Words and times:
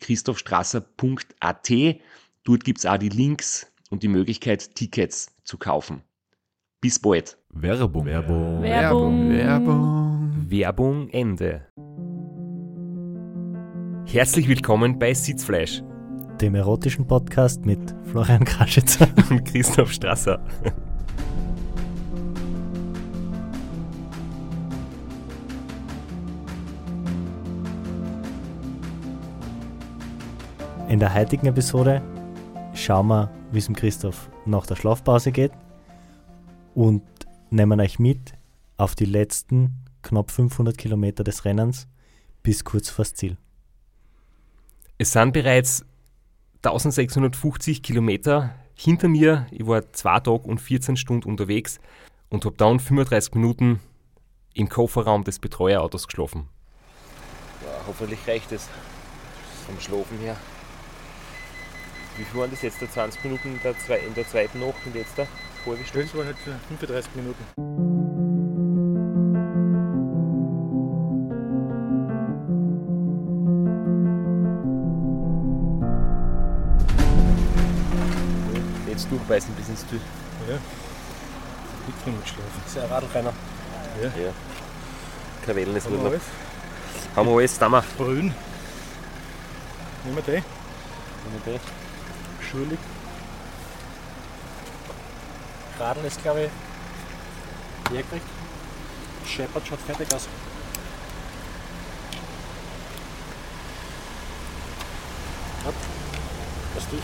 www.christophstrasser.at. 0.00 1.70
Dort 2.44 2.64
gibt 2.64 2.78
es 2.78 2.86
auch 2.86 2.98
die 2.98 3.08
Links 3.08 3.70
und 3.90 4.02
die 4.02 4.08
Möglichkeit, 4.08 4.74
Tickets 4.74 5.36
zu 5.44 5.58
kaufen. 5.58 6.02
Bis 6.80 6.98
bald. 6.98 7.36
Werbung. 7.50 8.06
Werbung. 8.06 8.62
Werbung. 8.62 9.30
Werbung. 9.30 10.46
Werbung 10.48 11.08
Ende. 11.10 11.66
Herzlich 14.06 14.48
willkommen 14.48 14.98
bei 14.98 15.14
Sitzfleisch 15.14 15.82
dem 16.40 16.54
erotischen 16.54 17.06
Podcast 17.06 17.66
mit 17.66 17.94
Florian 18.04 18.44
Kraschitzer 18.44 19.08
und 19.30 19.44
Christoph 19.44 19.92
Strasser. 19.92 20.42
In 30.90 30.98
der 30.98 31.14
heutigen 31.14 31.46
Episode 31.46 32.02
schauen 32.74 33.06
wir, 33.06 33.30
wie 33.52 33.58
es 33.58 33.66
dem 33.66 33.76
Christoph 33.76 34.28
nach 34.44 34.66
der 34.66 34.74
Schlafpause 34.74 35.30
geht 35.30 35.52
und 36.74 37.04
nehmen 37.48 37.80
euch 37.80 38.00
mit 38.00 38.32
auf 38.76 38.96
die 38.96 39.04
letzten 39.04 39.84
knapp 40.02 40.32
500 40.32 40.76
Kilometer 40.76 41.22
des 41.22 41.44
Rennens 41.44 41.86
bis 42.42 42.64
kurz 42.64 42.90
vors 42.90 43.14
Ziel. 43.14 43.36
Es 44.98 45.12
sind 45.12 45.30
bereits 45.30 45.84
1650 46.64 47.84
Kilometer 47.84 48.52
hinter 48.74 49.06
mir. 49.06 49.46
Ich 49.52 49.64
war 49.68 49.92
zwei 49.92 50.18
Tage 50.18 50.42
und 50.42 50.60
14 50.60 50.96
Stunden 50.96 51.30
unterwegs 51.30 51.78
und 52.30 52.44
habe 52.44 52.56
dann 52.56 52.80
35 52.80 53.36
Minuten 53.36 53.78
im 54.54 54.68
Kofferraum 54.68 55.22
des 55.22 55.38
Betreuerautos 55.38 56.08
geschlafen. 56.08 56.48
Ja, 57.64 57.86
hoffentlich 57.86 58.26
reicht 58.26 58.50
es 58.50 58.68
vom 59.68 59.78
Schlafen 59.78 60.18
her. 60.18 60.36
Wie 62.16 62.24
viel 62.24 62.40
waren 62.40 62.50
das 62.50 62.62
jetzt? 62.62 62.80
20 62.80 63.24
Minuten 63.24 63.54
in 63.54 63.60
der, 63.62 63.78
zwei, 63.78 63.98
in 63.98 64.14
der 64.14 64.28
zweiten 64.28 64.60
Nacht 64.60 64.74
und 64.84 64.94
jetzt 64.94 65.16
da? 65.16 65.26
Halbe 65.66 65.84
Stunde? 65.84 66.06
Das 66.06 66.16
waren 66.16 66.26
halt 66.26 66.36
35 66.68 67.14
Minuten. 67.16 67.44
Jetzt 78.88 79.10
durchbeißen 79.10 79.54
bis 79.54 79.68
ins 79.68 79.86
Tür. 79.86 80.00
Ja. 80.48 80.56
Dick 81.86 82.04
drin 82.04 82.20
geschlafen. 82.20 82.62
Das 82.64 82.72
ist 82.72 82.82
ein 82.82 82.90
Radlrenner. 82.90 83.32
Ja. 84.02 84.22
Ja. 84.22 84.32
Kein 85.44 85.56
Wellness 85.56 85.84
Haben 85.84 85.98
wir 85.98 86.06
alles? 86.06 86.22
Haben 87.16 87.28
wir 87.28 87.36
alles, 87.36 87.58
da 87.58 87.68
wir. 87.68 87.84
Brühen. 87.96 88.34
Nehmen 90.04 90.16
wir 90.16 90.22
den. 90.22 90.44
Schulig. 92.50 92.78
Radl 95.78 96.04
ist, 96.04 96.20
glaube 96.20 96.44
ich, 96.44 97.92
hergekriegt. 97.92 98.26
Shepard 99.24 99.66
schaut 99.66 99.78
fertig 99.80 100.12
aus. 100.12 100.26
Hopp. 105.64 105.74
Das 106.74 106.88
dich. 106.88 107.02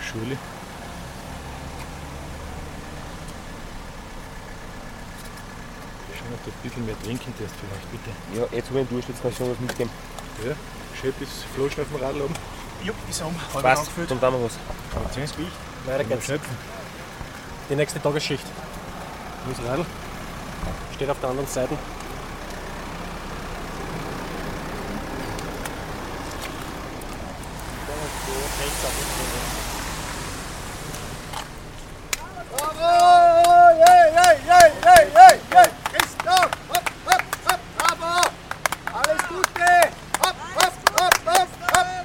Schule. 0.00 0.38
Schau, 6.14 6.34
ob 6.34 6.44
du 6.44 6.50
ein 6.50 6.62
bisschen 6.62 6.86
mehr 6.86 7.02
trinken 7.02 7.34
darfst 7.36 7.56
vielleicht, 7.56 7.90
bitte. 7.90 8.10
Ja, 8.38 8.56
jetzt 8.56 8.68
habe 8.68 8.78
ich 8.78 8.86
einen 8.86 8.90
Durst, 8.90 9.08
jetzt 9.08 9.22
kannst 9.22 9.40
du 9.40 9.44
schon 9.44 9.52
was 9.52 9.60
mitgeben. 9.60 9.90
Ja. 10.46 10.54
Schön 11.02 11.12
bis 11.14 11.30
Flaschen 11.52 11.82
auf 11.82 11.88
dem 11.88 12.00
Radl 12.00 12.20
oben. 12.22 12.34
Jupp, 12.84 12.94
ist 13.10 13.22
um. 13.22 13.34
Passt, 13.60 13.90
dann 13.96 14.06
tun 14.06 14.20
wir 14.20 14.44
was. 14.44 14.52
Weiter 15.84 16.04
geht's. 16.04 16.26
Schöpfen. 16.26 16.56
Die 17.68 17.74
nächste 17.74 18.00
Tagesschicht. 18.00 18.44
Wo 19.44 19.50
ist 19.50 19.68
Radl? 19.68 19.84
Steht 20.94 21.10
auf 21.10 21.18
der 21.20 21.30
anderen 21.30 21.48
Seite. 21.48 21.76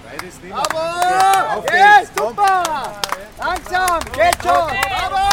Beides 0.04 0.42
nicht. 0.42 0.54
Bravo! 0.54 1.64
Yes, 1.72 2.10
super! 2.16 2.64
Langsam, 3.38 4.00
geht 4.14 4.38
schon! 4.42 4.68
Bravo! 4.68 5.28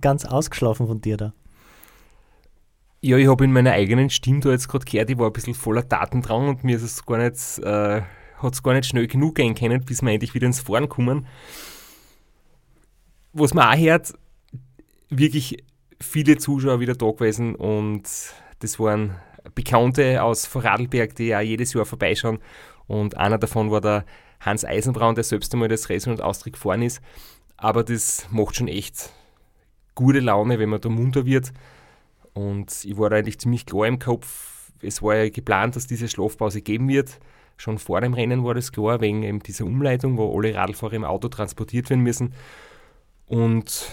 Ganz 0.00 0.24
ausgeschlafen 0.24 0.86
von 0.86 1.00
dir 1.00 1.16
da. 1.16 1.32
Ja, 3.02 3.16
ich 3.16 3.28
habe 3.28 3.44
in 3.44 3.52
meiner 3.52 3.72
eigenen 3.72 4.10
Stimme 4.10 4.40
da 4.40 4.50
jetzt 4.50 4.68
gerade 4.68 4.84
gehört, 4.84 5.08
ich 5.08 5.18
war 5.18 5.28
ein 5.28 5.32
bisschen 5.32 5.54
voller 5.54 5.82
Datendrang 5.82 6.48
und 6.48 6.64
mir 6.64 6.76
ist 6.76 6.82
es 6.82 7.06
gar 7.06 7.16
nicht, 7.16 7.58
äh, 7.60 8.02
hat 8.36 8.54
es 8.54 8.62
gar 8.62 8.74
nicht 8.74 8.86
schnell 8.86 9.06
genug 9.06 9.36
gehen 9.36 9.54
können, 9.54 9.82
bis 9.84 10.02
wir 10.02 10.10
endlich 10.10 10.34
wieder 10.34 10.46
ins 10.46 10.60
Fahren 10.60 10.88
kommen. 10.88 11.26
Was 13.32 13.54
man 13.54 13.72
auch 13.72 13.78
hört, 13.78 14.12
wirklich 15.08 15.64
viele 15.98 16.36
Zuschauer 16.36 16.80
wieder 16.80 16.94
da 16.94 17.10
gewesen 17.10 17.54
und 17.54 18.02
das 18.58 18.78
waren 18.78 19.16
Bekannte 19.54 20.22
aus 20.22 20.44
Vorarlberg, 20.44 21.14
die 21.14 21.28
ja 21.28 21.40
jedes 21.40 21.72
Jahr 21.72 21.86
vorbeischauen 21.86 22.38
und 22.86 23.16
einer 23.16 23.38
davon 23.38 23.70
war 23.70 23.80
der 23.80 24.04
Hans 24.40 24.64
Eisenbraun, 24.64 25.14
der 25.14 25.24
selbst 25.24 25.52
einmal 25.54 25.68
das 25.68 25.88
Racing 25.88 26.12
und 26.12 26.22
Austria 26.22 26.52
gefahren 26.52 26.82
ist. 26.82 27.00
Aber 27.56 27.84
das 27.84 28.26
macht 28.30 28.56
schon 28.56 28.68
echt 28.68 29.10
gute 30.00 30.20
Laune, 30.20 30.58
wenn 30.58 30.70
man 30.70 30.80
da 30.80 30.88
munter 30.88 31.26
wird. 31.26 31.52
Und 32.32 32.84
ich 32.86 32.96
war 32.96 33.10
da 33.10 33.16
eigentlich 33.16 33.38
ziemlich 33.38 33.66
klar 33.66 33.86
im 33.86 33.98
Kopf. 33.98 34.72
Es 34.80 35.02
war 35.02 35.14
ja 35.14 35.28
geplant, 35.28 35.76
dass 35.76 35.86
diese 35.86 36.08
Schlafpause 36.08 36.62
geben 36.62 36.88
wird. 36.88 37.20
Schon 37.58 37.78
vor 37.78 38.00
dem 38.00 38.14
Rennen 38.14 38.42
war 38.42 38.54
das 38.54 38.72
klar, 38.72 39.02
wegen 39.02 39.22
eben 39.22 39.40
dieser 39.40 39.66
Umleitung, 39.66 40.16
wo 40.16 40.34
alle 40.34 40.54
Radlfahrer 40.54 40.94
im 40.94 41.04
Auto 41.04 41.28
transportiert 41.28 41.90
werden 41.90 42.02
müssen. 42.02 42.32
Und 43.26 43.90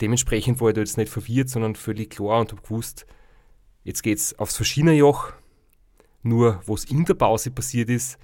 dementsprechend 0.00 0.60
war 0.60 0.68
ich 0.68 0.74
da 0.74 0.82
jetzt 0.82 0.96
nicht 0.96 1.10
verwirrt, 1.10 1.48
sondern 1.48 1.74
völlig 1.74 2.10
klar 2.10 2.40
und 2.40 2.52
habe 2.52 2.62
gewusst, 2.62 3.06
jetzt 3.82 4.02
geht 4.04 4.18
es 4.18 4.38
aufs 4.38 4.54
Verschienerjoch. 4.56 5.32
Nur 6.22 6.60
was 6.66 6.84
in 6.84 7.04
der 7.06 7.14
Pause 7.14 7.50
passiert 7.50 7.88
ist, 7.88 8.18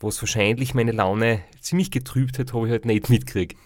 was 0.00 0.20
wahrscheinlich 0.20 0.74
meine 0.74 0.92
Laune 0.92 1.40
ziemlich 1.60 1.90
getrübt 1.90 2.38
hat, 2.38 2.52
habe 2.52 2.66
ich 2.66 2.72
halt 2.72 2.84
nicht 2.84 3.08
mitgekriegt. 3.08 3.56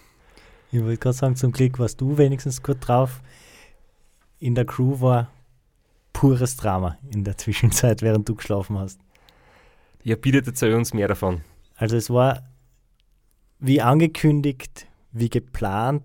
Ich 0.71 0.81
wollte 0.81 0.97
gerade 0.97 1.17
sagen, 1.17 1.35
zum 1.35 1.51
Glück 1.51 1.79
warst 1.79 2.01
du 2.01 2.17
wenigstens 2.17 2.61
gut 2.61 2.77
drauf. 2.81 3.21
In 4.39 4.53
der 4.53 4.65
Crew 4.65 4.99
war 4.99 5.29
pures 6.13 6.57
Drama 6.57 6.97
in 7.11 7.23
der 7.23 7.37
Zwischenzeit, 7.37 8.01
während 8.01 8.27
du 8.27 8.35
geschlafen 8.35 8.77
hast. 8.77 8.99
Ja, 10.03 10.15
bitte 10.15 10.43
erzähl 10.45 10.73
uns 10.73 10.93
mehr 10.93 11.07
davon. 11.07 11.41
Also 11.75 11.95
es 11.95 12.09
war 12.09 12.43
wie 13.59 13.81
angekündigt, 13.81 14.87
wie 15.11 15.29
geplant, 15.29 16.03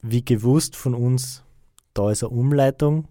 wie 0.00 0.24
gewusst 0.24 0.76
von 0.76 0.94
uns, 0.94 1.44
da 1.92 2.10
ist 2.10 2.22
eine 2.22 2.30
Umleitung, 2.30 3.08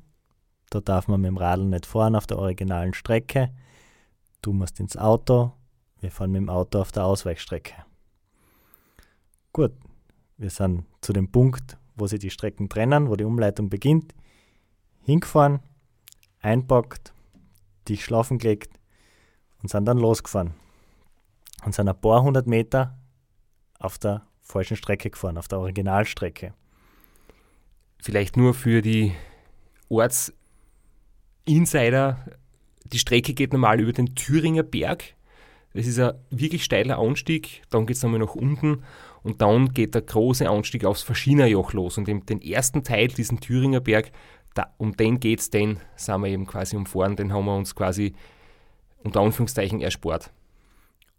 da 0.70 0.80
darf 0.82 1.08
man 1.08 1.22
mit 1.22 1.30
dem 1.30 1.38
Radl 1.38 1.66
nicht 1.66 1.86
fahren 1.86 2.16
auf 2.16 2.28
der 2.28 2.40
originalen 2.40 2.94
Strecke. 2.94 3.52
Du 4.42 4.54
musst 4.54 4.80
ins 4.80 4.98
Auto, 4.98 5.54
wir 6.00 6.12
fahren 6.12 6.32
mit 6.32 6.42
dem 6.42 6.50
Auto 6.50 6.80
auf 6.82 6.92
der 6.92 7.06
Ausweichstrecke. 7.06 7.76
Gut, 9.54 9.74
wir 10.44 10.52
sind 10.52 10.86
zu 11.02 11.14
dem 11.14 11.32
Punkt, 11.32 11.78
wo 11.96 12.06
sie 12.06 12.20
die 12.20 12.30
Strecken 12.30 12.68
trennen, 12.70 13.10
wo 13.10 13.16
die 13.16 13.24
Umleitung 13.24 13.70
beginnt, 13.70 14.14
hingefahren, 15.02 15.62
einpackt, 16.42 17.14
dich 17.88 18.04
schlafen 18.04 18.38
gelegt 18.38 18.78
und 19.62 19.70
sind 19.70 19.86
dann 19.86 19.98
losgefahren. 19.98 20.54
Und 21.66 21.74
sind 21.74 21.88
ein 21.88 22.00
paar 22.00 22.22
hundert 22.22 22.46
Meter 22.46 23.00
auf 23.80 23.98
der 23.98 24.28
falschen 24.42 24.76
Strecke 24.76 25.10
gefahren, 25.10 25.38
auf 25.38 25.48
der 25.48 25.60
Originalstrecke. 25.60 26.54
Vielleicht 28.00 28.36
nur 28.36 28.54
für 28.54 28.82
die 28.82 29.14
Ortsinsider. 29.88 30.38
Die 32.84 33.00
Strecke 33.00 33.34
geht 33.34 33.54
normal 33.54 33.80
über 33.80 33.94
den 33.94 34.14
Thüringer 34.14 34.64
Berg. 34.64 35.16
Das 35.74 35.88
ist 35.88 36.00
ein 36.00 36.14
wirklich 36.30 36.64
steiler 36.64 37.00
Anstieg. 37.00 37.64
Dann 37.70 37.86
geht 37.86 37.98
es 37.98 38.04
nochmal 38.04 38.20
nach 38.20 38.36
unten 38.36 38.84
und 39.24 39.42
dann 39.42 39.74
geht 39.74 39.96
der 39.96 40.04
große 40.04 40.50
Anstieg 40.50 40.86
aufs 40.86 41.02
Verschienerjoch 41.02 41.74
los. 41.74 41.98
Und 41.98 42.08
den 42.08 42.42
ersten 42.42 42.84
Teil, 42.84 43.08
diesen 43.08 43.40
Thüringer 43.40 43.80
Berg, 43.80 44.12
da, 44.54 44.74
um 44.78 44.96
den 44.96 45.20
geht 45.20 45.40
es, 45.40 45.50
den 45.50 45.80
sind 45.96 46.22
wir 46.22 46.30
eben 46.30 46.46
quasi 46.46 46.76
umfahren, 46.76 47.16
den 47.16 47.34
haben 47.34 47.46
wir 47.46 47.56
uns 47.56 47.74
quasi 47.74 48.14
unter 49.04 49.22
Anführungszeichen 49.22 49.82
erspart. 49.82 50.32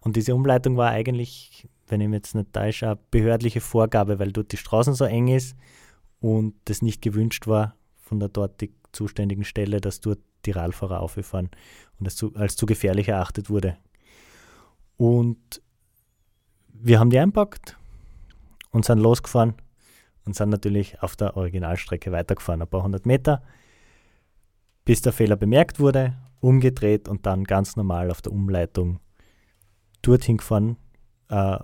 Und 0.00 0.16
diese 0.16 0.34
Umleitung 0.34 0.76
war 0.76 0.90
eigentlich, 0.90 1.68
wenn 1.88 2.00
ich 2.00 2.08
mich 2.08 2.18
jetzt 2.18 2.34
nicht 2.34 2.52
täusche, 2.52 2.86
eine 2.86 2.98
behördliche 3.10 3.60
Vorgabe, 3.60 4.18
weil 4.18 4.32
dort 4.32 4.52
die 4.52 4.56
Straßen 4.56 4.94
so 4.94 5.04
eng 5.04 5.28
ist 5.28 5.56
und 6.20 6.54
das 6.66 6.82
nicht 6.82 7.02
gewünscht 7.02 7.46
war 7.46 7.74
von 7.96 8.20
der 8.20 8.28
dortig 8.28 8.72
zuständigen 8.92 9.44
Stelle, 9.44 9.80
dass 9.80 10.00
dort 10.00 10.20
die 10.44 10.52
Radfahrer 10.52 11.00
auffahren 11.00 11.50
und 11.98 12.06
es 12.06 12.16
zu, 12.16 12.34
als 12.34 12.56
zu 12.56 12.66
gefährlich 12.66 13.08
erachtet 13.08 13.50
wurde. 13.50 13.78
Und 14.96 15.61
wir 16.69 17.00
haben 17.00 17.11
die 17.11 17.19
einpackt 17.19 17.76
und 18.70 18.85
sind 18.85 18.99
losgefahren 18.99 19.55
und 20.25 20.37
sind 20.37 20.50
natürlich 20.50 21.02
auf 21.02 21.17
der 21.17 21.37
Originalstrecke 21.37 22.12
weitergefahren, 22.12 22.62
ein 22.62 22.69
paar 22.69 22.82
hundert 22.82 23.06
Meter, 23.06 23.43
bis 24.85 25.00
der 25.00 25.12
Fehler 25.12 25.37
bemerkt 25.37 25.81
wurde, 25.81 26.17
umgedreht 26.41 27.08
und 27.08 27.26
dann 27.26 27.44
ganz 27.44 27.76
normal 27.76 28.11
auf 28.11 28.23
der 28.23 28.32
Umleitung 28.32 29.00
dorthin 30.02 30.37
gefahren, 30.37 30.76
äh, 31.29 31.58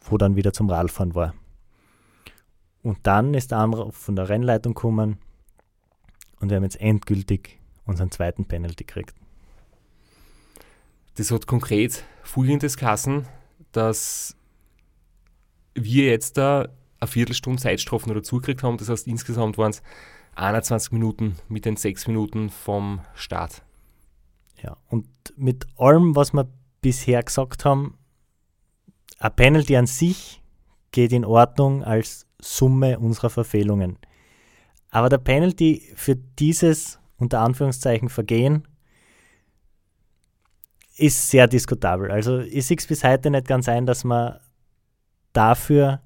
wo 0.00 0.18
dann 0.18 0.36
wieder 0.36 0.52
zum 0.52 0.68
Radfahren 0.68 1.14
war. 1.14 1.34
Und 2.82 2.98
dann 3.06 3.34
ist 3.34 3.50
der 3.50 3.58
Anruf 3.58 3.96
von 3.96 4.16
der 4.16 4.28
Rennleitung 4.28 4.74
gekommen 4.74 5.18
und 6.40 6.50
wir 6.50 6.56
haben 6.56 6.64
jetzt 6.64 6.80
endgültig 6.80 7.58
unseren 7.84 8.10
zweiten 8.10 8.44
Penalty 8.46 8.84
gekriegt. 8.84 9.14
Das 11.18 11.32
hat 11.32 11.48
konkret 11.48 12.04
folgendes 12.22 12.76
Kassen, 12.76 13.26
dass 13.72 14.36
wir 15.74 16.04
jetzt 16.04 16.36
da 16.36 16.68
eine 17.00 17.08
Viertelstunde 17.08 17.60
Zeitstrafen 17.60 18.12
oder 18.12 18.22
zugekriegt 18.22 18.62
haben. 18.62 18.76
Das 18.76 18.88
heißt, 18.88 19.08
insgesamt 19.08 19.58
waren 19.58 19.70
es 19.70 19.82
21 20.36 20.92
Minuten 20.92 21.34
mit 21.48 21.64
den 21.64 21.76
sechs 21.76 22.06
Minuten 22.06 22.50
vom 22.50 23.00
Start. 23.14 23.64
Ja, 24.62 24.76
und 24.90 25.08
mit 25.36 25.66
allem, 25.76 26.14
was 26.14 26.32
wir 26.32 26.48
bisher 26.82 27.20
gesagt 27.24 27.64
haben, 27.64 27.98
ein 29.18 29.34
Penalty 29.34 29.76
an 29.76 29.88
sich 29.88 30.40
geht 30.92 31.12
in 31.12 31.24
Ordnung 31.24 31.82
als 31.82 32.26
Summe 32.40 33.00
unserer 33.00 33.30
Verfehlungen. 33.30 33.98
Aber 34.90 35.08
der 35.08 35.18
Penalty 35.18 35.82
für 35.96 36.14
dieses 36.14 37.00
unter 37.16 37.40
Anführungszeichen 37.40 38.08
Vergehen 38.08 38.68
ist 40.98 41.30
sehr 41.30 41.46
diskutabel. 41.46 42.10
Also 42.10 42.40
ich 42.40 42.66
sehe 42.66 42.76
es 42.76 42.86
bis 42.86 43.04
heute 43.04 43.30
nicht 43.30 43.46
ganz 43.46 43.68
ein, 43.68 43.86
dass 43.86 44.04
man 44.04 44.38
dafür 45.32 46.02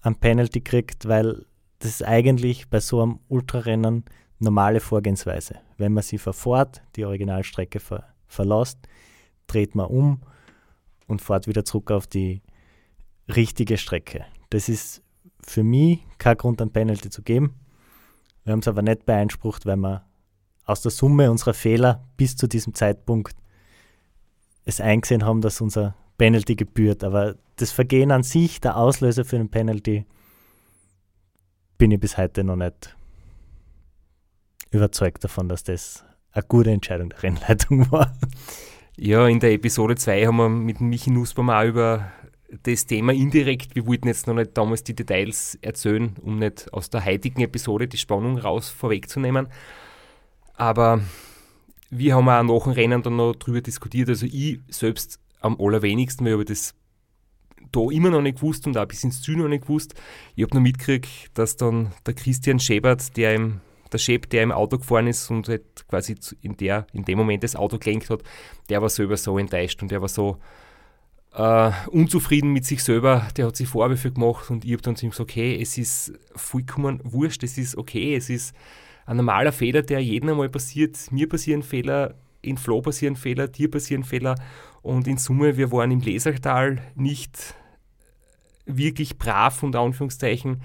ein 0.00 0.16
Penalty 0.16 0.60
kriegt, 0.60 1.06
weil 1.06 1.44
das 1.78 1.90
ist 1.90 2.04
eigentlich 2.04 2.68
bei 2.68 2.80
so 2.80 3.02
einem 3.02 3.20
Ultrarennen 3.28 4.04
normale 4.38 4.80
Vorgehensweise. 4.80 5.56
Wenn 5.76 5.92
man 5.92 6.02
sie 6.02 6.18
verfährt, 6.18 6.82
die 6.96 7.04
Originalstrecke 7.04 7.80
ver 7.80 8.04
verlässt, 8.26 8.78
dreht 9.46 9.74
man 9.74 9.86
um 9.86 10.22
und 11.06 11.22
fährt 11.22 11.46
wieder 11.46 11.64
zurück 11.64 11.90
auf 11.90 12.06
die 12.06 12.42
richtige 13.28 13.76
Strecke. 13.76 14.24
Das 14.50 14.68
ist 14.68 15.02
für 15.40 15.62
mich 15.62 16.00
kein 16.18 16.36
Grund, 16.36 16.60
ein 16.60 16.72
Penalty 16.72 17.10
zu 17.10 17.22
geben. 17.22 17.54
Wir 18.42 18.52
haben 18.52 18.60
es 18.60 18.68
aber 18.68 18.82
nicht 18.82 19.06
beeinsprucht, 19.06 19.66
weil 19.66 19.76
wir 19.76 20.04
aus 20.64 20.80
der 20.80 20.90
Summe 20.90 21.30
unserer 21.30 21.54
Fehler 21.54 22.08
bis 22.16 22.36
zu 22.36 22.48
diesem 22.48 22.74
Zeitpunkt 22.74 23.36
es 24.64 24.80
eingesehen 24.80 25.24
haben, 25.24 25.40
dass 25.40 25.60
unser 25.60 25.94
Penalty 26.18 26.56
gebührt. 26.56 27.04
Aber 27.04 27.36
das 27.56 27.72
Vergehen 27.72 28.10
an 28.10 28.22
sich, 28.22 28.60
der 28.60 28.76
Auslöser 28.76 29.24
für 29.24 29.36
einen 29.36 29.50
Penalty, 29.50 30.06
bin 31.78 31.90
ich 31.90 32.00
bis 32.00 32.16
heute 32.16 32.44
noch 32.44 32.56
nicht 32.56 32.96
überzeugt 34.70 35.22
davon, 35.24 35.48
dass 35.48 35.64
das 35.64 36.04
eine 36.32 36.44
gute 36.44 36.70
Entscheidung 36.70 37.10
der 37.10 37.22
Rennleitung 37.22 37.90
war. 37.92 38.16
Ja, 38.96 39.26
in 39.26 39.40
der 39.40 39.52
Episode 39.52 39.96
2 39.96 40.26
haben 40.26 40.36
wir 40.36 40.48
mit 40.48 40.80
Michi 40.80 41.10
Nussbaum 41.10 41.50
auch 41.50 41.64
über 41.64 42.12
das 42.62 42.86
Thema 42.86 43.12
indirekt, 43.12 43.74
wir 43.74 43.86
wollten 43.86 44.06
jetzt 44.06 44.26
noch 44.26 44.34
nicht 44.34 44.56
damals 44.56 44.84
die 44.84 44.94
Details 44.94 45.58
erzählen, 45.60 46.14
um 46.22 46.38
nicht 46.38 46.72
aus 46.72 46.90
der 46.90 47.04
heutigen 47.04 47.40
Episode 47.40 47.88
die 47.88 47.96
Spannung 47.96 48.38
raus 48.38 48.68
vorwegzunehmen. 48.68 49.48
Aber 50.54 51.00
wir 51.96 52.14
haben 52.14 52.28
auch 52.28 52.42
nach 52.42 52.64
dem 52.64 52.72
Rennen 52.72 53.02
dann 53.02 53.16
noch 53.16 53.34
drüber 53.34 53.60
diskutiert. 53.60 54.08
Also 54.08 54.26
ich 54.26 54.60
selbst 54.68 55.20
am 55.40 55.56
allerwenigsten, 55.60 56.26
weil 56.26 56.40
ich 56.40 56.46
das 56.46 56.74
da 57.72 57.90
immer 57.90 58.10
noch 58.10 58.22
nicht 58.22 58.36
gewusst 58.36 58.66
und 58.66 58.76
auch 58.76 58.86
bis 58.86 59.04
ins 59.04 59.22
Ziel 59.22 59.36
noch 59.36 59.48
nicht 59.48 59.62
gewusst. 59.62 59.94
Ich 60.36 60.44
habe 60.44 60.54
noch 60.54 60.62
mitgekriegt, 60.62 61.30
dass 61.34 61.56
dann 61.56 61.92
der 62.06 62.14
Christian 62.14 62.60
Schebert, 62.60 63.16
der 63.16 63.34
im, 63.34 63.60
der 63.92 63.98
Scheb, 63.98 64.30
der 64.30 64.42
im 64.42 64.52
Auto 64.52 64.78
gefahren 64.78 65.06
ist 65.06 65.30
und 65.30 65.48
halt 65.48 65.86
quasi 65.88 66.16
in, 66.40 66.56
der, 66.56 66.86
in 66.92 67.04
dem 67.04 67.18
Moment 67.18 67.42
das 67.42 67.56
Auto 67.56 67.78
gelenkt 67.78 68.10
hat, 68.10 68.22
der 68.68 68.80
war 68.80 68.88
selber 68.88 69.16
so 69.16 69.38
enttäuscht 69.38 69.82
und 69.82 69.90
der 69.90 70.00
war 70.00 70.08
so 70.08 70.38
äh, 71.34 71.72
unzufrieden 71.88 72.52
mit 72.52 72.64
sich 72.64 72.82
selber, 72.82 73.28
der 73.36 73.46
hat 73.46 73.56
sich 73.56 73.68
Vorwürfe 73.68 74.12
gemacht 74.12 74.50
und 74.50 74.64
ich 74.64 74.72
habe 74.72 74.82
dann 74.82 74.96
zu 74.96 75.06
ihm 75.06 75.10
gesagt, 75.10 75.30
okay, 75.30 75.60
es 75.60 75.76
ist 75.76 76.12
vollkommen 76.36 77.00
wurscht, 77.02 77.42
es 77.42 77.58
ist 77.58 77.76
okay, 77.76 78.14
es 78.14 78.30
ist 78.30 78.54
ein 79.06 79.16
normaler 79.16 79.52
Fehler, 79.52 79.82
der 79.82 80.00
jedem 80.00 80.30
einmal 80.30 80.48
passiert. 80.48 81.10
Mir 81.10 81.28
passieren 81.28 81.62
Fehler, 81.62 82.14
in 82.42 82.56
Flo 82.58 82.80
passieren 82.80 83.16
Fehler, 83.16 83.48
dir 83.48 83.70
passieren 83.70 84.04
Fehler 84.04 84.34
und 84.82 85.06
in 85.06 85.18
Summe, 85.18 85.56
wir 85.56 85.72
waren 85.72 85.90
im 85.90 86.00
Lesertal 86.00 86.82
nicht 86.94 87.54
wirklich 88.66 89.18
brav, 89.18 89.62
unter 89.62 89.80
Anführungszeichen. 89.80 90.62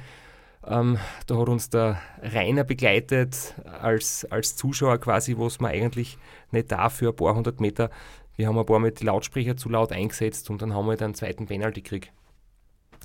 Ähm, 0.65 0.97
da 1.27 1.37
hat 1.37 1.49
uns 1.49 1.69
der 1.69 2.01
Rainer 2.21 2.63
begleitet 2.63 3.55
als, 3.81 4.25
als 4.25 4.55
Zuschauer 4.55 4.97
quasi, 4.97 5.37
was 5.37 5.59
man 5.59 5.71
eigentlich 5.71 6.17
nicht 6.51 6.71
darf 6.71 6.95
für 6.95 7.09
ein 7.09 7.15
paar 7.15 7.35
hundert 7.35 7.61
Meter. 7.61 7.89
Wir 8.35 8.47
haben 8.47 8.57
ein 8.57 8.65
paar 8.65 8.79
Mal 8.79 8.91
die 8.91 9.05
Lautsprecher 9.05 9.57
zu 9.57 9.69
laut 9.69 9.91
eingesetzt 9.91 10.49
und 10.49 10.61
dann 10.61 10.73
haben 10.73 10.87
wir 10.87 10.95
den 10.95 11.13
zweiten 11.13 11.47
Penalty 11.47 11.81
gekriegt. 11.81 12.11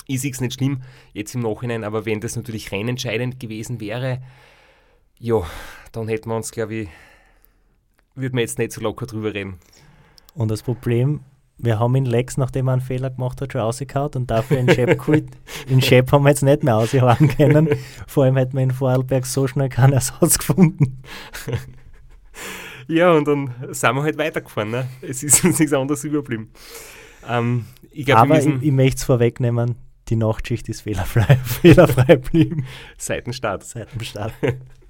Sehe 0.09 0.31
es 0.31 0.41
nicht 0.41 0.55
schlimm, 0.55 0.83
jetzt 1.13 1.35
im 1.35 1.41
Nachhinein, 1.41 1.85
aber 1.85 2.05
wenn 2.07 2.21
das 2.21 2.37
natürlich 2.37 2.71
rennentscheidend 2.73 3.41
gewesen 3.41 3.81
wäre, 3.81 4.21
ja, 5.25 5.43
dann 5.93 6.07
hätten 6.09 6.29
wir 6.29 6.37
uns, 6.37 6.51
glaube 6.51 6.75
ich, 6.75 6.89
würde 8.15 8.35
man 8.35 8.43
jetzt 8.43 8.59
nicht 8.59 8.73
so 8.73 8.83
locker 8.83 9.07
drüber 9.07 9.33
reden. 9.33 9.59
Und 10.35 10.51
das 10.51 10.63
Problem, 10.63 11.21
wir 11.57 11.79
haben 11.79 11.95
in 11.95 12.05
Lex, 12.05 12.37
nachdem 12.37 12.69
er 12.69 12.75
einen 12.75 12.83
Fehler 12.83 13.09
gemacht 13.09 13.41
hat, 13.41 13.53
schon 13.53 13.63
rausgehauen 13.63 14.11
und 14.17 14.31
dafür 14.31 14.59
in 14.59 14.69
Shep 14.69 14.99
geholt. 14.99 15.29
in 15.67 15.81
Shep 15.81 16.13
haben 16.13 16.25
wir 16.25 16.29
jetzt 16.29 16.43
nicht 16.43 16.63
mehr 16.63 16.75
rausgehauen 16.75 17.29
können. 17.29 17.71
Vor 18.07 18.25
allem 18.25 18.37
hätten 18.37 18.55
wir 18.55 18.65
in 18.65 18.71
Vorarlberg 18.71 19.25
so 19.25 19.47
schnell 19.47 19.71
keinen 19.71 19.95
Ersatz 19.95 20.37
gefunden. 20.37 21.03
ja, 22.87 23.11
und 23.13 23.27
dann 23.27 23.55
sind 23.71 23.95
wir 23.95 24.03
halt 24.03 24.19
weitergefahren. 24.19 24.73
Ne? 24.73 24.89
Es 25.01 25.23
ist 25.23 25.43
uns 25.43 25.59
nichts 25.59 25.73
anderes 25.73 26.05
überblieben. 26.05 26.51
Ähm, 27.27 27.65
ich 27.91 28.05
glaub, 28.05 28.19
Aber 28.19 28.39
ich, 28.39 28.47
ich 28.47 28.73
möchte 28.73 28.99
es 28.99 29.05
vorwegnehmen, 29.05 29.77
die 30.09 30.17
Nachtschicht 30.17 30.69
ist 30.69 30.83
fehlerfrei, 30.83 31.37
fehlerfrei 31.45 32.17
geblieben. 32.17 32.67
Seit 32.99 33.27
dem 33.27 33.33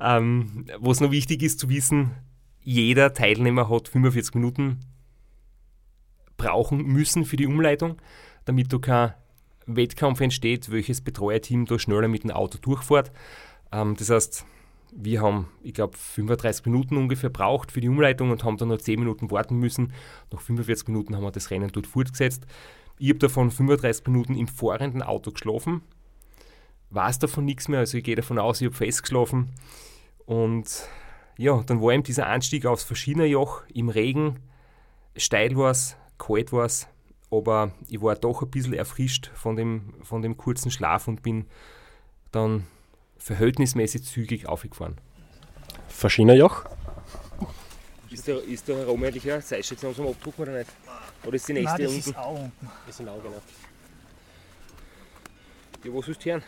Ähm, 0.00 0.66
was 0.78 1.00
noch 1.00 1.10
wichtig 1.10 1.42
ist 1.42 1.58
zu 1.58 1.68
wissen, 1.68 2.12
jeder 2.60 3.14
Teilnehmer 3.14 3.70
hat 3.70 3.88
45 3.88 4.34
Minuten 4.34 4.80
brauchen 6.36 6.84
müssen 6.84 7.24
für 7.24 7.36
die 7.36 7.46
Umleitung, 7.46 7.96
damit 8.44 8.72
da 8.72 8.78
kein 8.78 9.14
Wettkampf 9.66 10.20
entsteht, 10.20 10.70
welches 10.70 11.00
Betreuerteam 11.00 11.64
da 11.64 11.78
schneller 11.78 12.08
mit 12.08 12.24
dem 12.24 12.30
Auto 12.30 12.58
durchfährt. 12.58 13.10
Ähm, 13.72 13.96
das 13.96 14.10
heißt, 14.10 14.44
wir 14.92 15.20
haben, 15.20 15.48
ich 15.62 15.74
glaube, 15.74 15.96
35 15.96 16.66
Minuten 16.66 16.96
ungefähr 16.96 17.30
braucht 17.30 17.72
für 17.72 17.80
die 17.80 17.88
Umleitung 17.88 18.30
und 18.30 18.44
haben 18.44 18.56
dann 18.56 18.68
noch 18.68 18.78
10 18.78 18.98
Minuten 18.98 19.30
warten 19.30 19.58
müssen. 19.58 19.92
Nach 20.32 20.40
45 20.40 20.88
Minuten 20.88 21.16
haben 21.16 21.24
wir 21.24 21.32
das 21.32 21.50
Rennen 21.50 21.70
dort 21.72 21.86
fortgesetzt. 21.86 22.46
Ich 22.98 23.10
habe 23.10 23.18
davon 23.18 23.50
35 23.50 24.06
Minuten 24.06 24.36
im 24.36 24.48
fahrenden 24.48 25.02
Auto 25.02 25.32
geschlafen. 25.32 25.82
Weiß 26.90 27.18
davon 27.18 27.44
nichts 27.44 27.68
mehr, 27.68 27.80
also 27.80 27.98
ich 27.98 28.04
gehe 28.04 28.16
davon 28.16 28.38
aus, 28.38 28.60
ich 28.60 28.66
habe 28.66 28.76
festgeschlafen. 28.76 29.50
Und 30.24 30.88
ja, 31.36 31.62
dann 31.66 31.82
war 31.82 31.92
eben 31.92 32.02
dieser 32.02 32.26
Anstieg 32.26 32.66
aufs 32.66 32.84
Verschiedenerjoch 32.84 33.62
im 33.72 33.88
Regen. 33.88 34.38
Steil 35.16 35.56
war 35.56 35.70
es, 35.70 35.96
kalt 36.18 36.52
war 36.52 36.64
es, 36.64 36.88
aber 37.30 37.72
ich 37.88 38.00
war 38.00 38.14
doch 38.14 38.42
ein 38.42 38.50
bisschen 38.50 38.72
erfrischt 38.72 39.30
von 39.34 39.56
dem, 39.56 39.94
von 40.02 40.22
dem 40.22 40.36
kurzen 40.36 40.70
Schlaf 40.70 41.08
und 41.08 41.22
bin 41.22 41.46
dann 42.32 42.66
verhältnismäßig 43.18 44.04
zügig 44.04 44.48
aufgefahren. 44.48 44.96
Verschiedenerjoch? 45.88 46.64
Ist 48.10 48.26
der, 48.28 48.42
ist 48.44 48.68
der 48.68 48.78
herum 48.78 49.02
eigentlich 49.02 49.30
eine 49.30 49.42
Seilstation 49.42 49.94
zum 49.94 50.06
Abdrucken 50.08 50.42
oder 50.42 50.58
nicht? 50.58 50.70
Oder 51.24 51.36
ist 51.36 51.48
die 51.48 51.54
nächste 51.54 51.82
Nein, 51.82 51.84
das 51.84 51.94
unten? 51.94 52.10
ist 52.10 52.16
auch 52.16 52.40
unten. 52.40 52.70
Ist 52.88 53.00
ein 53.00 53.08
Auge, 53.08 53.28
ne? 53.28 53.42
Ja, 55.86 55.94
was 55.94 56.08
willst 56.08 56.24
du 56.24 56.30
hören? 56.30 56.42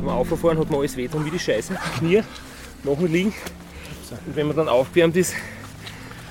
Beim 0.00 0.08
Auffahren 0.08 0.58
hat 0.58 0.70
man 0.70 0.80
alles 0.80 0.96
weh 0.96 1.08
wie 1.08 1.30
die 1.30 1.38
Scheiße, 1.38 1.78
Knie, 1.98 2.24
nach 2.82 2.96
dem 2.96 3.06
Liegen. 3.06 3.32
Und 4.26 4.34
wenn 4.34 4.48
man 4.48 4.56
dann 4.56 4.68
aufgewärmt 4.68 5.16
ist, 5.16 5.34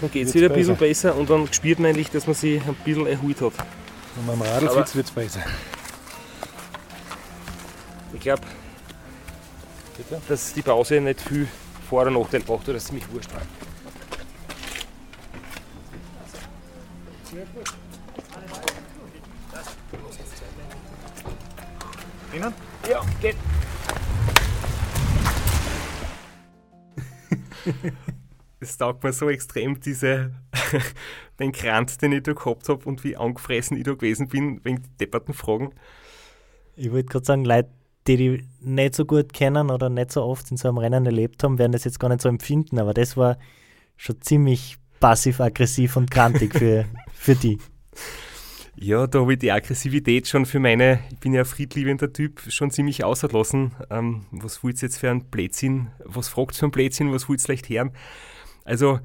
dann 0.01 0.11
geht 0.11 0.27
es 0.27 0.33
wieder 0.33 0.49
ein 0.49 0.55
bisschen 0.55 0.75
besser. 0.75 1.15
und 1.15 1.29
dann 1.29 1.47
spürt 1.53 1.79
man 1.79 1.91
eigentlich, 1.91 2.09
dass 2.09 2.27
man 2.27 2.35
sich 2.35 2.61
ein 2.61 2.75
bisschen 2.83 3.07
erholt 3.07 3.39
hat. 3.39 3.53
Wenn 4.17 4.25
man 4.25 4.35
am 4.35 4.41
Radl 4.41 4.69
sitzt, 4.69 4.97
wird 4.97 5.05
es 5.05 5.11
besser. 5.13 5.45
Ich 8.13 8.19
glaube, 8.19 8.41
dass 10.27 10.53
die 10.53 10.61
Pause 10.61 10.99
nicht 10.99 11.21
viel 11.21 11.47
Vor- 11.89 12.03
oder 12.03 12.11
Nachteil 12.11 12.41
braucht, 12.41 12.65
oder 12.65 12.73
dass 12.73 12.83
es 12.83 12.89
ziemlich 12.89 13.11
wurscht 13.11 13.33
war. 13.33 13.41
Drinnen? 22.31 22.53
Ja, 22.87 23.01
geht. 23.19 23.35
Es 28.61 28.75
taugt 28.75 29.05
mir 29.05 29.13
so 29.13 29.29
extrem, 29.29 29.79
diese, 29.79 30.33
den 31.39 31.53
Kranz, 31.53 31.97
den 31.97 32.11
ich 32.11 32.23
da 32.23 32.33
gehabt 32.33 32.67
habe 32.67 32.83
und 32.85 33.05
wie 33.05 33.15
angefressen 33.15 33.77
ich 33.77 33.85
da 33.85 33.93
gewesen 33.93 34.27
bin, 34.27 34.59
wegen 34.65 34.83
die 34.83 34.97
depperten 34.99 35.33
Fragen. 35.33 35.73
Ich 36.75 36.91
wollte 36.91 37.07
gerade 37.07 37.25
sagen, 37.25 37.45
Leute, 37.45 37.69
die 38.07 38.17
die 38.17 38.43
nicht 38.61 38.95
so 38.95 39.05
gut 39.05 39.33
kennen 39.33 39.69
oder 39.69 39.89
nicht 39.89 40.11
so 40.11 40.23
oft 40.23 40.49
in 40.51 40.57
so 40.57 40.67
einem 40.67 40.77
Rennen 40.77 41.05
erlebt 41.05 41.43
haben, 41.43 41.57
werden 41.57 41.71
das 41.71 41.83
jetzt 41.83 41.99
gar 41.99 42.09
nicht 42.09 42.21
so 42.21 42.29
empfinden, 42.29 42.79
aber 42.79 42.93
das 42.93 43.17
war 43.17 43.37
schon 43.97 44.21
ziemlich 44.21 44.77
passiv-aggressiv 44.99 45.95
und 45.95 46.11
kantig 46.11 46.53
für, 46.53 46.85
für 47.13 47.35
die. 47.35 47.59
Ja, 48.81 49.07
da 49.07 49.19
habe 49.19 49.33
ich 49.33 49.39
die 49.39 49.51
Aggressivität 49.51 50.27
schon 50.27 50.45
für 50.45 50.59
meine, 50.59 51.01
ich 51.11 51.19
bin 51.19 51.33
ja 51.33 51.41
ein 51.41 51.45
friedliebender 51.45 52.13
Typ, 52.13 52.41
schon 52.47 52.71
ziemlich 52.71 53.03
außerlassen. 53.03 53.73
Ähm, 53.89 54.25
was 54.31 54.63
wollt 54.63 54.77
ihr 54.77 54.87
jetzt 54.87 54.99
für 54.99 55.11
ein 55.11 55.25
Blödsinn? 55.25 55.89
Was 56.05 56.29
fragt 56.29 56.55
für 56.55 56.65
ein 56.65 56.71
Blödsinn? 56.71 57.11
Was 57.11 57.27
wollt 57.27 57.43
ihr 57.43 57.47
leicht 57.49 57.67
hören? 57.67 57.91
Also, 58.63 58.99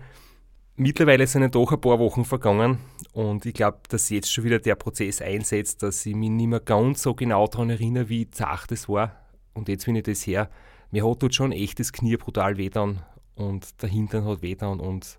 mittlerweile 0.77 1.27
sind 1.27 1.43
ja 1.43 1.49
doch 1.49 1.73
ein 1.73 1.81
paar 1.81 1.99
Wochen 1.99 2.25
vergangen 2.25 2.79
und 3.13 3.47
ich 3.47 3.55
glaube, 3.55 3.79
dass 3.89 4.11
jetzt 4.11 4.33
schon 4.33 4.45
wieder 4.45 4.59
der 4.59 4.75
Prozess 4.75 5.23
einsetzt, 5.23 5.83
dass 5.83 6.05
ich 6.07 6.15
mich 6.15 6.31
nicht 6.31 6.49
mehr 6.49 6.61
ganz 6.61 7.03
so 7.03 7.15
genau 7.15 7.47
daran 7.47 7.71
erinnere, 7.71 8.09
wie 8.09 8.31
zart 8.31 8.71
das 8.71 8.89
war. 8.89 9.13
Und 9.53 9.69
jetzt, 9.69 9.87
wenn 9.87 9.97
ich 9.97 10.03
das 10.03 10.27
her, 10.27 10.51
mir 10.91 11.09
hat 11.09 11.23
dort 11.23 11.35
schon 11.35 11.53
echt 11.53 11.79
das 11.79 11.93
Knie 11.93 12.17
brutal 12.17 12.57
wehtan 12.57 13.03
und 13.35 13.83
der 13.83 13.89
Hintern 13.89 14.25
hat 14.25 14.43
wehtan 14.43 14.81
und 14.81 15.19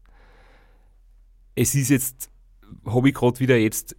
es 1.55 1.73
ist 1.73 1.89
jetzt, 1.89 2.29
habe 2.85 3.09
ich 3.09 3.15
gerade 3.15 3.39
wieder 3.39 3.57
jetzt 3.57 3.95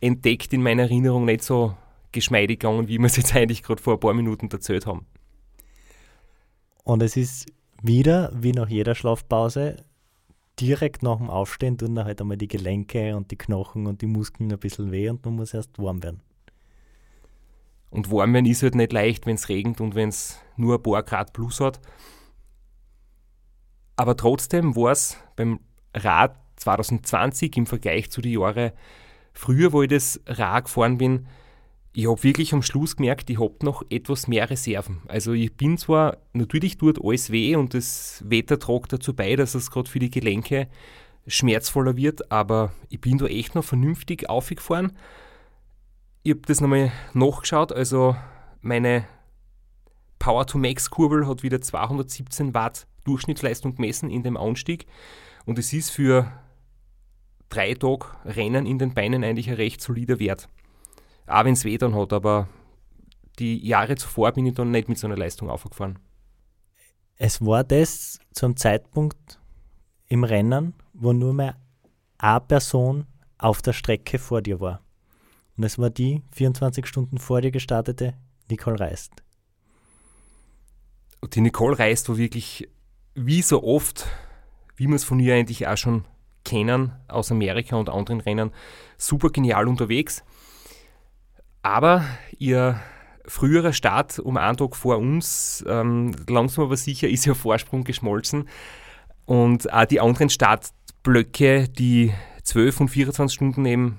entdeckt 0.00 0.52
in 0.52 0.62
meiner 0.62 0.82
Erinnerung 0.82 1.24
nicht 1.24 1.42
so 1.42 1.74
geschmeidig 2.12 2.60
gegangen, 2.60 2.88
wie 2.88 2.98
wir 2.98 3.06
es 3.06 3.16
jetzt 3.16 3.34
eigentlich 3.36 3.62
gerade 3.62 3.82
vor 3.82 3.94
ein 3.94 4.00
paar 4.00 4.14
Minuten 4.14 4.48
erzählt 4.50 4.86
haben. 4.86 5.06
Und 6.84 7.02
es 7.02 7.16
ist 7.16 7.46
wieder, 7.82 8.32
wie 8.34 8.52
nach 8.52 8.68
jeder 8.68 8.94
Schlafpause, 8.94 9.84
direkt 10.60 11.02
nach 11.02 11.18
dem 11.18 11.30
Aufstehen 11.30 11.78
tun 11.78 11.94
da 11.94 12.04
halt 12.04 12.20
einmal 12.20 12.36
die 12.36 12.48
Gelenke 12.48 13.16
und 13.16 13.30
die 13.30 13.36
Knochen 13.36 13.86
und 13.86 14.02
die 14.02 14.06
Muskeln 14.06 14.52
ein 14.52 14.58
bisschen 14.58 14.90
weh 14.90 15.08
und 15.08 15.24
man 15.24 15.36
muss 15.36 15.54
erst 15.54 15.78
warm 15.78 16.02
werden. 16.02 16.20
Und 17.90 18.10
warm 18.10 18.34
werden 18.34 18.46
ist 18.46 18.62
halt 18.62 18.74
nicht 18.74 18.92
leicht, 18.92 19.26
wenn 19.26 19.36
es 19.36 19.48
regnet 19.48 19.80
und 19.80 19.94
wenn 19.94 20.10
es 20.10 20.40
nur 20.56 20.76
ein 20.76 20.82
paar 20.82 21.02
Grad 21.02 21.32
plus 21.32 21.60
hat. 21.60 21.80
Aber 23.96 24.16
trotzdem 24.16 24.76
war 24.76 24.92
es 24.92 25.16
beim 25.36 25.60
Rad 25.94 26.36
2020 26.56 27.56
im 27.56 27.66
Vergleich 27.66 28.10
zu 28.10 28.20
den 28.20 28.40
Jahren 28.40 28.72
früher, 29.32 29.72
wo 29.72 29.82
ich 29.82 29.88
das 29.88 30.20
Rad 30.26 30.64
gefahren 30.64 30.98
bin, 30.98 31.26
ich 31.98 32.06
habe 32.06 32.22
wirklich 32.22 32.52
am 32.52 32.62
Schluss 32.62 32.94
gemerkt, 32.94 33.28
ich 33.28 33.40
habe 33.40 33.56
noch 33.62 33.82
etwas 33.90 34.28
mehr 34.28 34.48
Reserven. 34.48 35.02
Also 35.08 35.32
ich 35.32 35.52
bin 35.56 35.76
zwar, 35.78 36.18
natürlich 36.32 36.78
tut 36.78 37.04
alles 37.04 37.32
weh 37.32 37.56
und 37.56 37.74
das 37.74 38.22
Wetter 38.24 38.60
tragt 38.60 38.92
dazu 38.92 39.14
bei, 39.14 39.34
dass 39.34 39.56
es 39.56 39.72
gerade 39.72 39.90
für 39.90 39.98
die 39.98 40.08
Gelenke 40.08 40.68
schmerzvoller 41.26 41.96
wird, 41.96 42.30
aber 42.30 42.72
ich 42.88 43.00
bin 43.00 43.18
da 43.18 43.26
echt 43.26 43.56
noch 43.56 43.64
vernünftig 43.64 44.30
aufgefahren. 44.30 44.92
Ich 46.22 46.30
habe 46.30 46.42
das 46.46 46.60
nochmal 46.60 46.92
nachgeschaut, 47.14 47.72
also 47.72 48.14
meine 48.60 49.04
Power-to-Max-Kurbel 50.20 51.26
hat 51.26 51.42
wieder 51.42 51.60
217 51.60 52.54
Watt 52.54 52.86
Durchschnittsleistung 53.06 53.74
gemessen 53.74 54.08
in 54.08 54.22
dem 54.22 54.36
Anstieg 54.36 54.86
und 55.46 55.58
es 55.58 55.72
ist 55.72 55.90
für 55.90 56.30
drei 57.48 57.74
Tage 57.74 58.06
Rennen 58.24 58.66
in 58.66 58.78
den 58.78 58.94
Beinen 58.94 59.24
eigentlich 59.24 59.50
ein 59.50 59.56
recht 59.56 59.80
solider 59.80 60.20
Wert. 60.20 60.48
Auch 61.28 61.44
wenn 61.44 61.52
es 61.52 61.64
weh 61.64 61.78
dann 61.78 61.94
hat, 61.94 62.12
aber 62.12 62.48
die 63.38 63.64
Jahre 63.66 63.96
zuvor 63.96 64.32
bin 64.32 64.46
ich 64.46 64.54
dann 64.54 64.70
nicht 64.70 64.88
mit 64.88 64.98
so 64.98 65.06
einer 65.06 65.16
Leistung 65.16 65.50
aufgefahren. 65.50 65.98
Es 67.16 67.44
war 67.44 67.64
das 67.64 68.18
zum 68.32 68.56
Zeitpunkt 68.56 69.40
im 70.06 70.24
Rennen, 70.24 70.74
wo 70.92 71.12
nur 71.12 71.34
mehr 71.34 71.56
eine 72.18 72.40
Person 72.40 73.06
auf 73.38 73.62
der 73.62 73.72
Strecke 73.72 74.18
vor 74.18 74.42
dir 74.42 74.60
war. 74.60 74.80
Und 75.56 75.64
es 75.64 75.78
war 75.78 75.90
die 75.90 76.22
24 76.32 76.86
Stunden 76.86 77.18
vor 77.18 77.40
dir 77.40 77.50
gestartete 77.50 78.14
Nicole 78.48 78.78
Reist. 78.78 79.22
Und 81.20 81.34
die 81.34 81.40
Nicole 81.40 81.78
reist, 81.78 82.08
wo 82.08 82.16
wirklich 82.16 82.68
wie 83.14 83.42
so 83.42 83.64
oft, 83.64 84.06
wie 84.76 84.86
wir 84.86 84.94
es 84.94 85.04
von 85.04 85.18
ihr 85.18 85.34
eigentlich 85.34 85.66
auch 85.66 85.76
schon 85.76 86.04
kennen, 86.44 86.92
aus 87.08 87.32
Amerika 87.32 87.76
und 87.76 87.88
anderen 87.88 88.20
Rennen, 88.20 88.52
super 88.96 89.30
genial 89.30 89.66
unterwegs. 89.66 90.24
Aber 91.62 92.04
ihr 92.38 92.80
früherer 93.26 93.72
Start 93.72 94.18
um 94.18 94.36
einen 94.36 94.56
Tag 94.56 94.74
vor 94.74 94.98
uns, 94.98 95.64
ähm, 95.68 96.14
langsam 96.28 96.64
aber 96.64 96.76
sicher, 96.76 97.08
ist 97.08 97.26
ihr 97.26 97.34
Vorsprung 97.34 97.84
geschmolzen. 97.84 98.48
Und 99.26 99.72
auch 99.72 99.84
die 99.84 100.00
anderen 100.00 100.30
Startblöcke, 100.30 101.68
die 101.68 102.14
12 102.44 102.80
und 102.80 102.88
24 102.88 103.34
Stunden 103.34 103.66
eben, 103.66 103.98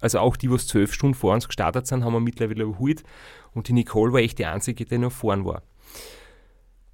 also 0.00 0.18
auch 0.18 0.36
die, 0.36 0.50
was 0.50 0.66
12 0.66 0.92
Stunden 0.92 1.14
vor 1.14 1.34
uns 1.34 1.46
gestartet 1.46 1.86
sind, 1.86 2.04
haben 2.04 2.12
wir 2.12 2.20
mittlerweile 2.20 2.64
überholt. 2.64 3.04
Und 3.52 3.68
die 3.68 3.72
Nicole 3.72 4.12
war 4.12 4.20
echt 4.20 4.38
die 4.38 4.46
einzige, 4.46 4.84
die 4.84 4.98
noch 4.98 5.12
vorn 5.12 5.44
war. 5.44 5.62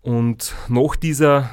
Und 0.03 0.55
nach 0.69 0.97
dieser 0.97 1.49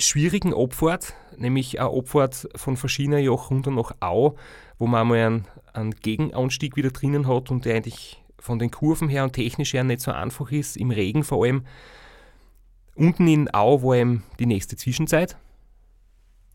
schwierigen 0.00 0.52
Abfahrt, 0.52 1.14
nämlich 1.36 1.80
eine 1.80 1.90
Abfahrt 1.90 2.48
von 2.54 2.76
verschiedenen 2.76 3.22
Joch 3.22 3.50
runter 3.50 3.70
nach 3.70 3.92
Au, 4.00 4.36
wo 4.78 4.86
man 4.86 5.02
einmal 5.02 5.18
einen, 5.18 5.44
einen 5.72 5.94
Gegenanstieg 5.94 6.76
wieder 6.76 6.90
drinnen 6.90 7.26
hat 7.26 7.50
und 7.50 7.64
der 7.64 7.76
eigentlich 7.76 8.22
von 8.38 8.58
den 8.58 8.70
Kurven 8.70 9.08
her 9.08 9.24
und 9.24 9.34
technisch 9.34 9.72
her 9.72 9.84
nicht 9.84 10.00
so 10.00 10.10
einfach 10.10 10.50
ist, 10.50 10.76
im 10.76 10.90
Regen 10.90 11.22
vor 11.24 11.44
allem. 11.44 11.64
Unten 12.94 13.26
in 13.28 13.52
Au 13.54 13.82
war 13.82 13.96
eben 13.96 14.24
die 14.38 14.46
nächste 14.46 14.76
Zwischenzeit, 14.76 15.36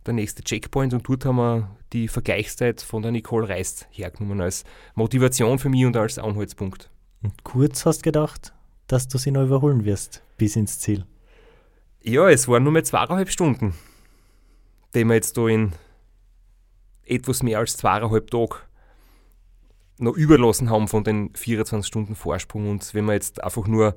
der 0.06 0.14
nächste 0.14 0.44
Checkpoint 0.44 0.94
und 0.94 1.08
dort 1.08 1.26
haben 1.26 1.38
wir 1.38 1.78
die 1.94 2.08
Vergleichszeit 2.08 2.82
von 2.82 3.02
der 3.02 3.12
Nicole 3.12 3.48
Reist 3.48 3.88
hergenommen 3.92 4.42
als 4.42 4.64
Motivation 4.96 5.60
für 5.60 5.70
mich 5.70 5.86
und 5.86 5.96
als 5.96 6.20
Anhaltspunkt. 6.20 6.90
Und 7.24 7.44
kurz 7.44 7.86
hast 7.86 8.04
gedacht, 8.04 8.54
dass 8.88 9.08
du 9.08 9.18
sie 9.18 9.32
noch 9.32 9.44
überholen 9.44 9.86
wirst 9.86 10.24
bis 10.38 10.56
ins 10.56 10.80
Ziel. 10.80 11.06
Ja, 12.04 12.30
es 12.30 12.48
waren 12.48 12.64
nur 12.64 12.72
mehr 12.72 12.84
zweieinhalb 12.84 13.30
Stunden, 13.30 13.74
die 14.94 15.06
wir 15.06 15.16
jetzt 15.16 15.38
da 15.38 15.48
in 15.48 15.74
etwas 17.06 17.44
mehr 17.44 17.60
als 17.60 17.78
zweieinhalb 17.78 18.30
Tage 18.30 18.56
noch 20.00 20.16
überlassen 20.16 20.70
haben 20.70 20.88
von 20.88 21.04
den 21.04 21.34
24 21.34 21.88
Stunden 21.88 22.16
Vorsprung. 22.16 22.70
Und 22.70 22.94
wenn 22.94 23.06
man 23.06 23.16
jetzt 23.16 23.44
einfach 23.44 23.68
nur 23.68 23.96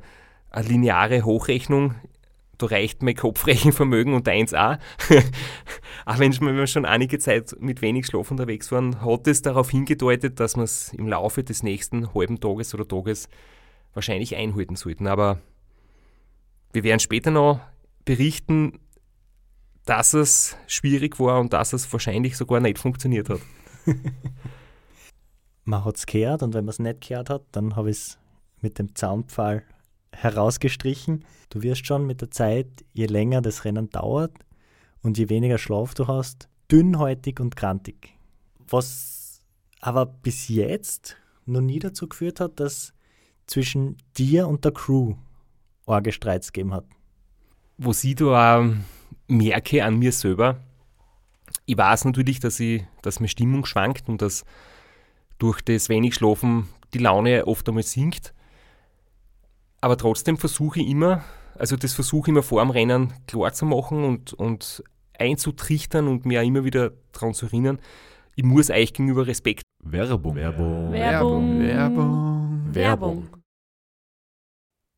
eine 0.51 0.69
lineare 0.69 1.25
Hochrechnung, 1.25 1.95
da 2.59 2.67
reicht 2.67 3.03
mein 3.03 3.15
Kopfrechenvermögen 3.15 4.15
und 4.15 4.29
eins 4.29 4.55
auch. 4.55 4.77
auch 6.07 6.19
wenn 6.19 6.33
wir 6.33 6.67
schon 6.67 6.85
einige 6.85 7.19
Zeit 7.19 7.57
mit 7.59 7.83
wenig 7.83 8.07
Schlaf 8.07 8.31
unterwegs 8.31 8.71
waren, 8.71 9.03
hat 9.05 9.27
es 9.27 9.43
darauf 9.43 9.71
hingedeutet, 9.71 10.41
dass 10.41 10.57
wir 10.57 10.65
es 10.65 10.93
im 10.93 11.09
Laufe 11.09 11.43
des 11.43 11.63
nächsten 11.63 12.13
halben 12.15 12.41
Tages 12.41 12.75
oder 12.75 12.87
Tages 12.87 13.29
wahrscheinlich 13.95 14.37
einhalten 14.37 14.77
sollten. 14.77 15.07
Aber 15.07 15.39
wir 16.73 16.85
werden 16.85 17.01
später 17.01 17.31
noch 17.31 17.61
berichten, 18.05 18.79
dass 19.91 20.15
es 20.15 20.57
schwierig 20.69 21.19
war 21.19 21.41
und 21.41 21.53
dass 21.53 21.73
es 21.73 21.93
wahrscheinlich 21.93 22.37
sogar 22.37 22.61
nicht 22.61 22.79
funktioniert 22.79 23.29
hat. 23.29 23.41
man 25.65 25.85
hat 25.85 25.97
es 25.97 26.07
gehört 26.07 26.45
und 26.45 26.55
wenn 26.55 26.65
man 26.65 26.71
es 26.71 26.79
nicht 26.79 27.09
gehört 27.09 27.29
hat, 27.29 27.43
dann 27.51 27.75
habe 27.75 27.91
ich 27.91 27.97
es 27.97 28.19
mit 28.61 28.79
dem 28.79 28.95
Zaunpfahl 28.95 29.65
herausgestrichen. 30.13 31.25
Du 31.49 31.63
wirst 31.63 31.89
schon 31.89 32.07
mit 32.07 32.21
der 32.21 32.31
Zeit, 32.31 32.69
je 32.93 33.07
länger 33.07 33.43
das 33.43 33.65
Rennen 33.65 33.91
dauert 33.91 34.33
und 35.03 35.19
je 35.19 35.29
weniger 35.29 35.59
Schlaf 35.59 35.93
du 35.95 36.07
hast, 36.07 36.49
dünnhäutig 36.71 37.41
und 37.41 37.57
krantig. 37.57 38.17
Was 38.69 39.43
aber 39.81 40.07
bis 40.07 40.47
jetzt 40.47 41.17
noch 41.47 41.63
nie 41.63 41.81
dazu 41.81 42.09
geführt 42.09 42.39
hat, 42.39 42.61
dass 42.61 42.93
zwischen 43.49 43.97
dir 44.17 44.47
und 44.47 44.65
der 44.65 44.71
Crew 44.71 45.17
arge 45.85 46.13
Streits 46.13 46.53
gegeben 46.53 46.75
hat. 46.75 46.85
Ich 47.79 48.15
da 48.15 48.61
auch 48.61 48.75
merke 49.31 49.85
an 49.85 49.99
mir 49.99 50.13
selber, 50.13 50.57
ich 51.67 51.77
weiß 51.77 52.05
natürlich, 52.05 52.41
dass, 52.41 52.61
ich, 52.61 52.85
dass 53.03 53.21
meine 53.21 53.29
Stimmung 53.29 53.65
schwankt 53.65 54.09
und 54.09 54.23
dass 54.23 54.45
durch 55.39 55.61
das 55.63 55.89
wenig 55.89 56.15
Schlafen 56.15 56.69
die 56.95 56.99
Laune 56.99 57.47
oft 57.47 57.69
einmal 57.69 57.83
sinkt. 57.83 58.35
Aber 59.81 59.97
trotzdem 59.97 60.37
versuche 60.37 60.81
ich 60.81 60.89
immer, 60.89 61.25
also 61.57 61.77
das 61.77 61.95
versuche 61.95 62.27
ich 62.27 62.29
immer 62.29 62.43
vor 62.43 62.63
dem 62.63 62.71
Rennen 62.71 63.13
klar 63.27 63.53
zu 63.53 63.67
machen 63.67 64.05
und, 64.05 64.33
und 64.35 64.85
einzutrichtern 65.19 66.09
und 66.09 66.27
mir 66.27 66.41
auch 66.41 66.47
immer 66.47 66.65
wieder 66.65 66.93
daran 67.13 67.35
zu 67.35 67.47
erinnern, 67.47 67.79
ich 68.37 68.45
muss 68.45 68.71
euch 68.71 68.93
gegenüber 68.93 69.27
Respekt. 69.27 69.63
Werbung. 69.83 70.35
Werbung. 70.35 70.93
Werbung. 70.93 71.61
Werbung. 71.61 72.75
Werbung. 72.75 73.40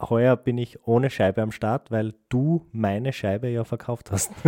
heuer 0.00 0.36
bin 0.36 0.58
ich 0.58 0.86
ohne 0.86 1.10
Scheibe 1.10 1.42
am 1.42 1.52
Start, 1.52 1.90
weil 1.90 2.14
du 2.28 2.66
meine 2.72 3.12
Scheibe 3.12 3.48
ja 3.48 3.64
verkauft 3.64 4.10
hast. 4.10 4.32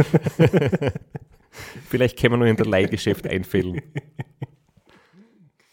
Vielleicht 1.88 2.18
können 2.18 2.34
wir 2.34 2.38
nur 2.38 2.46
in 2.46 2.56
der 2.56 2.66
Leihgeschäft 2.66 3.26
einfällen. 3.26 3.80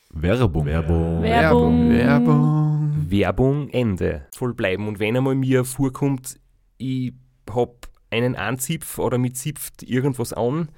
Werbung. 0.09 0.65
Werbung. 0.65 1.21
Werbung. 1.21 1.89
Werbung. 1.91 3.05
Werbung, 3.09 3.69
Ende. 3.69 4.25
Voll 4.35 4.53
bleiben. 4.53 4.87
Und 4.87 4.99
wenn 4.99 5.15
einmal 5.15 5.35
mir 5.35 5.63
vorkommt, 5.63 6.39
ich 6.77 7.13
habe 7.49 7.75
einen 8.09 8.35
Anzipf 8.35 8.97
oder 8.97 9.17
mit 9.17 9.37
zipft 9.37 9.83
irgendwas 9.83 10.33
an, 10.33 10.69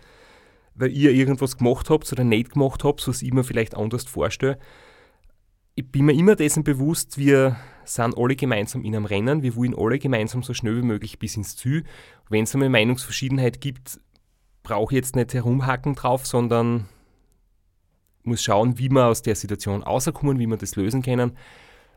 weil 0.76 0.92
ihr 0.92 1.12
irgendwas 1.12 1.58
gemacht 1.58 1.90
habt 1.90 2.12
oder 2.12 2.24
nicht 2.24 2.52
gemacht 2.52 2.84
habt, 2.84 3.08
was 3.08 3.22
ich 3.22 3.34
mir 3.34 3.44
vielleicht 3.44 3.76
anders 3.76 4.06
vorstelle, 4.06 4.60
ich 5.76 5.90
bin 5.90 6.06
mir 6.06 6.14
immer 6.14 6.36
dessen 6.36 6.64
bewusst, 6.64 7.18
wir 7.18 7.56
sind 7.94 8.18
alle 8.18 8.36
gemeinsam 8.36 8.84
in 8.84 8.96
einem 8.96 9.06
Rennen, 9.06 9.42
wir 9.42 9.56
wollen 9.56 9.76
alle 9.76 10.00
gemeinsam 10.00 10.44
so 10.44 10.54
schnell 10.54 10.78
wie 10.78 10.86
möglich 10.86 11.20
bis 11.20 11.36
ins 11.38 11.56
Ziel. 11.56 11.84
Wenn 12.30 12.44
es 12.44 12.56
eine 12.56 12.70
Meinungsverschiedenheit 12.70 13.62
gibt, 13.62 14.00
brauche 14.64 14.94
ich 14.94 14.98
jetzt 14.98 15.16
nicht 15.16 15.34
herumhacken 15.34 15.96
drauf, 15.96 16.28
sondern 16.28 16.88
muss 18.24 18.44
schauen, 18.44 18.78
wie 18.78 18.90
wir 18.90 19.08
aus 19.08 19.22
der 19.22 19.36
Situation 19.36 19.82
rauskommen, 19.82 20.40
wie 20.40 20.46
wir 20.46 20.58
das 20.58 20.76
lösen 20.76 21.02
können. 21.02 21.38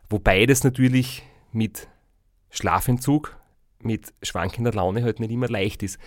Wobei 0.09 0.47
das 0.47 0.65
natürlich 0.65 1.23
mit 1.53 1.89
Schlafentzug, 2.51 3.37
mit 3.81 4.15
schwankender 4.23 4.73
Laune 4.73 5.03
halt 5.03 5.21
nicht 5.21 5.31
immer 5.31 5.49
leicht 5.49 5.83
ist. 5.83 5.99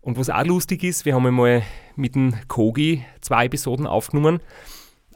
Und 0.00 0.18
was 0.18 0.30
auch 0.30 0.44
lustig 0.44 0.84
ist, 0.84 1.04
wir 1.04 1.14
haben 1.14 1.26
einmal 1.26 1.62
mit 1.96 2.14
dem 2.14 2.34
Kogi 2.46 3.04
zwei 3.20 3.46
Episoden 3.46 3.86
aufgenommen 3.86 4.40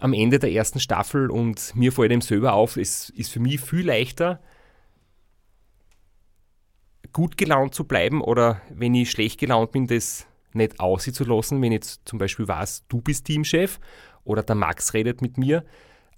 am 0.01 0.13
Ende 0.13 0.39
der 0.39 0.53
ersten 0.53 0.81
Staffel 0.81 1.31
und 1.31 1.75
mir 1.75 1.93
fällt 1.93 2.11
dem 2.11 2.21
selber 2.21 2.53
auf, 2.55 2.77
es 2.77 3.11
ist 3.11 3.33
für 3.33 3.41
mich 3.41 3.61
viel 3.61 3.87
leichter, 3.87 4.41
gut 7.13 7.37
gelaunt 7.37 7.75
zu 7.75 7.85
bleiben 7.85 8.21
oder 8.21 8.61
wenn 8.71 8.95
ich 8.95 9.11
schlecht 9.11 9.41
gelaunt 9.41 9.73
bin, 9.73 9.87
das 9.87 10.27
nicht 10.53 10.81
aussehen 10.81 11.15
zu 11.15 11.25
lassen, 11.25 11.61
wenn 11.63 11.73
jetzt 11.73 12.03
zum 12.05 12.19
Beispiel 12.19 12.47
weiß, 12.47 12.85
du 12.89 13.01
bist 13.01 13.27
Teamchef 13.27 13.81
oder 14.25 14.43
der 14.43 14.55
Max 14.55 14.95
redet 14.95 15.23
mit 15.23 15.39
mir, 15.39 15.65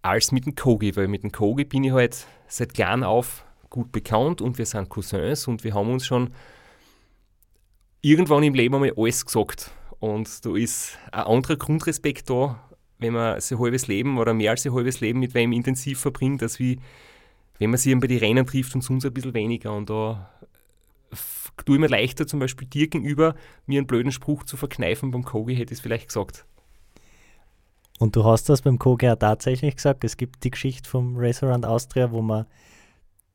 als 0.02 0.32
mit 0.32 0.46
dem 0.46 0.54
Kogi, 0.54 0.96
weil 0.96 1.08
mit 1.08 1.22
dem 1.22 1.32
Kogi 1.32 1.64
bin 1.64 1.84
ich 1.84 1.92
halt 1.92 2.26
seit 2.48 2.76
Jahren 2.78 3.04
auf 3.04 3.44
gut 3.68 3.92
bekannt 3.92 4.40
und 4.40 4.58
wir 4.58 4.66
sind 4.66 4.88
Cousins 4.88 5.46
und 5.46 5.62
wir 5.64 5.74
haben 5.74 5.90
uns 5.90 6.04
schon 6.04 6.34
irgendwann 8.02 8.42
im 8.42 8.54
Leben 8.54 8.74
einmal 8.74 8.92
alles 8.96 9.24
gesagt. 9.24 9.70
Und 10.00 10.44
da 10.44 10.56
ist 10.56 10.98
ein 11.12 11.24
anderer 11.24 11.56
Grundrespekt 11.56 12.28
da, 12.30 12.58
wenn 13.00 13.14
man 13.14 13.40
sein 13.40 13.58
halbes 13.58 13.86
Leben 13.86 14.18
oder 14.18 14.34
mehr 14.34 14.52
als 14.52 14.62
sein 14.62 14.74
halbes 14.74 15.00
Leben 15.00 15.20
mit 15.20 15.34
wem 15.34 15.52
intensiv 15.52 16.00
verbringt, 16.00 16.42
als 16.42 16.58
wie 16.58 16.78
wenn 17.58 17.70
man 17.70 17.78
sich 17.78 17.98
bei 17.98 18.06
den 18.06 18.18
Rennen 18.18 18.46
trifft 18.46 18.74
und 18.74 18.82
sonst 18.82 19.04
ein 19.04 19.12
bisschen 19.12 19.34
weniger. 19.34 19.74
Und 19.74 19.90
da 19.90 20.30
tue 21.64 21.76
ich 21.76 21.80
mir 21.80 21.88
leichter, 21.88 22.26
zum 22.26 22.40
Beispiel 22.40 22.66
dir 22.66 22.88
gegenüber, 22.88 23.34
mir 23.66 23.78
einen 23.78 23.86
blöden 23.86 24.12
Spruch 24.12 24.44
zu 24.44 24.56
verkneifen. 24.56 25.10
Beim 25.10 25.24
Kogi 25.24 25.54
hätte 25.54 25.72
ich 25.72 25.78
es 25.78 25.82
vielleicht 25.82 26.08
gesagt. 26.08 26.46
Und 27.98 28.16
du 28.16 28.24
hast 28.24 28.48
das 28.48 28.62
beim 28.62 28.78
Kogi 28.78 29.06
ja 29.06 29.16
tatsächlich 29.16 29.76
gesagt. 29.76 30.04
Es 30.04 30.16
gibt 30.16 30.42
die 30.44 30.50
Geschichte 30.50 30.88
vom 30.88 31.18
Around 31.18 31.66
Austria, 31.66 32.12
wo 32.12 32.22
wir 32.22 32.46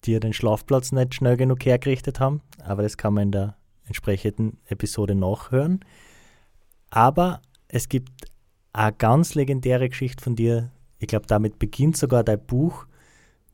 dir 0.06 0.20
den 0.20 0.34
Schlafplatz 0.34 0.92
nicht 0.92 1.14
schnell 1.14 1.38
genug 1.38 1.64
hergerichtet 1.66 2.20
haben. 2.20 2.42
Aber 2.64 2.82
das 2.82 2.98
kann 2.98 3.14
man 3.14 3.24
in 3.24 3.32
der 3.32 3.58
entsprechenden 3.86 4.58
Episode 4.68 5.14
nachhören. 5.14 5.86
Aber 6.90 7.42
es 7.68 7.90
gibt 7.90 8.26
eine 8.76 8.94
ganz 8.94 9.36
legendäre 9.36 9.90
Geschichte 9.90 10.24
von 10.24 10.36
dir. 10.36 10.72
Ich 11.00 11.08
glaube, 11.08 11.28
damit 11.28 11.60
beginnt 11.60 11.98
sogar 11.98 12.24
dein 12.24 12.44
Buch 12.46 12.86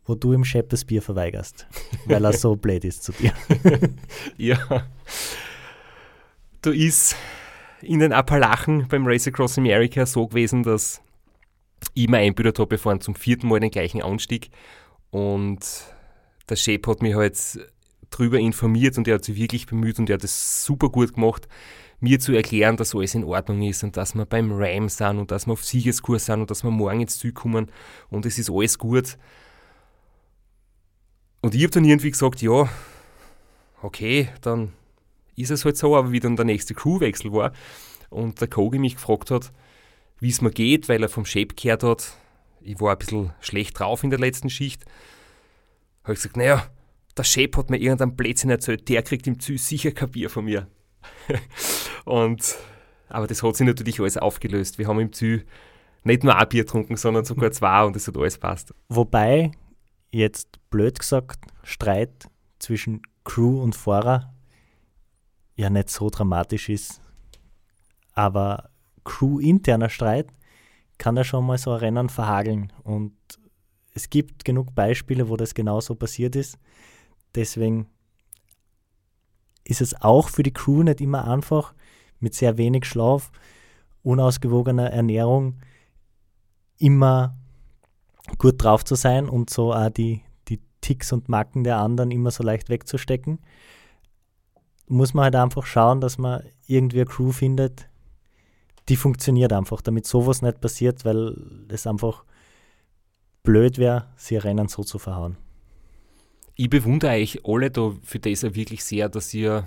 wo 0.06 0.16
du 0.16 0.34
im 0.34 0.44
Chef 0.44 0.68
das 0.68 0.86
Bier 0.86 1.02
verweigerst, 1.02 1.68
weil 2.06 2.26
er 2.26 2.34
so 2.34 2.56
blöd 2.58 2.84
ist 2.84 3.04
zu 3.04 3.12
dir. 3.14 3.34
ja. 4.38 4.58
Du 6.62 6.72
ist 6.72 7.16
in 7.82 8.00
den 8.00 8.14
Appalachen 8.14 8.88
beim 8.88 9.06
Race 9.06 9.28
Across 9.28 9.58
America 9.58 10.06
so 10.06 10.28
gewesen, 10.28 10.64
dass 10.64 11.02
ich 11.94 12.08
mir 12.08 12.18
einbildet 12.18 12.60
habe, 12.60 12.72
wir 12.72 12.80
fahren 12.80 13.02
zum 13.02 13.16
vierten 13.16 13.48
Mal 13.48 13.60
den 13.60 13.72
gleichen 13.72 14.02
Anstieg 14.02 14.52
und 15.10 15.60
der 16.50 16.56
Chef 16.56 16.86
hat 16.86 17.02
mich 17.02 17.16
halt 17.16 17.38
drüber 18.12 18.38
informiert 18.38 18.98
und 18.98 19.08
er 19.08 19.16
hat 19.16 19.26
sich 19.26 19.36
wirklich 19.36 19.66
bemüht 19.66 19.98
und 19.98 20.10
er 20.10 20.16
hat 20.16 20.24
es 20.24 20.66
super 20.66 20.90
gut 20.90 21.14
gemacht, 21.14 21.48
mir 22.02 22.20
zu 22.20 22.34
erklären, 22.34 22.78
dass 22.78 22.96
alles 22.96 23.16
in 23.16 23.24
Ordnung 23.24 23.62
ist 23.62 23.84
und 23.84 23.96
dass 23.96 24.16
wir 24.16 24.26
beim 24.26 24.52
Ram 24.52 24.90
sind 24.90 25.20
und 25.20 25.32
dass 25.32 25.46
wir 25.46 25.54
auf 25.54 25.64
Siegeskurs 25.64 26.26
sind 26.26 26.42
und 26.42 26.52
dass 26.52 26.64
wir 26.64 26.72
morgen 26.72 27.02
ins 27.02 27.20
Ziel 27.20 27.32
kommen 27.32 27.72
und 28.10 28.26
es 28.26 28.38
ist 28.38 28.50
alles 28.50 28.78
gut. 28.78 29.18
Und 31.42 31.56
ich 31.56 31.64
habe 31.64 31.72
dann 31.72 31.86
irgendwie 31.86 32.12
gesagt, 32.12 32.42
ja, 32.42 32.68
okay, 33.82 34.30
dann 34.42 34.74
ist 35.36 35.52
es 35.52 35.64
halt 35.64 35.78
so, 35.78 35.96
aber 35.96 36.12
wie 36.12 36.20
dann 36.20 36.36
der 36.36 36.46
nächste 36.46 36.74
Crewwechsel 36.74 37.32
war 37.32 37.54
und 38.10 38.42
der 38.42 38.48
Kogi 38.48 38.80
mich 38.80 38.96
gefragt 38.96 39.32
hat, 39.32 39.52
wie 40.20 40.30
es 40.30 40.42
mir 40.42 40.52
geht, 40.52 40.90
weil 40.90 41.02
er 41.02 41.10
vom 41.10 41.26
Chef 41.26 41.56
gehört 41.56 41.84
hat, 41.84 42.18
ich 42.62 42.80
war 42.80 42.92
ein 42.92 43.00
bisschen 43.00 43.34
schlecht 43.40 43.80
drauf 43.80 44.04
in 44.04 44.10
der 44.10 44.20
letzten 44.20 44.50
Schicht, 44.50 44.86
habe 46.04 46.14
ich 46.14 46.20
gesagt, 46.20 46.38
naja, 46.38 46.68
der 47.16 47.24
Chef 47.24 47.56
hat 47.58 47.70
mir 47.70 47.78
irgendeinen 47.78 48.16
Blödsinn 48.16 48.50
erzählt, 48.50 48.90
der 48.90 49.04
kriegt 49.04 49.28
im 49.28 49.40
Zü 49.40 49.58
sicher 49.58 49.92
kein 49.92 50.12
Bier 50.12 50.30
von 50.30 50.46
mir. 50.46 50.68
und, 52.06 52.56
aber 53.10 53.28
das 53.28 53.44
hat 53.44 53.56
sich 53.56 53.68
natürlich 53.68 54.00
alles 54.00 54.18
aufgelöst. 54.18 54.78
Wir 54.78 54.88
haben 54.88 55.00
im 55.00 55.14
Zü 55.14 55.42
nicht 56.04 56.24
nur 56.24 56.36
ein 56.36 56.50
Bier 56.50 56.64
getrunken, 56.64 56.98
sondern 56.98 57.26
sogar 57.26 57.52
zwei 57.52 57.84
und 57.84 57.96
es 57.96 58.08
hat 58.08 58.18
alles 58.18 58.38
passt. 58.38 58.74
Wobei 58.90 59.52
jetzt 60.12 60.60
blöd 60.70 61.00
gesagt 61.00 61.40
Streit 61.64 62.28
zwischen 62.60 63.02
Crew 63.24 63.62
und 63.62 63.76
Fahrer 63.76 64.34
ja 65.56 65.70
nicht 65.70 65.90
so 65.90 66.10
dramatisch 66.10 66.70
ist. 66.70 67.02
Aber 68.14 68.70
Crew-interner 69.04 69.90
Streit 69.90 70.28
kann 70.98 71.18
ja 71.18 71.24
schon 71.24 71.46
mal 71.46 71.58
so 71.58 71.72
ein 71.72 71.80
Rennen 71.80 72.10
verhageln. 72.10 72.74
Und 72.84 73.14
es 73.94 74.10
gibt 74.10 74.46
genug 74.46 74.74
Beispiele, 74.76 75.30
wo 75.30 75.38
das 75.38 75.54
genauso 75.54 75.96
passiert 75.96 76.36
ist. 76.36 76.58
Deswegen 77.36 77.88
ist 79.64 79.82
es 79.82 80.02
auch 80.02 80.30
für 80.30 80.44
die 80.44 80.54
Crew 80.54 80.84
nicht 80.84 81.02
immer 81.02 81.28
einfach, 81.28 81.74
mit 82.20 82.36
sehr 82.36 82.58
wenig 82.58 82.86
Schlaf, 82.86 83.32
unausgewogener 84.04 84.92
Ernährung 84.92 85.56
immer 86.78 87.36
gut 88.38 88.64
drauf 88.64 88.84
zu 88.86 88.96
sein 88.96 89.30
und 89.30 89.50
so 89.50 89.74
auch 89.74 89.90
die, 89.90 90.22
die 90.48 90.60
Ticks 90.82 91.12
und 91.12 91.30
Macken 91.30 91.64
der 91.64 91.78
anderen 91.78 92.12
immer 92.12 92.32
so 92.32 92.44
leicht 92.44 92.70
wegzustecken, 92.70 93.40
muss 94.88 95.14
man 95.14 95.26
halt 95.26 95.36
einfach 95.36 95.66
schauen, 95.66 96.02
dass 96.02 96.18
man 96.18 96.44
irgendwie 96.68 97.02
eine 97.02 97.10
Crew 97.10 97.32
findet, 97.32 97.88
die 98.90 98.96
funktioniert 98.96 99.54
einfach, 99.54 99.82
damit 99.82 100.06
sowas 100.06 100.42
nicht 100.42 100.60
passiert, 100.60 101.06
weil 101.06 101.66
es 101.70 101.88
einfach 101.88 102.26
blöd 103.44 103.78
wäre, 103.78 104.08
sie 104.16 104.38
Rennen 104.38 104.68
so 104.68 104.84
zu 104.84 105.00
verhauen. 105.00 105.38
Ich 106.56 106.70
bewundere 106.70 107.14
euch 107.14 107.40
alle 107.46 107.72
da 107.72 107.94
für 108.04 108.20
das 108.20 108.42
ja 108.42 108.54
wirklich 108.56 108.84
sehr, 108.84 109.10
dass 109.10 109.34
ihr 109.34 109.66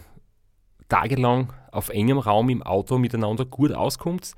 tagelang 0.88 1.52
auf 1.72 1.88
engem 1.88 2.18
Raum 2.18 2.50
im 2.50 2.62
Auto 2.62 2.98
miteinander 2.98 3.44
gut 3.44 3.72
auskommt 3.72 4.32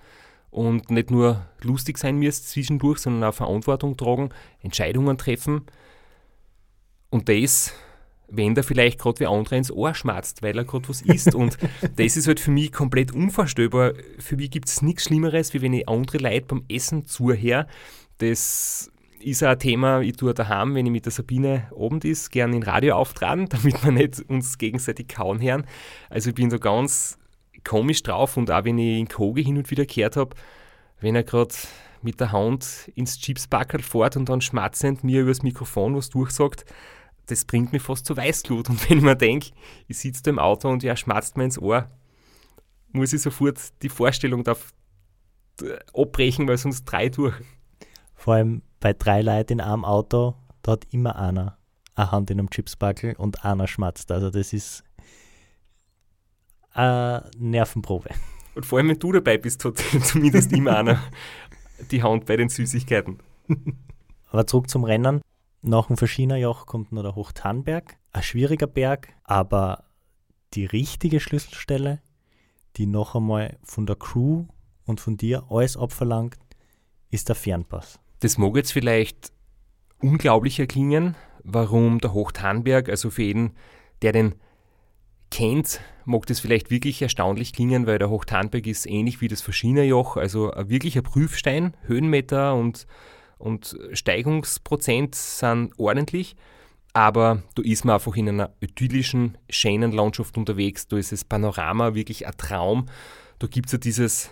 und 0.50 0.90
nicht 0.90 1.10
nur 1.10 1.44
lustig 1.60 1.98
sein 1.98 2.16
müsst 2.16 2.48
zwischendurch, 2.48 2.98
sondern 2.98 3.28
auch 3.28 3.34
Verantwortung 3.34 3.96
tragen, 3.96 4.30
Entscheidungen 4.60 5.18
treffen. 5.18 5.62
Und 7.10 7.28
das, 7.28 7.74
wenn 8.28 8.54
der 8.54 8.64
vielleicht 8.64 8.98
gerade 8.98 9.20
wie 9.20 9.26
andere 9.26 9.56
ins 9.56 9.70
Ohr 9.70 9.94
schmatzt, 9.94 10.42
weil 10.42 10.56
er 10.56 10.64
gerade 10.64 10.88
was 10.88 11.02
isst. 11.02 11.34
und 11.34 11.58
das 11.96 12.16
ist 12.16 12.26
halt 12.26 12.40
für 12.40 12.50
mich 12.50 12.72
komplett 12.72 13.12
unvorstellbar. 13.12 13.92
Für 14.18 14.36
mich 14.36 14.50
gibt 14.50 14.68
es 14.68 14.82
nichts 14.82 15.04
Schlimmeres, 15.04 15.52
wie 15.52 15.62
wenn 15.62 15.74
ich 15.74 15.88
andere 15.88 16.18
Leute 16.18 16.46
beim 16.46 16.64
Essen 16.68 17.06
zuhöre. 17.06 17.66
Das 18.18 18.90
ist 19.20 19.42
auch 19.42 19.48
ein 19.48 19.58
Thema, 19.58 20.00
ich 20.00 20.16
tue 20.16 20.34
daheim, 20.34 20.74
wenn 20.74 20.86
ich 20.86 20.92
mit 20.92 21.04
der 21.04 21.12
Sabine 21.12 21.70
Abend 21.76 22.04
ist, 22.04 22.30
gerne 22.30 22.56
in 22.56 22.62
Radio 22.62 22.96
auftragen, 22.96 23.48
damit 23.50 23.84
wir 23.84 23.92
nicht 23.92 24.20
uns 24.28 24.58
gegenseitig 24.58 25.08
kauen 25.08 25.40
hören. 25.40 25.66
Also 26.10 26.30
ich 26.30 26.34
bin 26.34 26.50
da 26.50 26.58
ganz 26.58 27.18
komisch 27.64 28.02
drauf 28.02 28.36
und 28.36 28.50
auch 28.50 28.64
wenn 28.64 28.78
ich 28.78 28.98
in 28.98 29.08
Kogi 29.08 29.44
hin 29.44 29.56
und 29.56 29.70
wieder 29.70 29.86
gehört 29.86 30.16
habe, 30.16 30.36
wenn 31.00 31.16
er 31.16 31.24
gerade 31.24 31.54
mit 32.02 32.20
der 32.20 32.32
Hand 32.32 32.90
ins 32.94 33.18
Chipsbackerl 33.18 33.82
fährt 33.82 34.16
und 34.16 34.28
dann 34.28 34.40
schmatzend 34.40 35.02
mir 35.02 35.22
übers 35.22 35.42
Mikrofon 35.42 35.96
was 35.96 36.10
durchsagt, 36.10 36.64
das 37.26 37.44
bringt 37.44 37.72
mich 37.72 37.82
fast 37.82 38.06
zu 38.06 38.16
Weißglut. 38.16 38.70
Und 38.70 38.78
wenn 38.90 38.98
ich 38.98 39.04
mir 39.04 39.16
denke, 39.16 39.50
ich 39.88 39.98
sitze 39.98 40.22
da 40.22 40.30
im 40.30 40.38
Auto 40.38 40.68
und 40.68 40.84
er 40.84 40.96
schmatzt 40.96 41.36
mir 41.36 41.44
ins 41.44 41.58
Ohr, 41.58 41.90
muss 42.92 43.12
ich 43.12 43.20
sofort 43.20 43.58
die 43.82 43.88
Vorstellung 43.88 44.44
da 44.44 44.56
abbrechen, 45.94 46.46
weil 46.48 46.58
sonst 46.58 46.84
drei 46.84 47.08
durch. 47.08 47.34
Vor 48.14 48.34
allem 48.34 48.62
bei 48.80 48.92
drei 48.92 49.22
Leuten 49.22 49.54
in 49.54 49.60
einem 49.60 49.84
Auto, 49.84 50.34
da 50.62 50.72
hat 50.72 50.86
immer 50.92 51.16
einer 51.16 51.58
eine 51.96 52.12
Hand 52.12 52.30
in 52.30 52.38
einem 52.38 52.50
Chipsbackel 52.50 53.14
und 53.16 53.44
einer 53.44 53.66
schmatzt. 53.66 54.12
Also 54.12 54.30
das 54.30 54.52
ist 54.52 54.84
eine 56.72 57.28
Nervenprobe. 57.38 58.10
Und 58.54 58.66
vor 58.66 58.78
allem, 58.78 58.88
wenn 58.88 58.98
du 58.98 59.12
dabei 59.12 59.38
bist, 59.38 59.64
hat 59.64 59.78
zumindest 60.02 60.52
immer 60.52 60.76
einer 60.76 61.02
die 61.90 62.02
Hand 62.02 62.26
bei 62.26 62.36
den 62.36 62.48
Süßigkeiten. 62.48 63.18
Aber 64.30 64.46
zurück 64.46 64.68
zum 64.70 64.84
Rennen. 64.84 65.22
Nach 65.62 65.86
dem 65.86 65.96
Verschienerjoch 65.96 66.66
kommt 66.66 66.92
noch 66.92 67.02
der 67.02 67.16
Hochtanberg. 67.16 67.96
Ein 68.12 68.22
schwieriger 68.22 68.66
Berg, 68.66 69.08
aber 69.24 69.84
die 70.54 70.64
richtige 70.64 71.18
Schlüsselstelle, 71.18 72.00
die 72.76 72.86
noch 72.86 73.14
einmal 73.14 73.58
von 73.64 73.84
der 73.84 73.96
Crew 73.96 74.44
und 74.84 75.00
von 75.00 75.16
dir 75.16 75.44
alles 75.50 75.76
abverlangt, 75.76 76.38
ist 77.10 77.28
der 77.28 77.34
Fernpass. 77.34 77.98
Das 78.20 78.38
mag 78.38 78.56
jetzt 78.56 78.72
vielleicht 78.72 79.32
unglaublicher 80.00 80.66
klingen, 80.66 81.16
warum 81.44 82.00
der 82.00 82.12
Hochtanberg, 82.12 82.88
also 82.88 83.10
für 83.10 83.22
jeden, 83.22 83.52
der 84.02 84.12
den 84.12 84.34
kennt, 85.30 85.80
mag 86.04 86.26
das 86.26 86.40
vielleicht 86.40 86.70
wirklich 86.70 87.02
erstaunlich 87.02 87.52
klingen, 87.52 87.86
weil 87.86 87.98
der 87.98 88.10
Hochtarnberg 88.10 88.66
ist 88.66 88.86
ähnlich 88.86 89.20
wie 89.20 89.28
das 89.28 89.42
Verschienerjoch, 89.42 90.16
also 90.16 90.50
ein 90.52 90.68
wirklicher 90.68 91.02
Prüfstein. 91.02 91.76
Höhenmeter 91.82 92.54
und, 92.54 92.86
und 93.38 93.76
Steigungsprozent 93.92 95.14
sind 95.14 95.78
ordentlich, 95.78 96.36
aber 96.92 97.42
da 97.54 97.62
ist 97.62 97.84
man 97.84 97.94
einfach 97.94 98.16
in 98.16 98.28
einer 98.28 98.52
idyllischen, 98.60 99.36
schönen 99.50 99.92
Landschaft 99.92 100.38
unterwegs. 100.38 100.88
Da 100.88 100.96
ist 100.96 101.12
das 101.12 101.24
Panorama 101.24 101.94
wirklich 101.94 102.26
ein 102.26 102.36
Traum. 102.38 102.86
Da 103.38 103.46
gibt 103.46 103.66
es 103.66 103.72
ja 103.72 103.78
dieses 103.78 104.30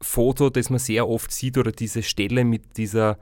Foto, 0.00 0.50
das 0.50 0.70
man 0.70 0.78
sehr 0.78 1.08
oft 1.08 1.32
sieht, 1.32 1.58
oder 1.58 1.72
diese 1.72 2.02
Stelle 2.02 2.44
mit 2.44 2.76
dieser 2.76 3.18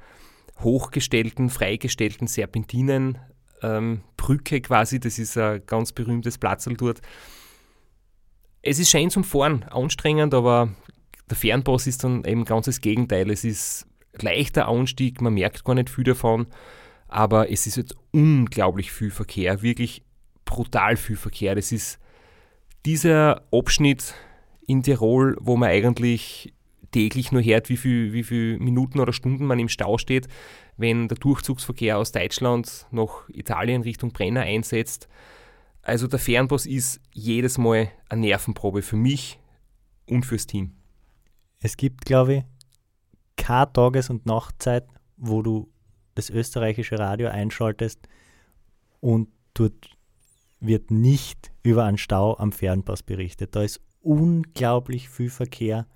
hochgestellten, 0.61 1.51
freigestellten 1.51 2.27
Serpentinen 2.27 3.19
ähm, 3.63 4.03
quasi, 4.17 5.01
das 5.01 5.19
ist 5.19 5.39
ein 5.39 5.63
ganz 5.67 5.93
berühmtes 5.93 6.39
Platzl 6.39 6.75
dort. 6.75 7.01
Es 8.63 8.79
ist 8.79 8.91
schön 8.91 9.11
zum 9.11 9.23
Fahren, 9.23 9.63
anstrengend, 9.65 10.35
aber 10.35 10.71
der 11.31 11.37
Fernpass 11.37 11.87
ist 11.87 12.03
dann 12.05 12.25
eben 12.25 12.45
ganz 12.45 12.67
das 12.67 12.81
Gegenteil. 12.81 13.31
Es 13.31 13.45
ist 13.45 13.87
leichter 14.21 14.69
Anstieg, 14.69 15.21
man 15.21 15.35
merkt 15.35 15.65
gar 15.65 15.75
nicht 15.75 15.91
viel 15.91 16.05
davon, 16.05 16.47
aber 17.09 17.51
es 17.51 17.67
ist 17.67 17.77
jetzt 17.77 17.95
unglaublich 18.13 18.91
viel 18.91 19.11
Verkehr, 19.11 19.63
wirklich 19.63 20.03
brutal 20.45 20.97
viel 20.97 21.17
Verkehr. 21.17 21.55
Das 21.55 21.71
ist 21.71 21.99
dieser 22.85 23.43
Abschnitt 23.53 24.15
in 24.67 24.83
Tirol, 24.83 25.37
wo 25.41 25.57
man 25.57 25.69
eigentlich 25.69 26.53
täglich 26.91 27.33
nur 27.33 27.43
hört, 27.43 27.69
wie 27.69 27.77
viele 27.77 28.13
wie 28.13 28.23
viel 28.23 28.59
Minuten 28.59 29.01
oder 29.01 29.13
Stunden 29.13 29.47
man 29.47 29.59
im 29.59 29.69
Stau 29.69 29.99
steht, 29.99 30.29
wenn 30.77 31.09
der 31.09 31.19
Durchzugsverkehr 31.19 31.99
aus 31.99 32.13
Deutschland 32.13 32.87
nach 32.91 33.29
Italien 33.29 33.83
Richtung 33.83 34.13
Brenner 34.13 34.43
einsetzt. 34.43 35.09
Also 35.83 36.07
der 36.07 36.19
Fernbus 36.19 36.67
ist 36.67 37.01
jedes 37.13 37.59
Mal 37.59 37.91
eine 38.09 38.23
Nervenprobe 38.23 38.83
für 38.83 38.97
mich 38.97 39.39
und 40.07 40.27
fürs 40.27 40.47
Team. 40.47 40.73
Es 41.61 41.77
gibt, 41.77 42.05
glaube 42.05 42.35
ich, 42.35 42.45
keine 43.37 43.73
Tages- 43.73 44.11
und 44.11 44.27
Nachtzeit, 44.27 44.87
wo 45.17 45.43
du 45.43 45.71
das 46.15 46.31
österreichische 46.31 46.99
Radio 46.99 47.29
einschaltest 47.29 48.09
und 49.01 49.29
dort 49.55 49.97
wird 50.61 50.91
nicht 50.91 51.53
über 51.63 51.85
einen 51.85 51.99
Stau 51.99 52.37
am 52.37 52.53
Fernpass 52.53 53.03
berichtet. 53.03 53.55
Da 53.55 53.63
ist 53.63 53.81
unglaublich 54.01 55.09
viel 55.09 55.31
Verkehr 55.31 55.87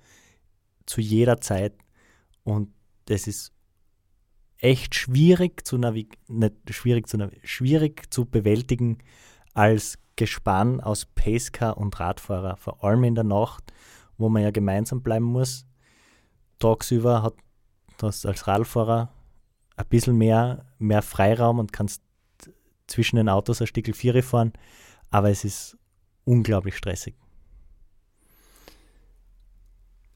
zu 0.85 1.01
jeder 1.01 1.41
Zeit 1.41 1.73
und 2.43 2.73
das 3.05 3.27
ist 3.27 3.53
echt 4.57 4.95
schwierig 4.95 5.65
zu 5.65 5.77
nicht 5.77 6.55
schwierig 6.69 7.07
zu 7.07 7.17
schwierig 7.43 8.13
zu 8.13 8.25
bewältigen 8.25 8.99
als 9.53 9.97
Gespann 10.15 10.81
aus 10.81 11.05
Pacecar 11.05 11.77
und 11.77 11.99
Radfahrer, 11.99 12.57
vor 12.57 12.83
allem 12.83 13.03
in 13.03 13.15
der 13.15 13.23
Nacht, 13.23 13.73
wo 14.17 14.29
man 14.29 14.43
ja 14.43 14.51
gemeinsam 14.51 15.01
bleiben 15.01 15.25
muss. 15.25 15.65
Tagsüber 16.59 17.23
hat 17.23 17.33
das 17.97 18.25
als 18.25 18.47
Radfahrer 18.47 19.11
ein 19.77 19.85
bisschen 19.87 20.17
mehr, 20.17 20.65
mehr 20.77 21.01
Freiraum 21.01 21.59
und 21.59 21.73
kannst 21.73 22.03
zwischen 22.87 23.15
den 23.15 23.29
Autos 23.29 23.61
ein 23.61 23.67
Stückel 23.67 23.93
Viere 23.93 24.21
fahren, 24.21 24.53
aber 25.09 25.29
es 25.29 25.43
ist 25.43 25.77
unglaublich 26.23 26.77
stressig. 26.77 27.15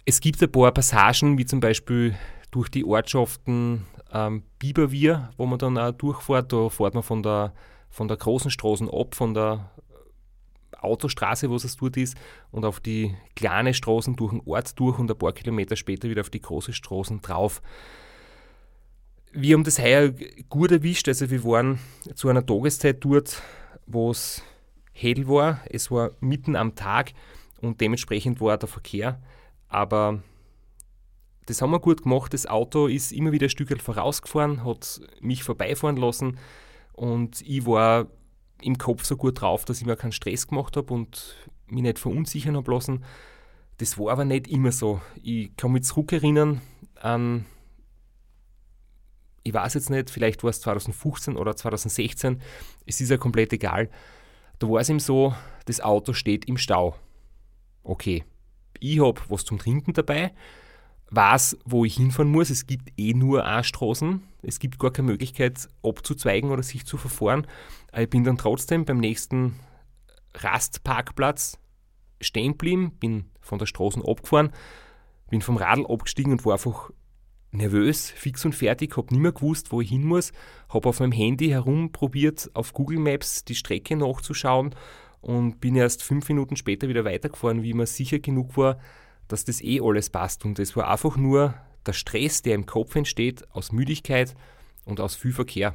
Es 0.08 0.20
gibt 0.20 0.42
ein 0.44 0.52
paar 0.52 0.72
Passagen, 0.72 1.40
wie 1.40 1.46
zum 1.46 1.60
Beispiel 1.60 2.16
durch 2.52 2.70
die 2.70 2.86
Ortschaften 2.86 3.88
ähm, 4.12 4.44
Biberwier, 4.60 5.32
wo 5.36 5.48
man 5.48 5.58
dann 5.58 5.80
auch 5.80 5.92
durchfährt. 5.92 6.54
Da 6.54 6.70
fährt 6.70 6.94
man 6.94 7.02
von 7.02 7.24
der, 7.24 7.54
von 7.90 8.08
der 8.08 8.18
großen 8.18 8.52
Straße 8.52 8.88
ab, 8.94 9.16
von 9.16 9.34
der 9.34 9.72
Autostraße, 10.80 11.50
wo 11.50 11.56
es 11.56 11.76
dort 11.76 11.98
ist, 11.98 12.16
und 12.52 12.66
auf 12.66 12.80
die 12.80 13.16
kleine 13.36 13.74
Straßen 13.74 14.16
durch 14.16 14.32
den 14.32 14.42
Ort 14.46 14.80
durch 14.80 15.00
und 15.00 15.10
ein 15.10 15.18
paar 15.18 15.34
Kilometer 15.34 15.76
später 15.76 16.08
wieder 16.08 16.22
auf 16.22 16.30
die 16.30 16.42
große 16.42 16.74
Straßen 16.74 17.22
drauf. 17.22 17.64
Wir 19.32 19.56
haben 19.56 19.64
das 19.64 19.80
heuer 19.80 20.14
gut 20.50 20.72
erwischt. 20.72 21.08
Also 21.08 21.32
wir 21.32 21.44
waren 21.44 21.80
zu 22.14 22.30
einer 22.30 22.46
Tageszeit 22.46 23.04
dort, 23.04 23.42
wo 23.88 24.12
es 24.12 24.44
hell 24.94 25.28
war. 25.28 25.62
Es 25.68 25.90
war 25.90 26.12
mitten 26.20 26.56
am 26.56 26.76
Tag 26.76 27.14
und 27.60 27.82
dementsprechend 27.82 28.40
war 28.40 28.58
der 28.58 28.70
Verkehr. 28.70 29.20
Aber 29.68 30.22
das 31.46 31.62
haben 31.62 31.72
wir 31.72 31.80
gut 31.80 32.04
gemacht. 32.04 32.34
Das 32.34 32.46
Auto 32.46 32.88
ist 32.88 33.12
immer 33.12 33.32
wieder 33.32 33.48
ein 33.48 33.50
Stück 33.50 33.82
vorausgefahren, 33.82 34.66
hat 34.66 35.02
mich 35.20 35.44
vorbeifahren 35.44 35.98
lassen 35.98 36.38
und 36.94 37.42
ich 37.42 37.66
war 37.66 38.08
im 38.62 38.78
Kopf 38.78 39.04
so 39.04 39.18
gut 39.18 39.42
drauf, 39.42 39.66
dass 39.66 39.80
ich 39.82 39.86
mir 39.86 39.96
keinen 39.96 40.12
Stress 40.12 40.48
gemacht 40.48 40.78
habe 40.78 40.94
und 40.94 41.36
mich 41.68 41.84
nicht 41.84 42.00
verunsichern 42.00 42.56
habe 42.56 42.72
lassen. 42.72 43.04
Das 43.78 44.00
war 44.00 44.14
aber 44.14 44.26
nicht 44.26 44.48
immer 44.48 44.72
so. 44.72 45.02
Ich 45.22 45.56
kann 45.58 45.74
mich 45.74 45.84
zurückerinnern 45.84 46.62
an 46.96 47.46
ich 49.46 49.54
weiß 49.54 49.76
jetzt 49.76 49.92
nicht, 49.92 50.10
vielleicht 50.10 50.44
war 50.44 50.50
es 50.50 50.60
2015 50.62 51.38
oder 51.38 51.56
2016, 51.56 52.42
es 52.88 53.00
ist 53.00 53.12
ja 53.12 53.18
komplett 53.18 53.54
egal. 53.54 53.92
Da 54.58 54.68
war 54.68 54.82
es 54.82 54.90
ihm 54.90 55.00
so, 55.00 55.36
das 55.66 55.82
Auto 55.82 56.14
steht 56.14 56.46
im 56.46 56.58
Stau. 56.58 56.96
Okay, 57.84 58.26
ich 58.80 59.00
habe 59.00 59.22
was 59.30 59.46
zum 59.46 59.58
Trinken 59.58 59.94
dabei, 59.94 60.34
weiß, 61.12 61.58
wo 61.66 61.86
ich 61.86 61.96
hinfahren 61.96 62.32
muss. 62.32 62.50
Es 62.50 62.68
gibt 62.68 62.92
eh 62.98 63.14
nur 63.14 63.46
A-Straßen. 63.46 64.24
Es 64.42 64.60
gibt 64.60 64.80
gar 64.80 64.92
keine 64.92 65.08
Möglichkeit 65.08 65.68
abzuzweigen 65.84 66.52
oder 66.52 66.64
sich 66.64 66.86
zu 66.86 66.98
verfahren. 66.98 67.48
Ich 67.96 68.10
bin 68.10 68.24
dann 68.24 68.38
trotzdem 68.38 68.86
beim 68.86 68.98
nächsten 68.98 69.60
Rastparkplatz 70.34 71.58
stehen 72.22 72.54
geblieben, 72.54 72.92
bin 73.00 73.26
von 73.42 73.60
der 73.60 73.66
Straße 73.66 74.02
abgefahren, 74.06 74.52
bin 75.30 75.42
vom 75.42 75.58
Radl 75.58 75.86
abgestiegen 75.86 76.32
und 76.32 76.46
war 76.46 76.54
einfach 76.54 76.92
nervös, 77.52 78.10
fix 78.12 78.44
und 78.46 78.54
fertig, 78.54 78.98
habe 78.98 79.14
nicht 79.14 79.22
mehr 79.22 79.32
gewusst, 79.32 79.72
wo 79.72 79.82
ich 79.82 79.90
hin 79.90 80.04
muss, 80.04 80.34
habe 80.70 80.90
auf 80.90 81.00
meinem 81.00 81.12
Handy 81.12 81.50
herumprobiert, 81.50 82.52
auf 82.54 82.74
Google 82.74 83.00
Maps 83.00 83.46
die 83.46 83.56
Strecke 83.56 83.96
nachzuschauen 83.96 84.76
und 85.26 85.60
bin 85.60 85.76
erst 85.76 86.04
fünf 86.04 86.30
Minuten 86.30 86.56
später 86.56 86.88
wieder 86.88 87.04
weitergefahren, 87.04 87.64
wie 87.64 87.74
mir 87.74 87.88
sicher 87.88 88.20
genug 88.20 88.58
war, 88.58 88.78
dass 89.28 89.44
das 89.44 89.60
eh 89.64 89.82
alles 89.82 90.12
passt. 90.12 90.46
Und 90.46 90.60
es 90.60 90.76
war 90.76 90.88
einfach 90.88 91.18
nur 91.18 91.56
der 91.84 91.94
Stress, 91.94 92.44
der 92.44 92.54
im 92.54 92.68
Kopf 92.68 92.96
entsteht, 92.96 93.44
aus 93.52 93.72
Müdigkeit 93.72 94.36
und 94.84 95.00
aus 95.00 95.16
viel 95.16 95.34
Verkehr. 95.34 95.74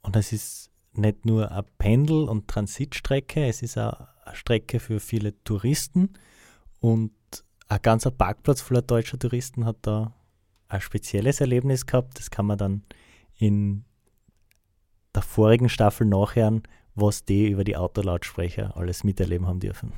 Und 0.00 0.16
es 0.16 0.32
ist 0.32 0.70
nicht 0.94 1.26
nur 1.26 1.52
eine 1.52 1.66
Pendel- 1.76 2.30
und 2.30 2.48
Transitstrecke, 2.48 3.46
es 3.46 3.60
ist 3.60 3.76
eine 3.76 4.08
Strecke 4.32 4.80
für 4.80 5.00
viele 5.00 5.34
Touristen 5.44 6.14
und 6.80 7.12
ein 7.68 7.82
ganzer 7.82 8.10
Parkplatz 8.10 8.62
voller 8.62 8.80
deutscher 8.80 9.18
Touristen 9.18 9.66
hat 9.66 9.76
da 9.82 10.14
ein 10.68 10.80
spezielles 10.80 11.42
Erlebnis 11.42 11.84
gehabt. 11.84 12.18
Das 12.18 12.30
kann 12.30 12.46
man 12.46 12.56
dann 12.56 12.84
in 13.36 13.84
der 15.18 15.22
vorigen 15.22 15.68
Staffel 15.68 16.06
nachhören, 16.06 16.62
was 16.94 17.24
die 17.24 17.48
über 17.48 17.64
die 17.64 17.76
Autolautsprecher 17.76 18.76
alles 18.76 19.02
miterleben 19.02 19.48
haben 19.48 19.58
dürfen. 19.58 19.92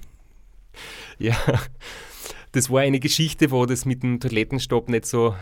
Ja, 1.19 1.37
das 2.53 2.71
war 2.71 2.81
eine 2.81 3.01
Geschichte, 3.01 3.51
wo 3.51 3.67
das 3.67 3.85
mit 3.85 4.03
dem 4.03 4.19
Toilettenstopp 4.19 4.89
nicht 4.89 5.05
so 5.05 5.37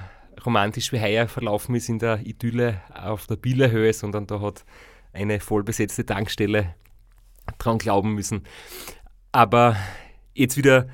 romantisch 0.44 0.92
wie 0.92 1.00
heuer 1.00 1.28
verlaufen 1.28 1.76
ist 1.76 1.88
in 1.88 2.00
der 2.00 2.26
Idylle 2.26 2.80
auf 2.92 3.28
der 3.28 3.36
Billerhöhe, 3.36 3.92
sondern 3.92 4.26
da 4.26 4.40
hat 4.40 4.64
eine 5.12 5.38
vollbesetzte 5.38 6.04
Tankstelle 6.04 6.74
dran 7.58 7.78
glauben 7.78 8.14
müssen. 8.14 8.42
Aber 9.30 9.76
jetzt 10.34 10.56
wieder 10.56 10.88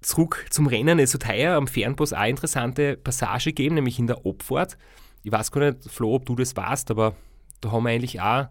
zurück 0.00 0.46
zum 0.50 0.66
Rennen. 0.66 0.98
Es 0.98 1.14
hat 1.14 1.28
heuer 1.28 1.54
am 1.56 1.68
Fernbus 1.68 2.12
eine 2.12 2.30
interessante 2.30 2.96
Passage 2.96 3.50
gegeben, 3.50 3.76
nämlich 3.76 4.00
in 4.00 4.08
der 4.08 4.26
Abfahrt. 4.26 4.76
Ich 5.22 5.30
weiß 5.30 5.52
gar 5.52 5.70
nicht, 5.70 5.88
Flo, 5.88 6.16
ob 6.16 6.26
du 6.26 6.34
das 6.34 6.56
weißt, 6.56 6.90
aber 6.90 7.14
da 7.60 7.72
haben 7.72 7.84
wir 7.84 7.90
eigentlich 7.90 8.20
auch 8.20 8.48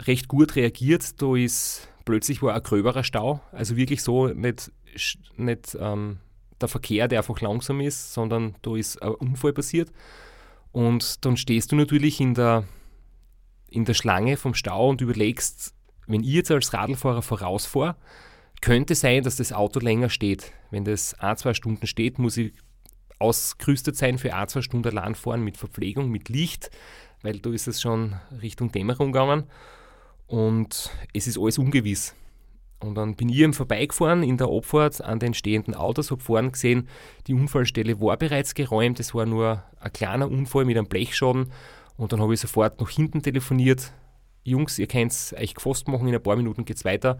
recht 0.00 0.28
gut 0.28 0.56
reagiert. 0.56 1.20
Da 1.20 1.36
ist 1.36 1.88
plötzlich 2.04 2.42
war 2.42 2.54
ein 2.54 2.62
gröberer 2.62 3.04
Stau. 3.04 3.40
Also 3.52 3.76
wirklich 3.76 4.02
so 4.02 4.28
nicht, 4.28 4.72
nicht 5.36 5.76
ähm, 5.80 6.18
der 6.60 6.68
Verkehr, 6.68 7.08
der 7.08 7.20
einfach 7.20 7.40
langsam 7.40 7.80
ist, 7.80 8.12
sondern 8.12 8.56
da 8.62 8.76
ist 8.76 9.02
ein 9.02 9.14
Unfall 9.14 9.52
passiert. 9.52 9.90
Und 10.72 11.24
dann 11.24 11.36
stehst 11.36 11.72
du 11.72 11.76
natürlich 11.76 12.20
in 12.20 12.34
der, 12.34 12.64
in 13.68 13.84
der 13.84 13.94
Schlange 13.94 14.36
vom 14.36 14.54
Stau 14.54 14.88
und 14.88 15.00
überlegst, 15.00 15.74
wenn 16.06 16.22
ich 16.22 16.30
jetzt 16.30 16.50
als 16.50 16.72
Radlfahrer 16.72 17.22
vorausfahre, 17.22 17.96
könnte 18.60 18.94
sein, 18.94 19.22
dass 19.22 19.36
das 19.36 19.52
Auto 19.52 19.78
länger 19.80 20.10
steht. 20.10 20.52
Wenn 20.70 20.84
das 20.84 21.14
ein, 21.14 21.36
zwei 21.36 21.54
Stunden 21.54 21.86
steht, 21.86 22.18
muss 22.18 22.36
ich 22.36 22.52
ausgerüstet 23.18 23.96
sein 23.96 24.18
für 24.18 24.34
ein, 24.34 24.48
zwei 24.48 24.62
Stunden 24.62 24.88
allein 24.88 25.14
fahren 25.14 25.42
mit 25.42 25.56
Verpflegung, 25.56 26.10
mit 26.10 26.28
Licht, 26.28 26.70
weil 27.24 27.38
da 27.38 27.50
ist 27.50 27.66
es 27.66 27.80
schon 27.80 28.14
Richtung 28.42 28.70
Dämmerung 28.70 29.10
gegangen 29.10 29.44
und 30.26 30.90
es 31.12 31.26
ist 31.26 31.38
alles 31.38 31.58
ungewiss. 31.58 32.14
Und 32.80 32.96
dann 32.96 33.16
bin 33.16 33.30
ich 33.30 33.38
eben 33.38 33.54
vorbeigefahren 33.54 34.22
in 34.22 34.36
der 34.36 34.48
Abfahrt 34.48 35.00
an 35.00 35.18
den 35.18 35.32
stehenden 35.32 35.74
Autos, 35.74 36.10
habe 36.10 36.20
vorne 36.20 36.50
gesehen, 36.50 36.86
die 37.26 37.34
Unfallstelle 37.34 37.98
war 37.98 38.18
bereits 38.18 38.54
geräumt, 38.54 39.00
es 39.00 39.14
war 39.14 39.24
nur 39.24 39.62
ein 39.80 39.92
kleiner 39.92 40.30
Unfall 40.30 40.66
mit 40.66 40.76
einem 40.76 40.86
Blechschaden 40.86 41.50
und 41.96 42.12
dann 42.12 42.20
habe 42.20 42.34
ich 42.34 42.40
sofort 42.40 42.78
nach 42.80 42.90
hinten 42.90 43.22
telefoniert. 43.22 43.92
Jungs, 44.42 44.78
ihr 44.78 44.86
könnt 44.86 45.12
es 45.12 45.32
euch 45.32 45.54
gefasst 45.54 45.88
machen, 45.88 46.06
in 46.06 46.14
ein 46.14 46.22
paar 46.22 46.36
Minuten 46.36 46.66
geht 46.66 46.76
es 46.76 46.84
weiter. 46.84 47.18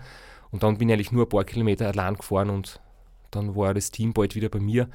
Und 0.50 0.62
dann 0.62 0.76
bin 0.76 0.88
ich 0.88 0.92
eigentlich 0.92 1.12
nur 1.12 1.24
ein 1.24 1.28
paar 1.28 1.44
Kilometer 1.44 1.88
allein 1.88 2.14
gefahren 2.14 2.50
und 2.50 2.80
dann 3.30 3.56
war 3.56 3.72
das 3.72 3.90
Team 3.90 4.12
bald 4.12 4.34
wieder 4.34 4.50
bei 4.50 4.60
mir. 4.60 4.88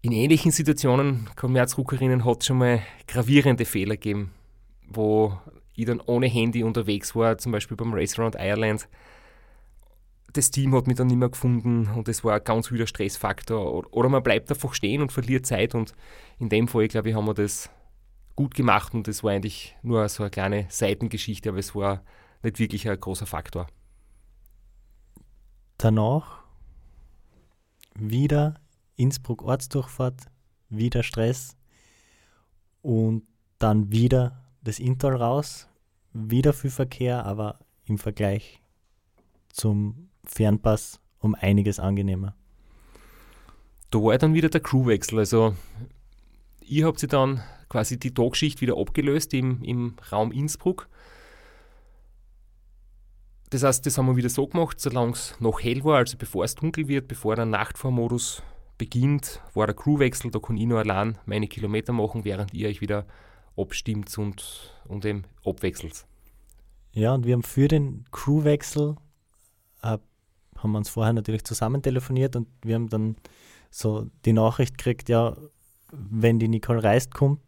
In 0.00 0.12
ähnlichen 0.12 0.52
Situationen, 0.52 1.28
zurückerinnern, 1.66 2.24
hat 2.24 2.40
es 2.40 2.46
schon 2.46 2.58
mal 2.58 2.82
gravierende 3.06 3.64
Fehler 3.64 3.96
gegeben, 3.96 4.32
wo 4.88 5.36
ich 5.74 5.86
dann 5.86 6.00
ohne 6.00 6.26
Handy 6.26 6.62
unterwegs 6.62 7.14
war, 7.14 7.38
zum 7.38 7.52
Beispiel 7.52 7.76
beim 7.76 7.92
Race 7.92 8.18
Around 8.18 8.36
Ireland. 8.36 8.88
Das 10.32 10.50
Team 10.50 10.74
hat 10.74 10.86
mich 10.86 10.96
dann 10.96 11.08
nicht 11.08 11.16
mehr 11.16 11.30
gefunden 11.30 11.88
und 11.96 12.06
das 12.06 12.22
war 12.22 12.34
ein 12.34 12.44
ganz 12.44 12.70
wieder 12.70 12.86
Stressfaktor. 12.86 13.92
Oder 13.92 14.08
man 14.08 14.22
bleibt 14.22 14.50
einfach 14.50 14.74
stehen 14.74 15.02
und 15.02 15.12
verliert 15.12 15.46
Zeit 15.46 15.74
und 15.74 15.94
in 16.38 16.48
dem 16.48 16.68
Fall, 16.68 16.88
glaube 16.88 17.10
ich, 17.10 17.14
haben 17.14 17.26
wir 17.26 17.34
das 17.34 17.70
gut 18.36 18.54
gemacht 18.54 18.94
und 18.94 19.08
das 19.08 19.24
war 19.24 19.32
eigentlich 19.32 19.76
nur 19.82 20.08
so 20.08 20.22
eine 20.22 20.30
kleine 20.30 20.66
Seitengeschichte, 20.68 21.48
aber 21.48 21.58
es 21.58 21.74
war 21.74 22.02
nicht 22.42 22.58
wirklich 22.58 22.88
ein 22.88 23.00
großer 23.00 23.26
Faktor 23.26 23.66
danach 25.78 26.42
wieder 27.94 28.60
Innsbruck 28.98 29.42
Ortsdurchfahrt, 29.42 30.26
wieder 30.68 31.02
Stress 31.02 31.56
und 32.82 33.22
dann 33.58 33.90
wieder 33.90 34.44
das 34.62 34.78
Inntal 34.78 35.16
raus, 35.16 35.68
wieder 36.12 36.52
viel 36.52 36.70
Verkehr, 36.70 37.24
aber 37.24 37.60
im 37.86 37.96
Vergleich 37.96 38.60
zum 39.50 40.10
Fernpass 40.24 41.00
um 41.20 41.34
einiges 41.34 41.80
angenehmer. 41.80 42.34
Da 43.90 43.98
war 44.00 44.18
dann 44.18 44.34
wieder 44.34 44.50
der 44.50 44.60
Crewwechsel. 44.60 45.18
Also, 45.18 45.54
ihr 46.60 46.86
habt 46.86 46.98
sie 46.98 47.06
dann 47.06 47.42
quasi 47.68 47.98
die 47.98 48.12
Tagschicht 48.12 48.60
wieder 48.60 48.76
abgelöst 48.76 49.32
im, 49.32 49.62
im 49.62 49.96
Raum 50.12 50.32
Innsbruck. 50.32 50.88
Das 53.50 53.62
heißt, 53.62 53.86
das 53.86 53.96
haben 53.96 54.06
wir 54.06 54.16
wieder 54.16 54.28
so 54.28 54.46
gemacht, 54.46 54.78
solange 54.78 55.12
es 55.12 55.34
noch 55.40 55.62
hell 55.62 55.82
war, 55.84 55.98
also 55.98 56.18
bevor 56.18 56.44
es 56.44 56.54
dunkel 56.54 56.86
wird, 56.88 57.08
bevor 57.08 57.34
der 57.34 57.46
Nachtfahrmodus 57.46 58.42
beginnt, 58.78 59.42
war 59.54 59.66
der 59.66 59.76
Crewwechsel, 59.76 60.30
da 60.30 60.38
kann 60.38 60.56
ich 60.56 60.66
nur 60.66 60.78
allein 60.78 61.18
meine 61.26 61.48
Kilometer 61.48 61.92
machen, 61.92 62.24
während 62.24 62.54
ihr 62.54 62.68
euch 62.68 62.80
wieder 62.80 63.06
abstimmt 63.56 64.16
und, 64.16 64.72
und 64.86 65.04
eben 65.04 65.24
abwechselt. 65.44 66.06
Ja, 66.92 67.14
und 67.14 67.26
wir 67.26 67.34
haben 67.34 67.42
für 67.42 67.68
den 67.68 68.04
Crewwechsel, 68.12 68.96
äh, 69.82 69.98
haben 70.56 70.72
wir 70.72 70.78
uns 70.78 70.88
vorher 70.88 71.12
natürlich 71.12 71.44
zusammen 71.44 71.82
telefoniert 71.82 72.36
und 72.36 72.48
wir 72.62 72.76
haben 72.76 72.88
dann 72.88 73.16
so 73.70 74.08
die 74.24 74.32
Nachricht 74.32 74.78
gekriegt, 74.78 75.08
ja, 75.08 75.36
wenn 75.92 76.38
die 76.38 76.48
Nicole 76.48 76.82
Reist 76.82 77.12
kommt, 77.12 77.40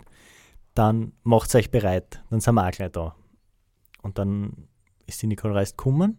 dann 0.75 1.13
macht 1.23 1.55
euch 1.55 1.71
bereit, 1.71 2.23
dann 2.31 2.41
sind 2.41 2.55
wir 2.55 2.67
auch 2.67 2.71
gleich 2.71 2.93
da. 2.93 3.15
Und 4.03 4.19
dann 4.19 4.69
ist 5.07 5.23
die 5.23 5.27
Nicole 5.27 5.55
Reist 5.55 5.77
gekommen 5.77 6.19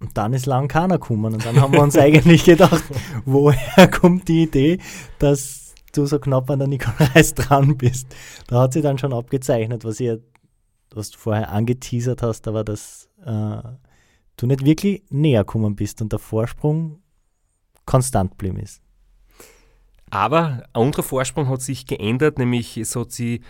und 0.00 0.16
dann 0.16 0.32
ist 0.32 0.46
lang 0.46 0.68
keiner 0.68 0.98
gekommen. 0.98 1.34
Und 1.34 1.44
dann 1.44 1.60
haben 1.60 1.72
wir 1.72 1.82
uns 1.82 1.96
eigentlich 1.98 2.44
gedacht, 2.44 2.84
woher 3.24 3.88
kommt 3.88 4.28
die 4.28 4.44
Idee, 4.44 4.78
dass 5.18 5.74
du 5.92 6.06
so 6.06 6.18
knapp 6.18 6.50
an 6.50 6.60
der 6.60 6.68
Nikolais 6.68 7.34
dran 7.34 7.76
bist. 7.76 8.14
Da 8.46 8.62
hat 8.62 8.72
sie 8.72 8.82
dann 8.82 8.98
schon 8.98 9.12
abgezeichnet, 9.12 9.84
was, 9.84 10.00
ihr, 10.00 10.20
was 10.90 11.10
du 11.10 11.18
vorher 11.18 11.50
angeteasert 11.50 12.22
hast, 12.22 12.46
aber 12.46 12.62
dass 12.62 13.08
äh, 13.24 13.62
du 14.36 14.46
nicht 14.46 14.64
wirklich 14.64 15.02
näher 15.10 15.44
gekommen 15.44 15.74
bist 15.76 16.00
und 16.00 16.12
der 16.12 16.18
Vorsprung 16.18 17.00
konstant 17.84 18.32
geblieben 18.32 18.58
ist. 18.60 18.80
Aber 20.10 20.46
ein 20.46 20.62
anderer 20.72 21.02
Vorsprung 21.02 21.48
hat 21.48 21.60
sich 21.60 21.86
geändert, 21.86 22.38
nämlich 22.38 22.76
es 22.76 22.96
hat 22.96 23.12
sie 23.12 23.42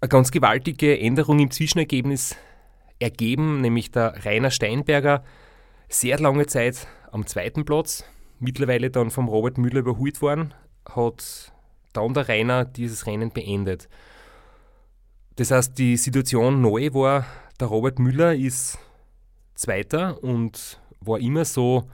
eine 0.00 0.08
ganz 0.08 0.30
gewaltige 0.30 0.98
Änderung 0.98 1.38
im 1.38 1.50
Zwischenergebnis 1.50 2.36
ergeben, 3.04 3.60
nämlich 3.60 3.90
der 3.90 4.24
Rainer 4.24 4.50
Steinberger 4.50 5.22
sehr 5.88 6.18
lange 6.18 6.46
Zeit 6.46 6.88
am 7.12 7.26
zweiten 7.26 7.64
Platz, 7.64 8.04
mittlerweile 8.40 8.90
dann 8.90 9.10
vom 9.10 9.28
Robert 9.28 9.58
Müller 9.58 9.80
überholt 9.80 10.20
worden, 10.22 10.54
hat 10.88 11.52
dann 11.92 12.14
der 12.14 12.28
Rainer 12.28 12.64
dieses 12.64 13.06
Rennen 13.06 13.30
beendet. 13.30 13.88
Das 15.36 15.50
heißt, 15.50 15.78
die 15.78 15.96
Situation 15.96 16.60
neu 16.60 16.92
war, 16.94 17.26
der 17.60 17.68
Robert 17.68 17.98
Müller 17.98 18.34
ist 18.34 18.78
Zweiter 19.54 20.22
und 20.24 20.80
war 21.00 21.20
immer 21.20 21.44
so, 21.44 21.88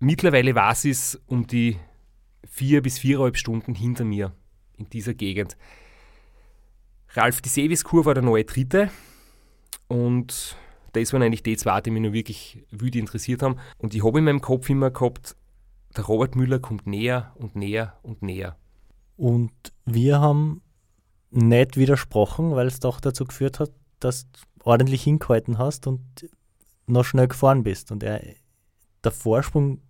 mittlerweile 0.00 0.54
war 0.54 0.72
es 0.72 1.20
um 1.26 1.46
die 1.46 1.76
vier 2.44 2.82
bis 2.82 2.98
viereinhalb 2.98 3.36
Stunden 3.36 3.74
hinter 3.74 4.04
mir 4.04 4.32
in 4.76 4.88
dieser 4.90 5.14
Gegend. 5.14 5.56
Ralf 7.10 7.40
die 7.40 7.48
Seviskur 7.48 8.04
war 8.04 8.14
der 8.14 8.24
neue 8.24 8.44
Dritte 8.44 8.90
und 9.88 10.56
das 10.92 11.12
waren 11.12 11.22
eigentlich 11.22 11.42
die 11.42 11.56
zwei, 11.56 11.80
die 11.80 11.90
mich 11.90 12.02
noch 12.02 12.12
wirklich 12.12 12.64
wütend 12.70 12.96
interessiert 12.96 13.42
haben. 13.42 13.56
Und 13.78 13.94
ich 13.94 14.04
habe 14.04 14.18
in 14.18 14.24
meinem 14.24 14.40
Kopf 14.40 14.70
immer 14.70 14.90
gehabt, 14.90 15.36
der 15.96 16.04
Robert 16.04 16.36
Müller 16.36 16.58
kommt 16.58 16.86
näher 16.86 17.32
und 17.36 17.56
näher 17.56 17.98
und 18.02 18.22
näher. 18.22 18.56
Und 19.16 19.52
wir 19.84 20.20
haben 20.20 20.62
nicht 21.30 21.76
widersprochen, 21.76 22.54
weil 22.54 22.66
es 22.66 22.80
doch 22.80 23.00
dazu 23.00 23.24
geführt 23.24 23.60
hat, 23.60 23.72
dass 24.00 24.30
du 24.30 24.40
ordentlich 24.64 25.02
hingehalten 25.02 25.58
hast 25.58 25.86
und 25.86 26.00
noch 26.86 27.04
schnell 27.04 27.28
gefahren 27.28 27.62
bist. 27.64 27.90
Und 27.90 28.02
er, 28.02 28.22
der 29.02 29.12
Vorsprung 29.12 29.80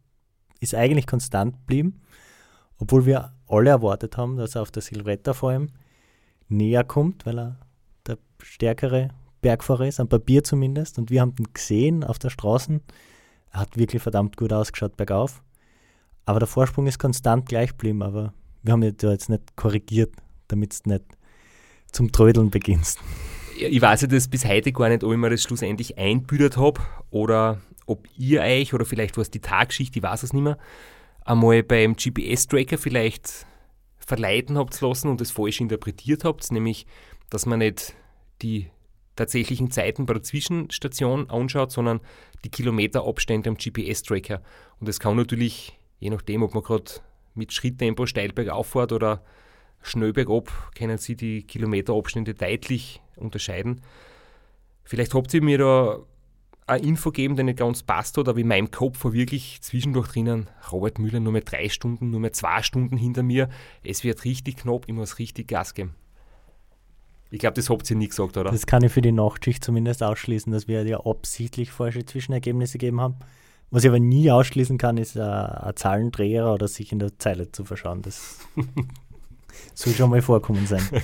ist 0.61 0.75
eigentlich 0.75 1.07
konstant 1.07 1.55
geblieben, 1.59 2.01
obwohl 2.79 3.07
wir 3.07 3.35
alle 3.47 3.71
erwartet 3.71 4.17
haben, 4.17 4.37
dass 4.37 4.55
er 4.55 4.63
auf 4.63 4.71
der 4.71 4.83
Silvretta 4.83 5.33
vor 5.33 5.51
allem 5.51 5.71
näher 6.49 6.85
kommt, 6.85 7.27
weil 7.27 7.39
er 7.39 7.61
der 8.07 8.19
stärkere 8.43 9.11
Bergfahrer 9.45 9.87
ist, 9.87 10.01
am 10.01 10.09
Papier 10.09 10.43
zumindest. 10.43 10.99
Und 10.99 11.11
wir 11.11 11.21
haben 11.21 11.35
ihn 11.39 11.49
gesehen 11.53 12.03
auf 12.03 12.19
der 12.19 12.31
Straße. 12.31 12.81
Er 13.51 13.61
hat 13.61 13.77
wirklich 13.77 14.03
verdammt 14.03 14.39
gut 14.39 14.55
ausgeschaut 14.55 14.97
bergauf. 14.97 15.43
Aber 16.25 16.39
der 16.39 16.49
Vorsprung 16.49 16.87
ist 16.87 16.99
konstant 16.99 17.47
gleich 17.47 17.73
geblieben. 17.73 18.03
Aber 18.03 18.33
wir 18.63 18.73
haben 18.73 18.83
ihn 18.83 18.97
da 18.97 19.13
jetzt 19.13 19.29
nicht 19.29 19.55
korrigiert, 19.55 20.15
damit 20.49 20.73
es 20.73 20.87
nicht 20.87 21.05
zum 21.93 22.11
Trödeln 22.11 22.49
beginnst. 22.49 22.99
Ich 23.59 23.83
weiß 23.83 24.01
ja 24.01 24.09
das 24.09 24.29
bis 24.29 24.47
heute 24.47 24.73
gar 24.73 24.89
nicht, 24.89 25.05
ob 25.05 25.13
ich 25.13 25.19
mir 25.19 25.29
das 25.29 25.43
schlussendlich 25.43 25.99
einbüdert 25.99 26.57
habe 26.57 26.81
oder 27.11 27.61
ob 27.87 28.09
ihr 28.17 28.41
euch 28.41 28.73
oder 28.73 28.87
vielleicht 28.87 29.19
war 29.19 29.23
es 29.23 29.31
die 29.31 29.41
Tagschicht, 29.41 29.95
ich 29.95 30.03
weiß 30.03 30.23
es 30.23 30.33
nicht 30.33 30.43
mehr, 30.43 30.59
einmal 31.25 31.63
beim 31.63 31.95
GPS-Tracker 31.95 32.79
vielleicht 32.79 33.47
verleiten 33.99 34.59
habt 34.59 34.81
lassen 34.81 35.09
und 35.09 35.21
es 35.21 35.31
falsch 35.31 35.61
interpretiert 35.61 36.25
habt, 36.25 36.51
nämlich 36.51 36.87
dass 37.31 37.47
man 37.47 37.61
nicht 37.61 37.95
die 38.43 38.71
tatsächlichen 39.17 39.71
Zeiten 39.71 40.07
bei 40.07 40.15
der 40.15 40.23
Zwischenstation 40.23 41.31
anschaut, 41.31 41.73
sondern 41.73 42.01
die 42.45 42.51
Kilometerabstände 42.51 43.51
am 43.51 43.57
GPS-Tracker. 43.57 44.43
Und 44.81 44.89
es 44.89 45.01
kann 45.01 45.17
natürlich, 45.17 45.79
je 45.99 46.11
nachdem, 46.11 46.43
ob 46.43 46.55
man 46.55 46.63
gerade 46.63 46.91
mit 47.35 47.53
Schritttempo 47.53 48.07
steil 48.07 48.33
bergauf 48.33 48.69
fährt 48.69 48.93
oder 48.93 49.23
schnell 49.83 50.13
bergab, 50.13 50.51
können 50.77 50.99
Sie 50.99 51.17
die 51.17 51.43
Kilometerabstände 51.43 52.35
deutlich 52.35 53.01
unterscheiden. 53.17 53.81
Vielleicht 54.85 55.15
habt 55.15 55.33
ihr 55.35 55.43
mir 55.43 55.59
da 55.59 55.99
eine 56.67 56.85
Info 56.85 57.11
gegeben, 57.11 57.37
die 57.37 57.43
nicht 57.43 57.59
ganz 57.59 57.83
passt 57.83 58.17
hat, 58.17 58.29
aber 58.29 58.39
in 58.39 58.49
meinem 58.49 58.71
Kopf 58.71 59.05
war 59.05 59.13
wirklich 59.13 59.61
zwischendurch 59.61 60.09
drinnen, 60.09 60.49
Robert 60.73 60.99
Müller 60.99 61.21
nur 61.21 61.33
mehr 61.33 61.43
drei 61.43 61.69
Stunden, 61.69 62.11
nur 62.11 62.21
mehr 62.21 62.33
zwei 62.33 62.63
Stunden 62.63 62.97
hinter 62.97 63.23
mir. 63.23 63.49
Es 63.83 64.05
wird 64.05 64.25
richtig 64.25 64.59
knapp, 64.59 64.85
ich 64.87 64.95
muss 64.95 65.19
richtig 65.19 65.49
Gas 65.49 65.75
geben. 65.75 65.95
Ich 67.35 67.41
glaube, 67.41 67.55
das 67.55 67.69
habt 67.69 67.91
ihr 67.91 67.97
nie 67.97 68.07
gesagt, 68.07 68.37
oder? 68.37 68.53
Das 68.53 68.65
kann 68.65 68.85
ich 68.85 68.93
für 68.93 69.01
die 69.01 69.11
Nachtschicht 69.11 69.65
zumindest 69.65 70.05
ausschließen, 70.05 70.53
dass 70.53 70.69
wir 70.69 70.87
ja 70.87 71.05
absichtlich 71.05 71.73
falsche 71.73 72.05
Zwischenergebnisse 72.05 72.79
gegeben 72.79 73.01
haben. 73.01 73.17
Was 73.71 73.83
ich 73.83 73.89
aber 73.89 73.99
nie 73.99 74.31
ausschließen 74.31 74.79
kann, 74.79 74.99
ist 74.99 75.17
ein, 75.17 75.23
äh, 75.23 75.67
ein 75.67 75.75
Zahlendreher 75.75 76.47
oder 76.53 76.69
sich 76.69 76.93
in 76.93 77.01
der 77.01 77.19
Zeile 77.19 77.51
zu 77.51 77.65
verschauen. 77.65 78.03
Das 78.03 78.39
soll 79.75 79.95
schon 79.95 80.11
mal 80.11 80.23
vorkommen 80.23 80.67
sein. 80.67 80.83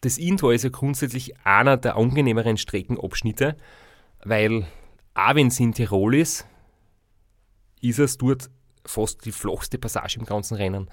Das 0.00 0.16
Intor 0.16 0.54
ist 0.54 0.62
ja 0.62 0.70
grundsätzlich 0.70 1.36
einer 1.44 1.76
der 1.76 1.96
angenehmeren 1.96 2.56
Streckenabschnitte, 2.56 3.56
weil 4.24 4.64
auch 5.14 5.34
wenn 5.34 5.48
es 5.48 5.58
in 5.58 5.72
Tirol 5.72 6.14
ist, 6.14 6.46
ist 7.80 7.98
es 7.98 8.16
dort 8.16 8.48
fast 8.84 9.24
die 9.24 9.32
flachste 9.32 9.76
Passage 9.76 10.20
im 10.20 10.24
ganzen 10.24 10.54
Rennen. 10.54 10.88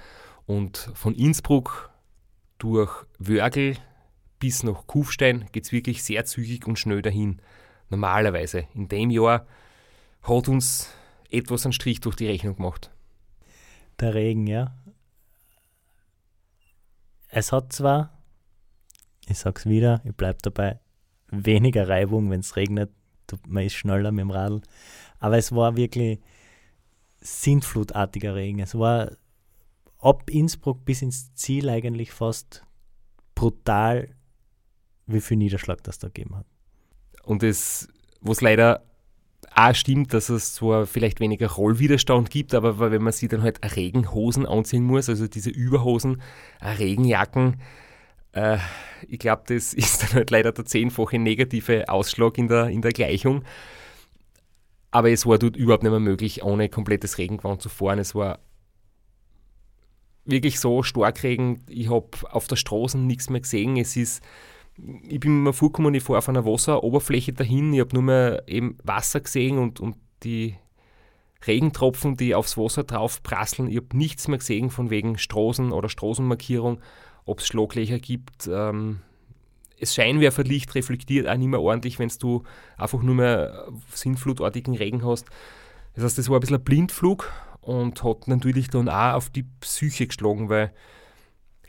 Und 0.48 0.89
von 0.96 1.13
Innsbruck 1.13 1.91
durch 2.58 3.06
Wörgl 3.20 3.78
bis 4.39 4.63
nach 4.63 4.88
Kufstein 4.88 5.45
geht 5.52 5.65
es 5.65 5.71
wirklich 5.71 6.04
sehr 6.04 6.26
zügig 6.26 6.67
und 6.67 6.78
schnell 6.78 7.02
dahin. 7.02 7.41
Normalerweise. 7.89 8.67
In 8.74 8.88
dem 8.88 9.10
Jahr 9.12 9.45
hat 10.24 10.48
uns 10.48 10.89
etwas 11.30 11.65
einen 11.65 11.74
Strich 11.74 12.02
durch 12.02 12.15
die 12.15 12.28
Rechnung 12.28 12.56
gemacht. 12.56 12.91
Der 14.00 14.13
Regen, 14.13 14.48
ja. 14.48 14.76
Es 17.30 17.52
hat 17.52 17.74
zwar, 17.74 18.17
ich 19.28 19.38
sag's 19.38 19.65
wieder, 19.65 20.02
ich 20.04 20.15
bleib 20.15 20.41
dabei, 20.41 20.80
weniger 21.30 21.88
Reibung, 21.88 22.30
wenn 22.30 22.39
es 22.39 22.56
regnet. 22.56 22.91
Man 23.48 23.65
ist 23.65 23.74
schneller 23.74 24.12
mit 24.12 24.21
dem 24.21 24.32
Radl. 24.32 24.62
Aber 25.19 25.38
es 25.38 25.52
war 25.52 25.76
wirklich 25.76 26.19
sintflutartiger 27.19 28.36
Regen. 28.36 28.60
Es 28.60 28.76
war 28.76 29.12
ab 30.00 30.30
Innsbruck 30.30 30.86
bis 30.86 31.02
ins 31.02 31.34
Ziel 31.34 31.69
eigentlich 31.69 32.12
fast 32.12 32.63
brutal, 33.34 34.15
wie 35.08 35.22
viel 35.22 35.38
Niederschlag 35.38 35.84
das 35.84 36.00
da 36.00 36.08
gegeben 36.08 36.36
hat. 36.36 36.46
Und 37.24 37.44
das, 37.44 37.88
was 38.22 38.41
leider 38.41 38.84
auch 39.54 39.74
stimmt, 39.74 40.13
dass 40.13 40.30
es 40.30 40.54
zwar 40.54 40.86
vielleicht 40.86 41.20
weniger 41.20 41.48
Rollwiderstand 41.48 42.30
gibt, 42.30 42.54
aber 42.54 42.80
wenn 42.91 43.02
man 43.02 43.13
sich 43.13 43.30
dann 43.30 43.41
halt 43.41 43.60
Regenhosen 43.76 44.46
anziehen 44.46 44.84
muss, 44.84 45.10
also 45.10 45.27
diese 45.27 45.50
Überhosen, 45.50 46.21
Regenjacken, 46.62 47.62
äh, 48.34 48.58
ich 49.08 49.19
glaube, 49.19 49.44
das 49.48 49.73
ist 49.73 50.04
dann 50.04 50.13
halt 50.13 50.32
leider 50.32 50.52
der 50.52 50.65
zehnfache 50.65 51.17
negative 51.17 51.90
Ausschlag 51.90 52.38
in 52.38 52.48
der, 52.48 52.67
in 52.67 52.82
der 52.82 52.92
Gleichung. 52.92 53.44
Aber 54.92 55.10
es 55.10 55.25
war 55.25 55.38
dort 55.38 55.56
überhaupt 55.58 55.84
nicht 55.84 55.92
mehr 55.92 56.00
möglich, 56.00 56.44
ohne 56.44 56.69
komplettes 56.69 57.17
Regengewand 57.17 57.62
zu 57.62 57.69
fahren. 57.69 58.00
Es 58.00 58.15
war 58.15 58.40
wirklich 60.23 60.60
so 60.60 60.84
Starkregen. 60.84 61.63
Ich 61.67 61.90
habe 61.90 62.08
auf 62.32 62.48
der 62.48 62.56
Straße 62.56 62.98
nichts 62.98 63.29
mehr 63.29 63.42
gesehen. 63.42 63.77
Es 63.77 63.96
ist, 63.96 64.23
ich 64.78 65.19
bin 65.19 65.44
mir 65.44 65.54
vorgekommen, 65.54 65.94
ich 65.94 66.04
fahre 66.04 66.19
auf 66.19 66.30
einer 66.30 66.46
Wasseroberfläche 66.46 67.34
dahin. 67.34 67.73
Ich 67.73 67.80
habe 67.80 67.94
nur 67.94 68.04
mehr 68.04 68.44
eben 68.48 68.78
Wasser 68.84 69.21
gesehen 69.21 69.58
und, 69.58 69.80
und 69.80 69.96
die 70.23 70.56
Regentropfen, 71.46 72.17
die 72.17 72.36
aufs 72.36 72.58
Wasser 72.58 72.84
drauf 72.84 73.23
prasseln. 73.23 73.69
Ich 73.69 73.78
habe 73.78 73.96
nichts 73.96 74.28
mehr 74.28 74.40
gesehen 74.40 74.69
von 74.69 74.90
wegen 74.90 75.17
Straßen 75.17 75.71
oder 75.71 75.90
Straßenmarkierung, 75.90 76.80
ob 77.26 77.40
es 77.40 77.48
Schlaglöcher 77.48 78.00
gibt. 78.00 78.50
Ähm, 78.52 79.00
das 79.80 79.94
Scheinwerferlicht 79.94 80.73
reflektiert 80.76 81.28
auch 81.28 81.38
nicht 81.38 81.48
mehr 81.48 81.62
ordentlich, 81.62 82.00
wenn 82.00 82.12
du 82.19 82.44
einfach 82.78 83.02
nur 83.02 83.15
mehr 83.15 83.67
sinnflutartigen 83.94 84.76
Regen 84.76 85.06
hast. 85.06 85.26
Das 85.96 86.04
heißt, 86.04 86.17
das 86.17 86.30
war 86.30 86.38
ein 86.38 86.42
bisschen 86.42 86.58
ein 86.58 86.63
Blindflug 86.63 87.32
und 87.62 88.04
hat 88.04 88.28
natürlich 88.28 88.69
dann 88.69 88.90
auch 88.90 89.13
auf 89.13 89.30
die 89.30 89.44
Psyche 89.62 90.08
geschlagen, 90.08 90.50
weil 90.50 90.73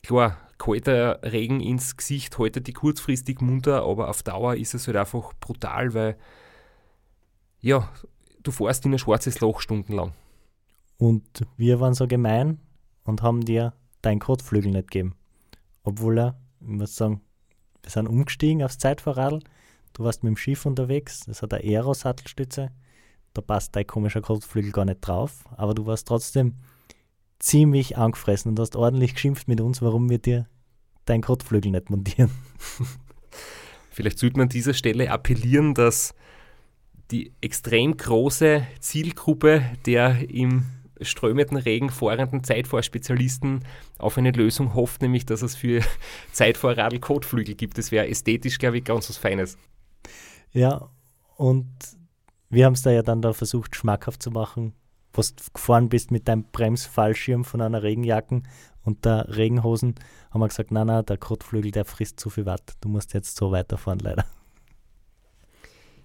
klar, 0.06 0.36
kalter 0.58 1.20
Regen 1.22 1.60
ins 1.60 1.96
Gesicht 1.96 2.38
haltet 2.38 2.66
die 2.66 2.72
kurzfristig 2.72 3.40
munter, 3.40 3.82
aber 3.82 4.08
auf 4.08 4.22
Dauer 4.22 4.54
ist 4.56 4.74
es 4.74 4.86
halt 4.86 4.96
einfach 4.96 5.32
brutal, 5.40 5.94
weil 5.94 6.16
ja, 7.60 7.88
du 8.42 8.52
fährst 8.52 8.86
in 8.86 8.92
ein 8.92 8.98
schwarzes 8.98 9.40
Loch 9.40 9.60
stundenlang. 9.60 10.12
Und 10.98 11.46
wir 11.56 11.80
waren 11.80 11.94
so 11.94 12.06
gemein 12.06 12.60
und 13.04 13.22
haben 13.22 13.44
dir 13.44 13.74
deinen 14.02 14.20
Kotflügel 14.20 14.70
nicht 14.70 14.90
gegeben. 14.90 15.14
Obwohl 15.82 16.18
er, 16.18 16.40
ich 16.60 16.68
muss 16.68 16.96
sagen, 16.96 17.20
wir 17.82 17.90
sind 17.90 18.08
umgestiegen 18.08 18.62
aufs 18.62 18.78
Zeitfahrradl. 18.78 19.40
Du 19.92 20.04
warst 20.04 20.22
mit 20.22 20.30
dem 20.30 20.36
Schiff 20.36 20.64
unterwegs, 20.66 21.20
das 21.26 21.42
hat 21.42 21.52
eine 21.52 21.64
Aero-Sattelstütze. 21.64 22.70
Da 23.34 23.42
passt 23.42 23.76
dein 23.76 23.86
komischer 23.86 24.22
Kotflügel 24.22 24.72
gar 24.72 24.84
nicht 24.84 25.00
drauf, 25.00 25.44
aber 25.56 25.74
du 25.74 25.84
warst 25.86 26.08
trotzdem 26.08 26.54
ziemlich 27.38 27.96
angefressen 27.96 28.50
und 28.50 28.60
hast 28.60 28.76
ordentlich 28.76 29.14
geschimpft 29.14 29.48
mit 29.48 29.60
uns, 29.60 29.82
warum 29.82 30.08
wir 30.08 30.18
dir 30.18 30.48
deinen 31.04 31.22
Kotflügel 31.22 31.70
nicht 31.70 31.90
montieren. 31.90 32.30
Vielleicht 33.90 34.18
sollte 34.18 34.36
man 34.36 34.44
an 34.44 34.50
dieser 34.50 34.74
Stelle 34.74 35.10
appellieren, 35.10 35.74
dass 35.74 36.14
die 37.10 37.32
extrem 37.40 37.96
große 37.96 38.66
Zielgruppe 38.80 39.62
der 39.86 40.28
im 40.28 40.66
strömenden 41.00 41.56
Regen 41.58 41.90
fahrenden 41.90 42.42
Zeitfahrspezialisten 42.42 43.64
auf 43.98 44.18
eine 44.18 44.30
Lösung 44.30 44.74
hofft, 44.74 45.02
nämlich 45.02 45.26
dass 45.26 45.42
es 45.42 45.54
für 45.54 45.82
Zeitfahrradl 46.32 46.98
Kotflügel 46.98 47.54
gibt. 47.54 47.78
Das 47.78 47.92
wäre 47.92 48.08
ästhetisch, 48.08 48.58
glaube 48.58 48.78
ich, 48.78 48.84
ganz 48.84 49.08
was 49.08 49.16
Feines. 49.18 49.58
Ja, 50.52 50.88
und 51.36 51.68
wir 52.48 52.64
haben 52.64 52.72
es 52.72 52.82
da 52.82 52.90
ja 52.90 53.02
dann 53.02 53.22
da 53.22 53.32
versucht, 53.32 53.76
schmackhaft 53.76 54.22
zu 54.22 54.30
machen, 54.30 54.72
was 55.16 55.34
du 55.34 55.44
gefahren 55.52 55.88
bist 55.88 56.10
mit 56.10 56.28
deinem 56.28 56.44
Bremsfallschirm 56.44 57.44
von 57.44 57.60
einer 57.60 57.82
Regenjacke 57.82 58.42
und 58.84 59.04
der 59.04 59.36
Regenhosen, 59.36 59.94
haben 60.30 60.40
wir 60.40 60.48
gesagt, 60.48 60.70
nein, 60.70 60.86
nein, 60.86 61.04
der 61.06 61.16
Kotflügel, 61.16 61.70
der 61.70 61.84
frisst 61.84 62.20
zu 62.20 62.30
viel 62.30 62.46
Watt. 62.46 62.74
Du 62.80 62.88
musst 62.88 63.14
jetzt 63.14 63.36
so 63.36 63.50
weiterfahren, 63.50 63.98
leider. 63.98 64.24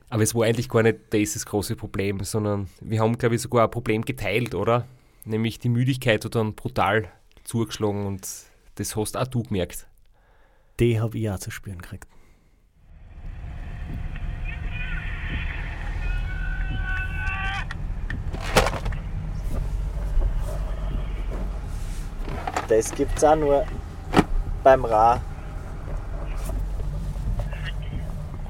Aber 0.10 0.24
es 0.24 0.36
war 0.36 0.46
eigentlich 0.46 0.68
gar 0.68 0.84
nicht 0.84 1.00
das, 1.12 1.34
das 1.34 1.46
große 1.46 1.76
Problem, 1.76 2.22
sondern 2.24 2.68
wir 2.82 3.00
haben, 3.00 3.18
glaube 3.18 3.36
ich, 3.36 3.42
sogar 3.42 3.66
ein 3.66 3.72
Problem 3.72 4.04
geteilt, 4.04 4.56
oder? 4.56 4.86
Nämlich 5.24 5.60
die 5.60 5.70
Müdigkeit 5.70 6.26
hat 6.26 6.36
dann 6.36 6.54
brutal 6.54 7.10
zugeschlagen 7.44 8.06
und 8.06 8.28
das 8.76 8.96
hast 8.96 9.16
auch 9.16 9.28
du 9.28 9.44
gemerkt. 9.44 9.88
Die 10.80 11.00
habe 11.00 11.18
ich 11.18 11.30
auch 11.30 11.40
zu 11.40 11.52
spüren 11.52 11.78
gekriegt. 11.78 12.08
Das 22.72 22.90
gibt 22.96 23.18
es 23.18 23.24
auch 23.26 23.36
nur 23.36 23.66
beim 24.64 24.86
Ra. 24.86 25.20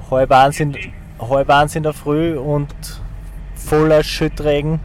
Halb 0.08 0.30
eins 1.50 1.74
in 1.74 1.82
der 1.82 1.92
Früh 1.92 2.38
und 2.38 2.72
voller 3.56 4.04
Schüttregen 4.04 4.78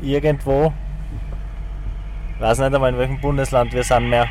irgendwo. 0.00 0.72
Ich 2.34 2.40
weiß 2.40 2.60
nicht 2.60 2.74
einmal 2.74 2.94
in 2.94 2.98
welchem 2.98 3.20
Bundesland 3.20 3.74
wir 3.74 3.84
sind 3.84 4.08
mehr. 4.08 4.26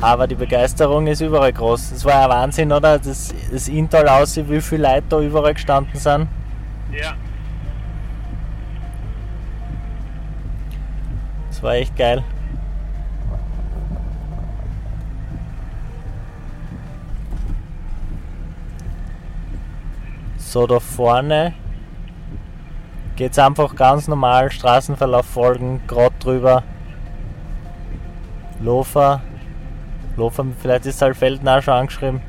Aber 0.00 0.26
die 0.26 0.34
Begeisterung 0.34 1.06
ist 1.06 1.20
überall 1.20 1.52
groß. 1.52 1.92
Es 1.92 2.04
war 2.04 2.12
ja 2.12 2.28
Wahnsinn, 2.28 2.70
oder? 2.70 2.98
Das, 2.98 3.34
das 3.50 3.68
Intal 3.68 4.08
aussieht, 4.08 4.48
wie 4.50 4.60
viele 4.60 4.88
Leute 4.88 5.04
da 5.08 5.20
überall 5.20 5.54
gestanden 5.54 5.98
sind. 5.98 6.28
Ja. 6.92 7.14
Das 11.48 11.62
war 11.62 11.74
echt 11.74 11.96
geil. 11.96 12.22
So, 20.36 20.66
da 20.66 20.78
vorne 20.78 21.54
geht 23.16 23.32
es 23.32 23.38
einfach 23.38 23.74
ganz 23.74 24.08
normal, 24.08 24.50
Straßenverlauf 24.50 25.26
folgen, 25.26 25.80
gerade 25.86 26.14
drüber. 26.18 26.62
Lofer, 28.60 29.22
Lofer, 30.16 30.46
vielleicht 30.60 30.86
ist 30.86 30.98
Saalfelden 30.98 31.48
auch 31.48 31.62
schon 31.62 31.74
angeschrieben. 31.74 32.20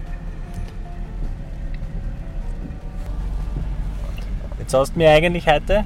Jetzt 4.59 4.73
hast 4.73 4.95
du 4.95 4.99
mir 4.99 5.11
eigentlich 5.11 5.47
heute 5.47 5.85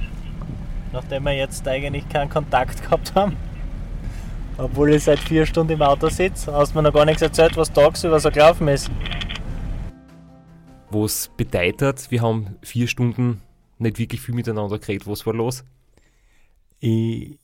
nachdem 0.91 1.23
wir 1.23 1.33
jetzt 1.33 1.67
eigentlich 1.67 2.07
keinen 2.09 2.29
Kontakt 2.29 2.81
gehabt 2.83 3.15
haben. 3.15 3.35
Obwohl 4.57 4.93
ich 4.93 5.03
seit 5.03 5.19
vier 5.19 5.45
Stunden 5.45 5.73
im 5.73 5.81
Auto 5.81 6.09
sitze, 6.09 6.53
hast 6.53 6.73
du 6.73 6.77
mir 6.77 6.83
noch 6.83 6.93
gar 6.93 7.05
nichts 7.05 7.21
erzählt, 7.21 7.55
was 7.57 7.71
tagsüber 7.71 8.19
so 8.19 8.29
gelaufen 8.29 8.67
ist. 8.67 8.91
Was 10.89 11.31
bedeutet, 11.37 12.11
wir 12.11 12.21
haben 12.21 12.57
vier 12.61 12.87
Stunden 12.87 13.41
nicht 13.77 13.97
wirklich 13.97 14.21
viel 14.21 14.35
miteinander 14.35 14.77
geredet. 14.77 15.07
Was 15.07 15.25
war 15.25 15.33
los? 15.33 15.63
Ich 16.79 17.39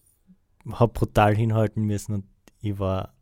habe 0.69 0.91
brutal 0.91 1.35
hinhalten 1.35 1.83
müssen 1.83 2.13
und 2.13 2.25
ich 2.61 2.77
war 2.77 3.13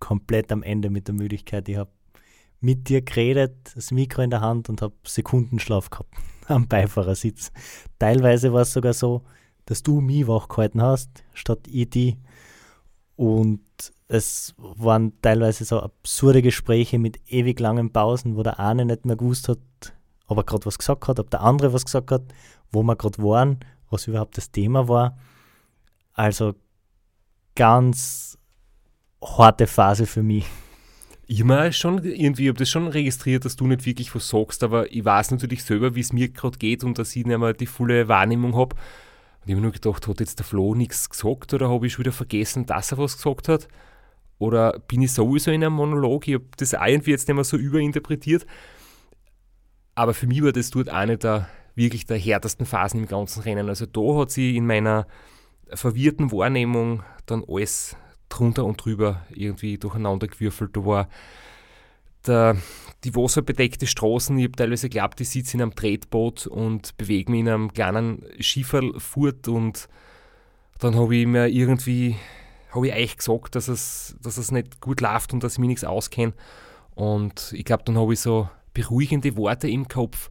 komplett 0.00 0.52
am 0.52 0.62
Ende 0.62 0.90
mit 0.90 1.08
der 1.08 1.14
Müdigkeit. 1.14 1.68
Ich 1.68 1.76
habe 1.76 1.90
mit 2.60 2.88
dir 2.88 3.02
geredet, 3.02 3.72
das 3.74 3.90
Mikro 3.90 4.22
in 4.22 4.30
der 4.30 4.40
Hand 4.40 4.68
und 4.68 4.82
habe 4.82 4.94
Sekundenschlaf 5.04 5.90
gehabt 5.90 6.14
am 6.48 6.68
Beifahrersitz. 6.68 7.52
Teilweise 7.98 8.52
war 8.52 8.62
es 8.62 8.72
sogar 8.72 8.94
so, 8.94 9.22
dass 9.66 9.82
du 9.82 10.00
mich 10.00 10.26
wach 10.26 10.48
gehalten 10.48 10.82
hast, 10.82 11.24
statt 11.34 11.60
ich 11.66 11.90
die. 11.90 12.18
Und 13.16 13.60
es 14.08 14.54
waren 14.56 15.20
teilweise 15.20 15.64
so 15.64 15.80
absurde 15.80 16.42
Gespräche 16.42 16.98
mit 16.98 17.18
ewig 17.30 17.58
langen 17.58 17.92
Pausen, 17.92 18.36
wo 18.36 18.42
der 18.42 18.60
eine 18.60 18.84
nicht 18.84 19.04
mehr 19.04 19.16
gewusst 19.16 19.48
hat, 19.48 19.58
ob 20.28 20.38
er 20.38 20.44
gerade 20.44 20.66
was 20.66 20.78
gesagt 20.78 21.08
hat, 21.08 21.18
ob 21.18 21.30
der 21.30 21.40
andere 21.40 21.72
was 21.72 21.84
gesagt 21.84 22.10
hat, 22.10 22.22
wo 22.70 22.82
wir 22.82 22.96
gerade 22.96 23.22
waren, 23.22 23.60
was 23.90 24.06
überhaupt 24.06 24.36
das 24.36 24.50
Thema 24.50 24.88
war. 24.88 25.18
Also 26.12 26.54
ganz 27.54 28.38
harte 29.38 29.66
Phase 29.66 30.06
für 30.06 30.22
mich. 30.22 30.46
Ich 31.28 31.42
schon 31.76 32.04
irgendwie, 32.04 32.48
habe 32.48 32.58
das 32.58 32.70
schon 32.70 32.86
registriert, 32.86 33.44
dass 33.44 33.56
du 33.56 33.66
nicht 33.66 33.84
wirklich 33.84 34.14
was 34.14 34.28
sagst, 34.28 34.62
aber 34.62 34.92
ich 34.92 35.04
weiß 35.04 35.32
natürlich 35.32 35.64
selber, 35.64 35.96
wie 35.96 36.00
es 36.00 36.12
mir 36.12 36.28
gerade 36.28 36.56
geht 36.56 36.84
und 36.84 36.98
dass 36.98 37.16
ich 37.16 37.26
nicht 37.26 37.38
mehr 37.38 37.52
die 37.52 37.66
volle 37.66 38.06
Wahrnehmung 38.06 38.54
habe. 38.54 38.76
Und 38.76 39.48
ich 39.48 39.52
habe 39.52 39.62
nur 39.62 39.72
gedacht, 39.72 40.06
hat 40.06 40.20
jetzt 40.20 40.38
der 40.38 40.46
Flo 40.46 40.74
nichts 40.76 41.10
gesagt 41.10 41.52
oder 41.52 41.68
habe 41.68 41.86
ich 41.86 41.94
schon 41.94 42.04
wieder 42.04 42.12
vergessen, 42.12 42.66
dass 42.66 42.92
er 42.92 42.98
was 42.98 43.16
gesagt 43.16 43.48
hat? 43.48 43.66
Oder 44.38 44.78
bin 44.86 45.02
ich 45.02 45.12
sowieso 45.12 45.50
in 45.50 45.64
einem 45.64 45.74
Monolog? 45.74 46.28
Ich 46.28 46.34
habe 46.34 46.44
das 46.58 46.74
irgendwie 46.74 47.10
jetzt 47.10 47.26
nicht 47.26 47.34
mehr 47.34 47.44
so 47.44 47.56
überinterpretiert. 47.56 48.46
Aber 49.96 50.14
für 50.14 50.26
mich 50.26 50.42
war 50.44 50.52
das 50.52 50.70
dort 50.70 50.90
eine 50.90 51.16
der 51.16 51.48
wirklich 51.74 52.06
der 52.06 52.18
härtesten 52.18 52.66
Phasen 52.66 53.00
im 53.00 53.06
ganzen 53.06 53.42
Rennen. 53.42 53.68
Also 53.68 53.86
da 53.86 54.20
hat 54.20 54.30
sie 54.30 54.56
in 54.56 54.66
meiner 54.66 55.06
verwirrten 55.72 56.30
Wahrnehmung 56.32 57.02
dann 57.26 57.44
alles 57.48 57.96
drunter 58.28 58.64
und 58.64 58.84
drüber 58.84 59.22
irgendwie 59.30 59.78
durcheinander 59.78 60.26
gewürfelt. 60.26 60.76
Da 60.76 60.84
war 60.84 61.08
der, 62.26 62.56
die 63.04 63.14
wasserbedeckte 63.14 63.86
Straßen, 63.86 64.36
ich 64.38 64.44
habe 64.44 64.56
teilweise 64.56 64.88
geglaubt, 64.88 65.20
ich 65.20 65.28
sitze 65.28 65.56
in 65.56 65.62
einem 65.62 65.74
Tretboot 65.74 66.46
und 66.46 66.96
bewege 66.96 67.30
mich 67.30 67.40
in 67.40 67.48
einem 67.48 67.72
kleinen 67.72 68.24
Schifferl 68.40 68.98
fort 68.98 69.48
und 69.48 69.88
dann 70.78 70.96
habe 70.96 71.16
ich 71.16 71.26
mir 71.26 71.48
irgendwie, 71.48 72.16
habe 72.72 72.88
ich 72.88 72.94
euch 72.94 73.16
gesagt, 73.16 73.54
dass 73.54 73.68
es, 73.68 74.16
dass 74.20 74.36
es 74.36 74.50
nicht 74.50 74.80
gut 74.80 75.00
läuft 75.00 75.32
und 75.32 75.42
dass 75.42 75.54
ich 75.54 75.58
mich 75.58 75.68
nichts 75.68 75.84
auskenne. 75.84 76.34
Und 76.94 77.52
ich 77.52 77.64
glaube, 77.64 77.84
dann 77.84 77.96
habe 77.96 78.12
ich 78.12 78.20
so 78.20 78.48
beruhigende 78.74 79.36
Worte 79.36 79.68
im 79.68 79.88
Kopf, 79.88 80.30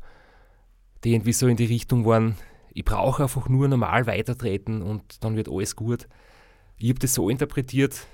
die 1.04 1.14
irgendwie 1.14 1.34
so 1.34 1.48
in 1.48 1.58
die 1.58 1.66
Richtung 1.66 2.06
waren, 2.06 2.36
ich 2.76 2.84
brauche 2.84 3.24
einfach 3.24 3.48
nur 3.48 3.68
normal 3.70 4.06
weitertreten 4.06 4.82
und 4.82 5.24
dann 5.24 5.38
wird 5.38 5.50
alles 5.50 5.78
gut. 5.78 6.08
Ich 6.78 6.90
habe 6.90 7.00
das 7.00 7.14
so 7.14 7.30
interpretiert, 7.30 8.08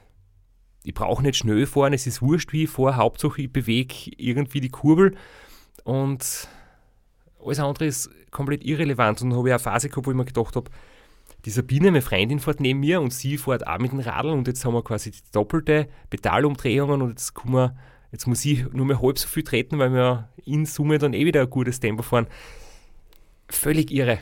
ich 0.84 0.93
brauche 0.93 1.22
nicht 1.22 1.38
schnell 1.38 1.66
fahren, 1.66 1.93
es 1.93 2.07
ist 2.07 2.22
wurscht, 2.22 2.53
wie 2.53 2.64
ich 2.64 2.70
fahre, 2.70 2.95
Hauptsache 2.95 3.41
ich 3.41 3.53
bewege 3.53 4.12
irgendwie 4.18 4.62
die 4.62 4.70
Kurbel 4.70 5.16
und 5.84 6.47
alles 7.43 7.59
andere 7.59 7.86
ist 7.86 8.09
komplett 8.32 8.64
irrelevant. 8.64 9.22
Und 9.22 9.32
dann 9.32 9.38
habe 9.38 9.49
ich 9.49 9.53
eine 9.53 9.59
Phase 9.59 9.89
gehabt, 9.89 10.05
wo 10.05 10.12
ich 10.12 10.18
mir 10.18 10.26
gedacht 10.26 10.55
habe, 10.55 10.70
die 11.45 11.49
Sabine, 11.49 11.91
meine 11.91 12.01
Freundin, 12.01 12.39
fährt 12.39 12.59
neben 12.59 12.80
mir 12.80 13.01
und 13.01 13.12
sie 13.12 13.38
fährt 13.38 13.66
auch 13.66 13.80
mit 13.80 13.91
dem 13.91 13.99
Radl 13.99 14.30
und 14.30 14.47
jetzt 14.47 14.64
haben 14.64 14.74
wir 14.74 14.84
quasi 14.84 15.12
die 15.12 15.20
doppelte 15.32 15.88
Pedalumdrehungen 16.09 17.01
und 17.01 17.09
jetzt, 17.09 17.34
wir, 17.45 17.76
jetzt 18.12 18.28
muss 18.28 18.45
ich 18.45 18.72
nur 18.72 18.86
mehr 18.86 19.01
halb 19.01 19.18
so 19.18 19.28
viel 19.28 19.43
treten, 19.43 19.80
weil 19.80 19.91
wir 19.91 20.30
in 20.45 20.66
Summe 20.66 20.99
dann 20.99 21.14
eh 21.14 21.26
wieder 21.26 21.41
ein 21.41 21.49
gutes 21.49 21.80
Tempo 21.80 22.03
fahren. 22.03 22.28
Völlig 23.49 23.91
irre. 23.91 24.20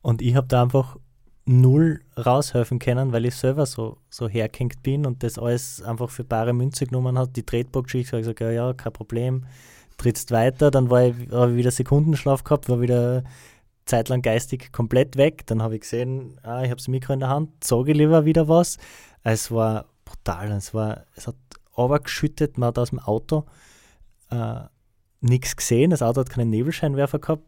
Und 0.00 0.22
ich 0.22 0.34
habe 0.34 0.46
da 0.46 0.62
einfach 0.62 0.96
null 1.46 2.00
raushelfen 2.16 2.80
können, 2.80 3.12
weil 3.12 3.24
ich 3.24 3.36
selber 3.36 3.66
so, 3.66 3.98
so 4.10 4.28
hergehängt 4.28 4.82
bin 4.82 5.06
und 5.06 5.22
das 5.22 5.38
alles 5.38 5.80
einfach 5.80 6.10
für 6.10 6.24
bare 6.24 6.52
Münze 6.52 6.86
genommen 6.86 7.16
hat. 7.16 7.36
Die 7.36 7.44
Tretbock-Geschichte 7.44 8.12
habe 8.12 8.20
ich 8.20 8.26
gesagt, 8.26 8.40
ja, 8.40 8.50
ja, 8.50 8.72
kein 8.72 8.92
Problem, 8.92 9.46
trittst 9.96 10.32
weiter. 10.32 10.70
Dann 10.72 10.90
war 10.90 11.04
ich, 11.04 11.14
habe 11.30 11.52
ich 11.52 11.56
wieder 11.56 11.70
Sekundenschlaf 11.70 12.42
gehabt, 12.42 12.68
war 12.68 12.80
wieder 12.80 13.22
zeitlang 13.86 14.22
geistig 14.22 14.72
komplett 14.72 15.16
weg. 15.16 15.46
Dann 15.46 15.62
habe 15.62 15.76
ich 15.76 15.82
gesehen, 15.82 16.38
ah, 16.42 16.62
ich 16.62 16.70
habe 16.70 16.76
das 16.76 16.88
Mikro 16.88 17.12
in 17.12 17.20
der 17.20 17.28
Hand, 17.28 17.64
sage 17.64 17.92
lieber 17.92 18.24
wieder 18.24 18.48
was. 18.48 18.78
Es 19.22 19.50
war 19.52 19.86
brutal, 20.04 20.50
es, 20.52 20.74
war, 20.74 21.06
es 21.14 21.28
hat 21.28 21.36
aber 21.74 22.00
geschüttet, 22.00 22.58
man 22.58 22.68
hat 22.68 22.78
aus 22.78 22.90
dem 22.90 22.98
Auto 22.98 23.44
äh, 24.30 24.62
nichts 25.20 25.56
gesehen. 25.56 25.90
Das 25.90 26.02
Auto 26.02 26.20
hat 26.20 26.30
keinen 26.30 26.50
Nebelscheinwerfer 26.50 27.20
gehabt. 27.20 27.44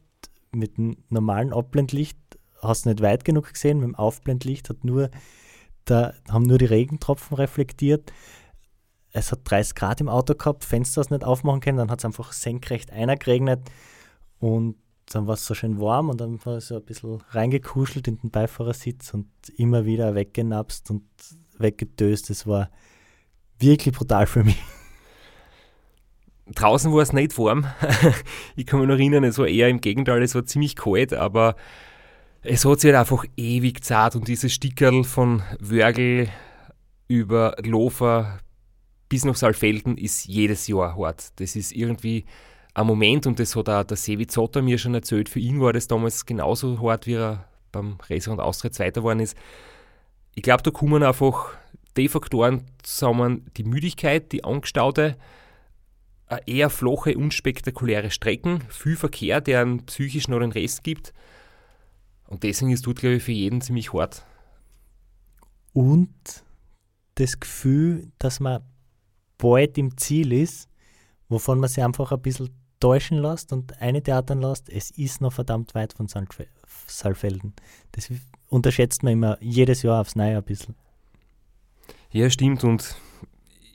Mit 0.50 0.78
einem 0.78 0.96
normalen 1.10 1.52
Abblendlicht 1.52 2.16
hast 2.60 2.86
nicht 2.86 3.00
weit 3.00 3.24
genug 3.24 3.52
gesehen. 3.52 3.78
Mit 3.78 3.88
dem 3.88 3.94
Aufblendlicht 3.94 4.68
hat 4.68 4.84
nur, 4.84 5.10
da 5.84 6.14
haben 6.28 6.44
nur 6.44 6.58
die 6.58 6.66
Regentropfen 6.66 7.36
reflektiert. 7.36 8.12
Es 9.12 9.32
hat 9.32 9.40
30 9.44 9.74
Grad 9.74 10.00
im 10.00 10.08
Auto 10.08 10.34
gehabt, 10.34 10.64
Fenster 10.64 11.00
hast 11.00 11.10
nicht 11.10 11.24
aufmachen 11.24 11.60
können, 11.60 11.78
dann 11.78 11.90
hat 11.90 12.00
es 12.00 12.04
einfach 12.04 12.32
senkrecht 12.32 12.92
einer 12.92 13.16
geregnet 13.16 13.60
und 14.38 14.76
dann 15.06 15.26
war 15.26 15.34
es 15.34 15.46
so 15.46 15.54
schön 15.54 15.80
warm 15.80 16.10
und 16.10 16.20
dann 16.20 16.44
war 16.44 16.58
es 16.58 16.68
so 16.68 16.76
ein 16.76 16.84
bisschen 16.84 17.22
reingekuschelt 17.30 18.06
in 18.08 18.18
den 18.18 18.30
Beifahrersitz 18.30 19.14
und 19.14 19.28
immer 19.56 19.86
wieder 19.86 20.14
weggenapst 20.14 20.90
und 20.90 21.04
weggedöst. 21.58 22.28
Das 22.30 22.46
war 22.46 22.70
wirklich 23.58 23.94
brutal 23.94 24.26
für 24.26 24.44
mich. 24.44 24.62
Draußen 26.54 26.92
war 26.92 27.00
es 27.00 27.12
nicht 27.12 27.36
warm. 27.38 27.66
ich 28.56 28.66
kann 28.66 28.80
mich 28.80 28.88
noch 28.88 28.94
erinnern, 28.94 29.24
es 29.24 29.38
war 29.38 29.48
eher 29.48 29.68
im 29.68 29.80
Gegenteil, 29.80 30.22
es 30.22 30.34
war 30.34 30.46
ziemlich 30.46 30.76
kalt, 30.76 31.12
aber 31.12 31.56
es 32.48 32.64
hat 32.64 32.80
sich 32.80 32.88
halt 32.92 33.00
einfach 33.00 33.24
ewig 33.36 33.84
zart 33.84 34.16
und 34.16 34.26
dieses 34.26 34.52
Stickerl 34.52 35.04
von 35.04 35.42
Wörgl 35.60 36.28
über 37.06 37.54
Lofer 37.62 38.38
bis 39.08 39.24
nach 39.24 39.36
Saalfelden 39.36 39.98
ist 39.98 40.26
jedes 40.26 40.66
Jahr 40.66 40.96
hart. 40.96 41.38
Das 41.40 41.56
ist 41.56 41.72
irgendwie 41.72 42.24
ein 42.74 42.86
Moment 42.86 43.26
und 43.26 43.38
das 43.38 43.54
hat 43.54 43.68
auch 43.68 43.84
der 43.84 43.96
Sevi 43.96 44.26
Zotter 44.26 44.62
mir 44.62 44.78
schon 44.78 44.94
erzählt. 44.94 45.28
Für 45.28 45.40
ihn 45.40 45.60
war 45.60 45.72
das 45.72 45.88
damals 45.88 46.24
genauso 46.24 46.80
hart, 46.80 47.06
wie 47.06 47.14
er 47.14 47.44
beim 47.70 47.98
Restaurant 48.08 48.40
Austria 48.40 48.70
Zweiter 48.70 49.00
geworden 49.02 49.20
ist. 49.20 49.36
Ich 50.34 50.42
glaube, 50.42 50.62
da 50.62 50.70
kommen 50.70 51.02
einfach 51.02 51.50
die 51.96 52.08
Faktoren 52.08 52.64
zusammen, 52.82 53.50
die 53.56 53.64
Müdigkeit, 53.64 54.32
die 54.32 54.44
angestaute, 54.44 55.16
eher 56.46 56.70
flache, 56.70 57.16
unspektakuläre 57.16 58.10
Strecken, 58.10 58.62
viel 58.68 58.96
Verkehr, 58.96 59.40
der 59.40 59.62
einen 59.62 59.84
psychisch 59.86 60.28
noch 60.28 60.40
den 60.40 60.52
Rest 60.52 60.82
gibt. 60.84 61.12
Und 62.28 62.42
deswegen 62.42 62.70
ist 62.70 62.86
dort, 62.86 62.98
glaube 62.98 63.16
ich, 63.16 63.22
für 63.22 63.32
jeden 63.32 63.60
ziemlich 63.60 63.92
hart. 63.92 64.24
Und 65.72 66.44
das 67.14 67.40
Gefühl, 67.40 68.12
dass 68.18 68.38
man 68.38 68.62
bald 69.38 69.78
im 69.78 69.96
Ziel 69.96 70.32
ist, 70.32 70.68
wovon 71.28 71.58
man 71.58 71.68
sich 71.68 71.82
einfach 71.82 72.12
ein 72.12 72.20
bisschen 72.20 72.50
täuschen 72.80 73.18
lässt 73.18 73.52
und 73.52 73.80
eine 73.80 74.02
Theatern 74.02 74.40
lässt, 74.40 74.68
es 74.68 74.90
ist 74.90 75.20
noch 75.20 75.32
verdammt 75.32 75.74
weit 75.74 75.94
von 75.94 76.06
Saalfelden. 76.86 77.54
Das 77.92 78.10
unterschätzt 78.48 79.02
man 79.02 79.14
immer 79.14 79.38
jedes 79.40 79.82
Jahr 79.82 80.00
aufs 80.00 80.14
Neue 80.14 80.36
ein 80.36 80.44
bisschen. 80.44 80.74
Ja, 82.10 82.30
stimmt. 82.30 82.62
Und 82.62 82.94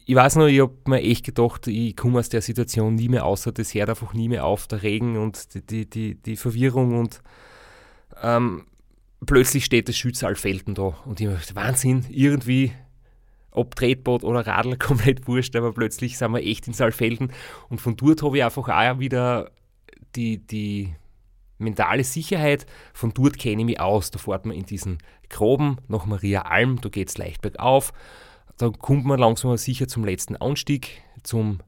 ich 0.05 0.15
weiß 0.15 0.35
noch, 0.37 0.47
ich 0.47 0.61
habe 0.61 0.73
mir 0.85 1.01
echt 1.01 1.25
gedacht, 1.25 1.67
ich 1.67 1.95
komme 1.95 2.19
aus 2.19 2.29
der 2.29 2.41
Situation 2.41 2.95
nie 2.95 3.09
mehr 3.09 3.25
außer 3.25 3.51
das 3.51 3.73
hört 3.73 3.89
einfach 3.89 4.13
nie 4.13 4.29
mehr 4.29 4.45
auf, 4.45 4.67
der 4.67 4.83
Regen 4.83 5.17
und 5.17 5.53
die, 5.53 5.61
die, 5.65 5.89
die, 5.89 6.15
die 6.15 6.35
Verwirrung 6.35 6.97
und 6.97 7.21
ähm, 8.21 8.65
plötzlich 9.25 9.65
steht 9.65 9.89
das 9.89 9.97
Schützalfelden 9.97 10.75
da 10.75 10.95
und 11.05 11.19
ich 11.19 11.27
dachte, 11.27 11.55
Wahnsinn, 11.55 12.05
irgendwie 12.09 12.73
ob 13.53 13.75
Tretboot 13.75 14.23
oder 14.23 14.45
Radl, 14.45 14.77
komplett 14.79 15.27
wurscht, 15.27 15.55
aber 15.55 15.73
plötzlich 15.73 16.17
sind 16.17 16.31
wir 16.31 16.43
echt 16.43 16.67
in 16.67 16.73
Saalfelden. 16.73 17.31
Und 17.69 17.81
von 17.81 17.95
dort 17.95 18.23
habe 18.23 18.37
ich 18.37 18.43
einfach 18.43 18.67
auch 18.67 18.99
wieder 18.99 19.51
die, 20.15 20.39
die 20.39 20.95
mentale 21.59 22.03
Sicherheit, 22.03 22.65
von 22.93 23.13
dort 23.13 23.37
kenne 23.37 23.61
ich 23.61 23.65
mich 23.65 23.79
aus, 23.79 24.11
da 24.11 24.19
fährt 24.19 24.45
man 24.45 24.55
in 24.55 24.65
diesen 24.65 24.97
Groben 25.29 25.77
nach 25.87 26.05
Maria 26.05 26.43
Alm, 26.43 26.81
da 26.81 26.89
geht 26.89 27.09
es 27.09 27.17
leicht 27.17 27.41
bergauf, 27.41 27.93
da 28.57 28.69
kommt 28.69 29.05
man 29.05 29.19
langsam 29.19 29.55
sicher 29.57 29.87
zum 29.87 30.03
letzten 30.03 30.35
Anstieg, 30.35 31.01
zum 31.23 31.59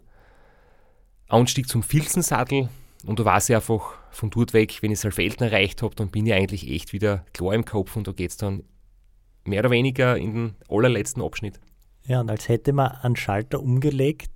Anstieg 1.27 1.67
zum 1.67 1.81
Filzensattel 1.81 2.69
und 3.05 3.19
da 3.19 3.25
weiß 3.25 3.49
ich 3.49 3.55
einfach 3.55 3.93
von 4.11 4.29
dort 4.29 4.53
weg, 4.53 4.81
wenn 4.81 4.91
ich 4.91 4.99
Saalfelden 4.99 5.47
erreicht 5.47 5.81
habe, 5.81 5.95
dann 5.95 6.09
bin 6.09 6.25
ich 6.25 6.33
eigentlich 6.33 6.69
echt 6.69 6.93
wieder 6.93 7.25
klar 7.33 7.53
im 7.53 7.65
Kopf 7.65 7.95
und 7.95 8.07
da 8.07 8.11
geht 8.11 8.31
es 8.31 8.37
dann 8.37 8.63
mehr 9.43 9.59
oder 9.59 9.71
weniger 9.71 10.17
in 10.17 10.33
den 10.33 10.55
allerletzten 10.69 11.21
Abschnitt. 11.21 11.59
Ja, 12.05 12.21
und 12.21 12.29
als 12.29 12.47
hätte 12.47 12.73
man 12.73 12.91
einen 12.91 13.15
Schalter 13.15 13.61
umgelegt, 13.61 14.31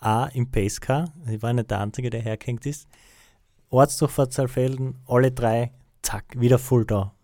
auch 0.00 0.28
im 0.34 0.50
Pacecar, 0.50 1.12
ich 1.30 1.42
war 1.42 1.52
nicht 1.52 1.70
der 1.70 1.80
Einzige, 1.80 2.10
der 2.10 2.22
hergehängt 2.22 2.66
ist, 2.66 2.88
Ortsdurchfahrt 3.68 4.32
Saalfelden, 4.32 4.98
alle 5.06 5.30
drei, 5.30 5.72
zack, 6.02 6.24
wieder 6.36 6.58
voll 6.58 6.84
da. 6.84 7.14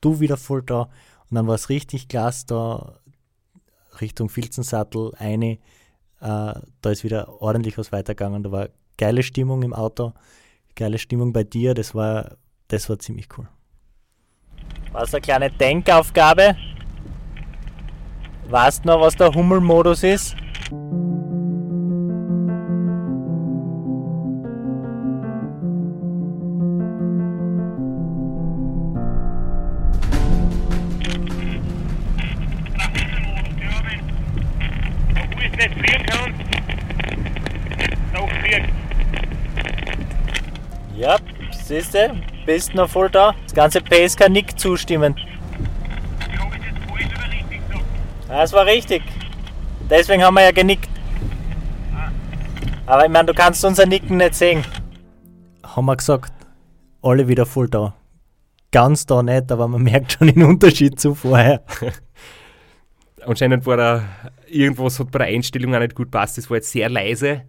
Du 0.00 0.20
wieder 0.20 0.36
voll 0.36 0.62
da. 0.62 0.82
Und 1.30 1.34
dann 1.34 1.46
war 1.46 1.54
es 1.54 1.68
richtig 1.68 2.08
Glas 2.08 2.46
da, 2.46 3.00
Richtung 4.00 4.28
Filzensattel, 4.28 5.12
eine, 5.16 5.52
äh, 5.52 5.58
da 6.20 6.90
ist 6.90 7.02
wieder 7.02 7.40
ordentlich 7.40 7.78
was 7.78 7.92
weitergegangen. 7.92 8.42
Da 8.42 8.52
war 8.52 8.68
geile 8.96 9.22
Stimmung 9.22 9.62
im 9.62 9.72
Auto, 9.72 10.12
geile 10.74 10.98
Stimmung 10.98 11.32
bei 11.32 11.44
dir, 11.44 11.74
das 11.74 11.94
war, 11.94 12.36
das 12.68 12.88
war 12.88 12.98
ziemlich 12.98 13.28
cool. 13.36 13.48
War 14.92 15.02
es 15.02 15.14
eine 15.14 15.20
kleine 15.20 15.50
Denkaufgabe? 15.50 16.56
Weißt 18.48 18.84
du 18.84 18.88
noch, 18.88 19.00
was 19.00 19.16
der 19.16 19.32
Hummelmodus 19.32 20.02
ist? 20.04 20.36
Ja, 40.96 41.16
siehst 41.52 41.92
du, 41.94 42.14
bist 42.46 42.74
noch 42.74 42.88
voll 42.88 43.10
da. 43.10 43.34
Das 43.44 43.54
ganze 43.54 43.82
Pace 43.82 44.16
kann 44.16 44.32
nicht 44.32 44.58
zustimmen. 44.58 45.14
Das 48.28 48.52
war 48.52 48.64
richtig. 48.64 49.02
Deswegen 49.90 50.24
haben 50.24 50.34
wir 50.34 50.44
ja 50.44 50.52
genickt. 50.52 50.88
Aber 52.86 53.04
ich 53.04 53.10
meine, 53.10 53.26
du 53.26 53.34
kannst 53.34 53.64
unser 53.64 53.84
Nicken 53.84 54.16
nicht 54.16 54.34
sehen. 54.34 54.64
Haben 55.64 55.86
wir 55.86 55.96
gesagt, 55.96 56.32
alle 57.02 57.28
wieder 57.28 57.44
voll 57.44 57.68
da. 57.68 57.94
Ganz 58.72 59.06
da 59.06 59.22
nicht, 59.22 59.52
aber 59.52 59.68
man 59.68 59.82
merkt 59.82 60.12
schon 60.12 60.28
den 60.28 60.42
Unterschied 60.44 60.98
zu 60.98 61.14
vorher. 61.14 61.62
Anscheinend 63.26 63.66
war 63.66 63.76
da 63.76 64.04
irgendwas 64.48 64.98
hat 64.98 65.10
bei 65.10 65.18
der 65.18 65.28
Einstellung 65.28 65.74
auch 65.74 65.80
nicht 65.80 65.94
gut 65.94 66.10
passt. 66.10 66.38
Das 66.38 66.48
war 66.48 66.56
jetzt 66.56 66.70
sehr 66.70 66.88
leise. 66.88 67.42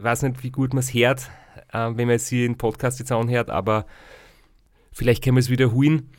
Weiß 0.00 0.22
nicht, 0.22 0.42
wie 0.42 0.50
gut 0.50 0.72
man 0.72 0.80
es 0.80 0.92
hört, 0.94 1.30
äh, 1.72 1.90
wenn 1.94 2.08
man 2.08 2.18
sie 2.18 2.44
im 2.44 2.56
Podcast 2.56 2.98
jetzt 2.98 3.12
anhört, 3.12 3.50
aber 3.50 3.86
vielleicht 4.92 5.22
können 5.22 5.36
wir 5.36 5.40
es 5.40 5.50
wiederholen. 5.50 6.10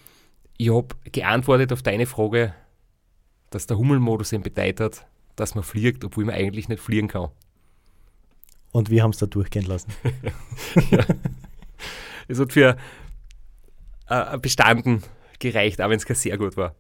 Ich 0.58 0.72
habe 0.72 0.96
geantwortet 1.12 1.74
auf 1.74 1.84
deine 1.84 2.06
Frage, 2.06 2.54
dass 3.50 3.68
der 3.68 3.78
Hummelmodus 3.78 4.34
eben 4.34 4.44
bedeutet, 4.44 5.06
dass 5.36 5.56
man 5.56 5.64
fliegt, 5.64 6.04
obwohl 6.04 6.26
man 6.26 6.36
eigentlich 6.36 6.70
nicht 6.70 6.82
fliegen 6.82 7.08
kann. 7.08 7.30
Und 8.72 8.90
wir 8.90 9.04
haben 9.04 9.12
es 9.12 9.18
da 9.18 9.26
durchgehen 9.26 9.66
lassen. 9.66 9.94
ja. 10.92 11.06
Es 12.28 12.40
hat 12.40 12.54
für 12.54 12.76
äh, 14.10 14.38
bestanden 14.38 15.04
gereicht, 15.40 15.82
auch 15.82 15.90
wenn 15.90 15.98
es 15.98 16.06
kein 16.06 16.16
sehr 16.16 16.38
gut 16.38 16.58
war. 16.58 16.76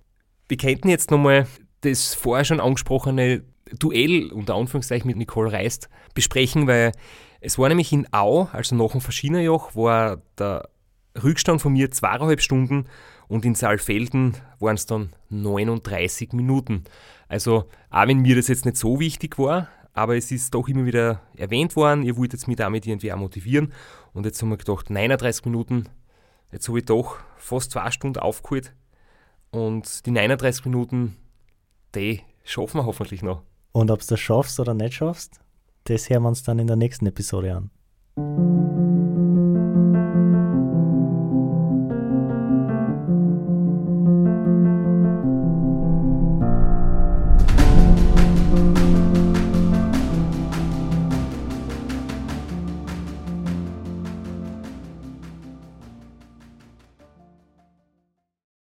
Wir 0.48 0.58
könnten 0.58 0.90
jetzt 0.90 1.12
nochmal 1.12 1.48
das 1.82 2.14
vorher 2.14 2.46
schon 2.46 2.60
angesprochene 2.60 3.44
Duell 3.74 4.32
unter 4.32 4.56
Anführungszeichen 4.56 5.08
mit 5.08 5.18
Nicole 5.18 5.52
Reist 5.52 5.90
besprechen, 6.14 6.68
weil 6.68 6.92
es 7.42 7.58
war 7.58 7.70
nämlich 7.70 7.92
in 7.92 8.08
Au, 8.12 8.48
also 8.52 8.76
nach 8.76 8.92
dem 8.92 9.02
Verschienerjoch, 9.02 9.76
war 9.76 10.22
der 10.38 10.70
Rückstand 11.22 11.62
von 11.62 11.74
mir 11.74 11.92
zweieinhalb 11.92 12.42
Stunden 12.42 12.86
und 13.28 13.46
in 13.46 13.56
Saalfelden 13.56 14.36
waren 14.60 14.76
es 14.76 14.86
dann 14.86 15.14
39 15.30 16.34
Minuten. 16.34 16.84
Also, 17.28 17.66
auch 17.90 18.08
wenn 18.08 18.22
mir 18.22 18.36
das 18.36 18.48
jetzt 18.48 18.66
nicht 18.66 18.78
so 18.78 19.00
wichtig 19.00 19.38
war, 19.40 19.68
aber 19.94 20.18
es 20.18 20.32
ist 20.32 20.54
doch 20.54 20.68
immer 20.68 20.86
wieder 20.86 21.22
erwähnt 21.36 21.76
worden, 21.76 22.04
ihr 22.04 22.18
wolltet 22.18 22.48
mich 22.48 22.58
damit 22.58 22.86
irgendwie 22.86 23.12
auch 23.12 23.18
motivieren 23.18 23.74
und 24.14 24.26
jetzt 24.26 24.42
haben 24.42 24.50
wir 24.50 24.58
gedacht, 24.58 24.90
39 24.90 25.46
Minuten, 25.46 25.90
jetzt 26.52 26.68
habe 26.68 26.80
ich 26.80 26.86
doch 26.86 27.18
fast 27.38 27.72
zwei 27.72 27.90
Stunden 27.92 28.20
aufgeholt 28.20 28.74
und 29.52 30.06
die 30.06 30.12
39 30.12 30.66
Minuten, 30.66 31.16
die 31.96 32.22
schaffen 32.44 32.80
wir 32.80 32.86
hoffentlich 32.86 33.24
noch. 33.24 33.42
Und 33.76 33.92
ob 33.92 34.00
du 34.00 34.06
das 34.08 34.22
schaffst 34.22 34.58
oder 34.62 34.74
nicht 34.74 34.94
schaffst, 34.94 35.42
das 35.84 36.10
hören 36.10 36.24
wir 36.24 36.30
uns 36.30 36.44
dann 36.44 36.60
in 36.60 36.68
der 36.68 36.78
nächsten 36.78 37.08
Episode 37.08 37.58
an. 38.16 38.75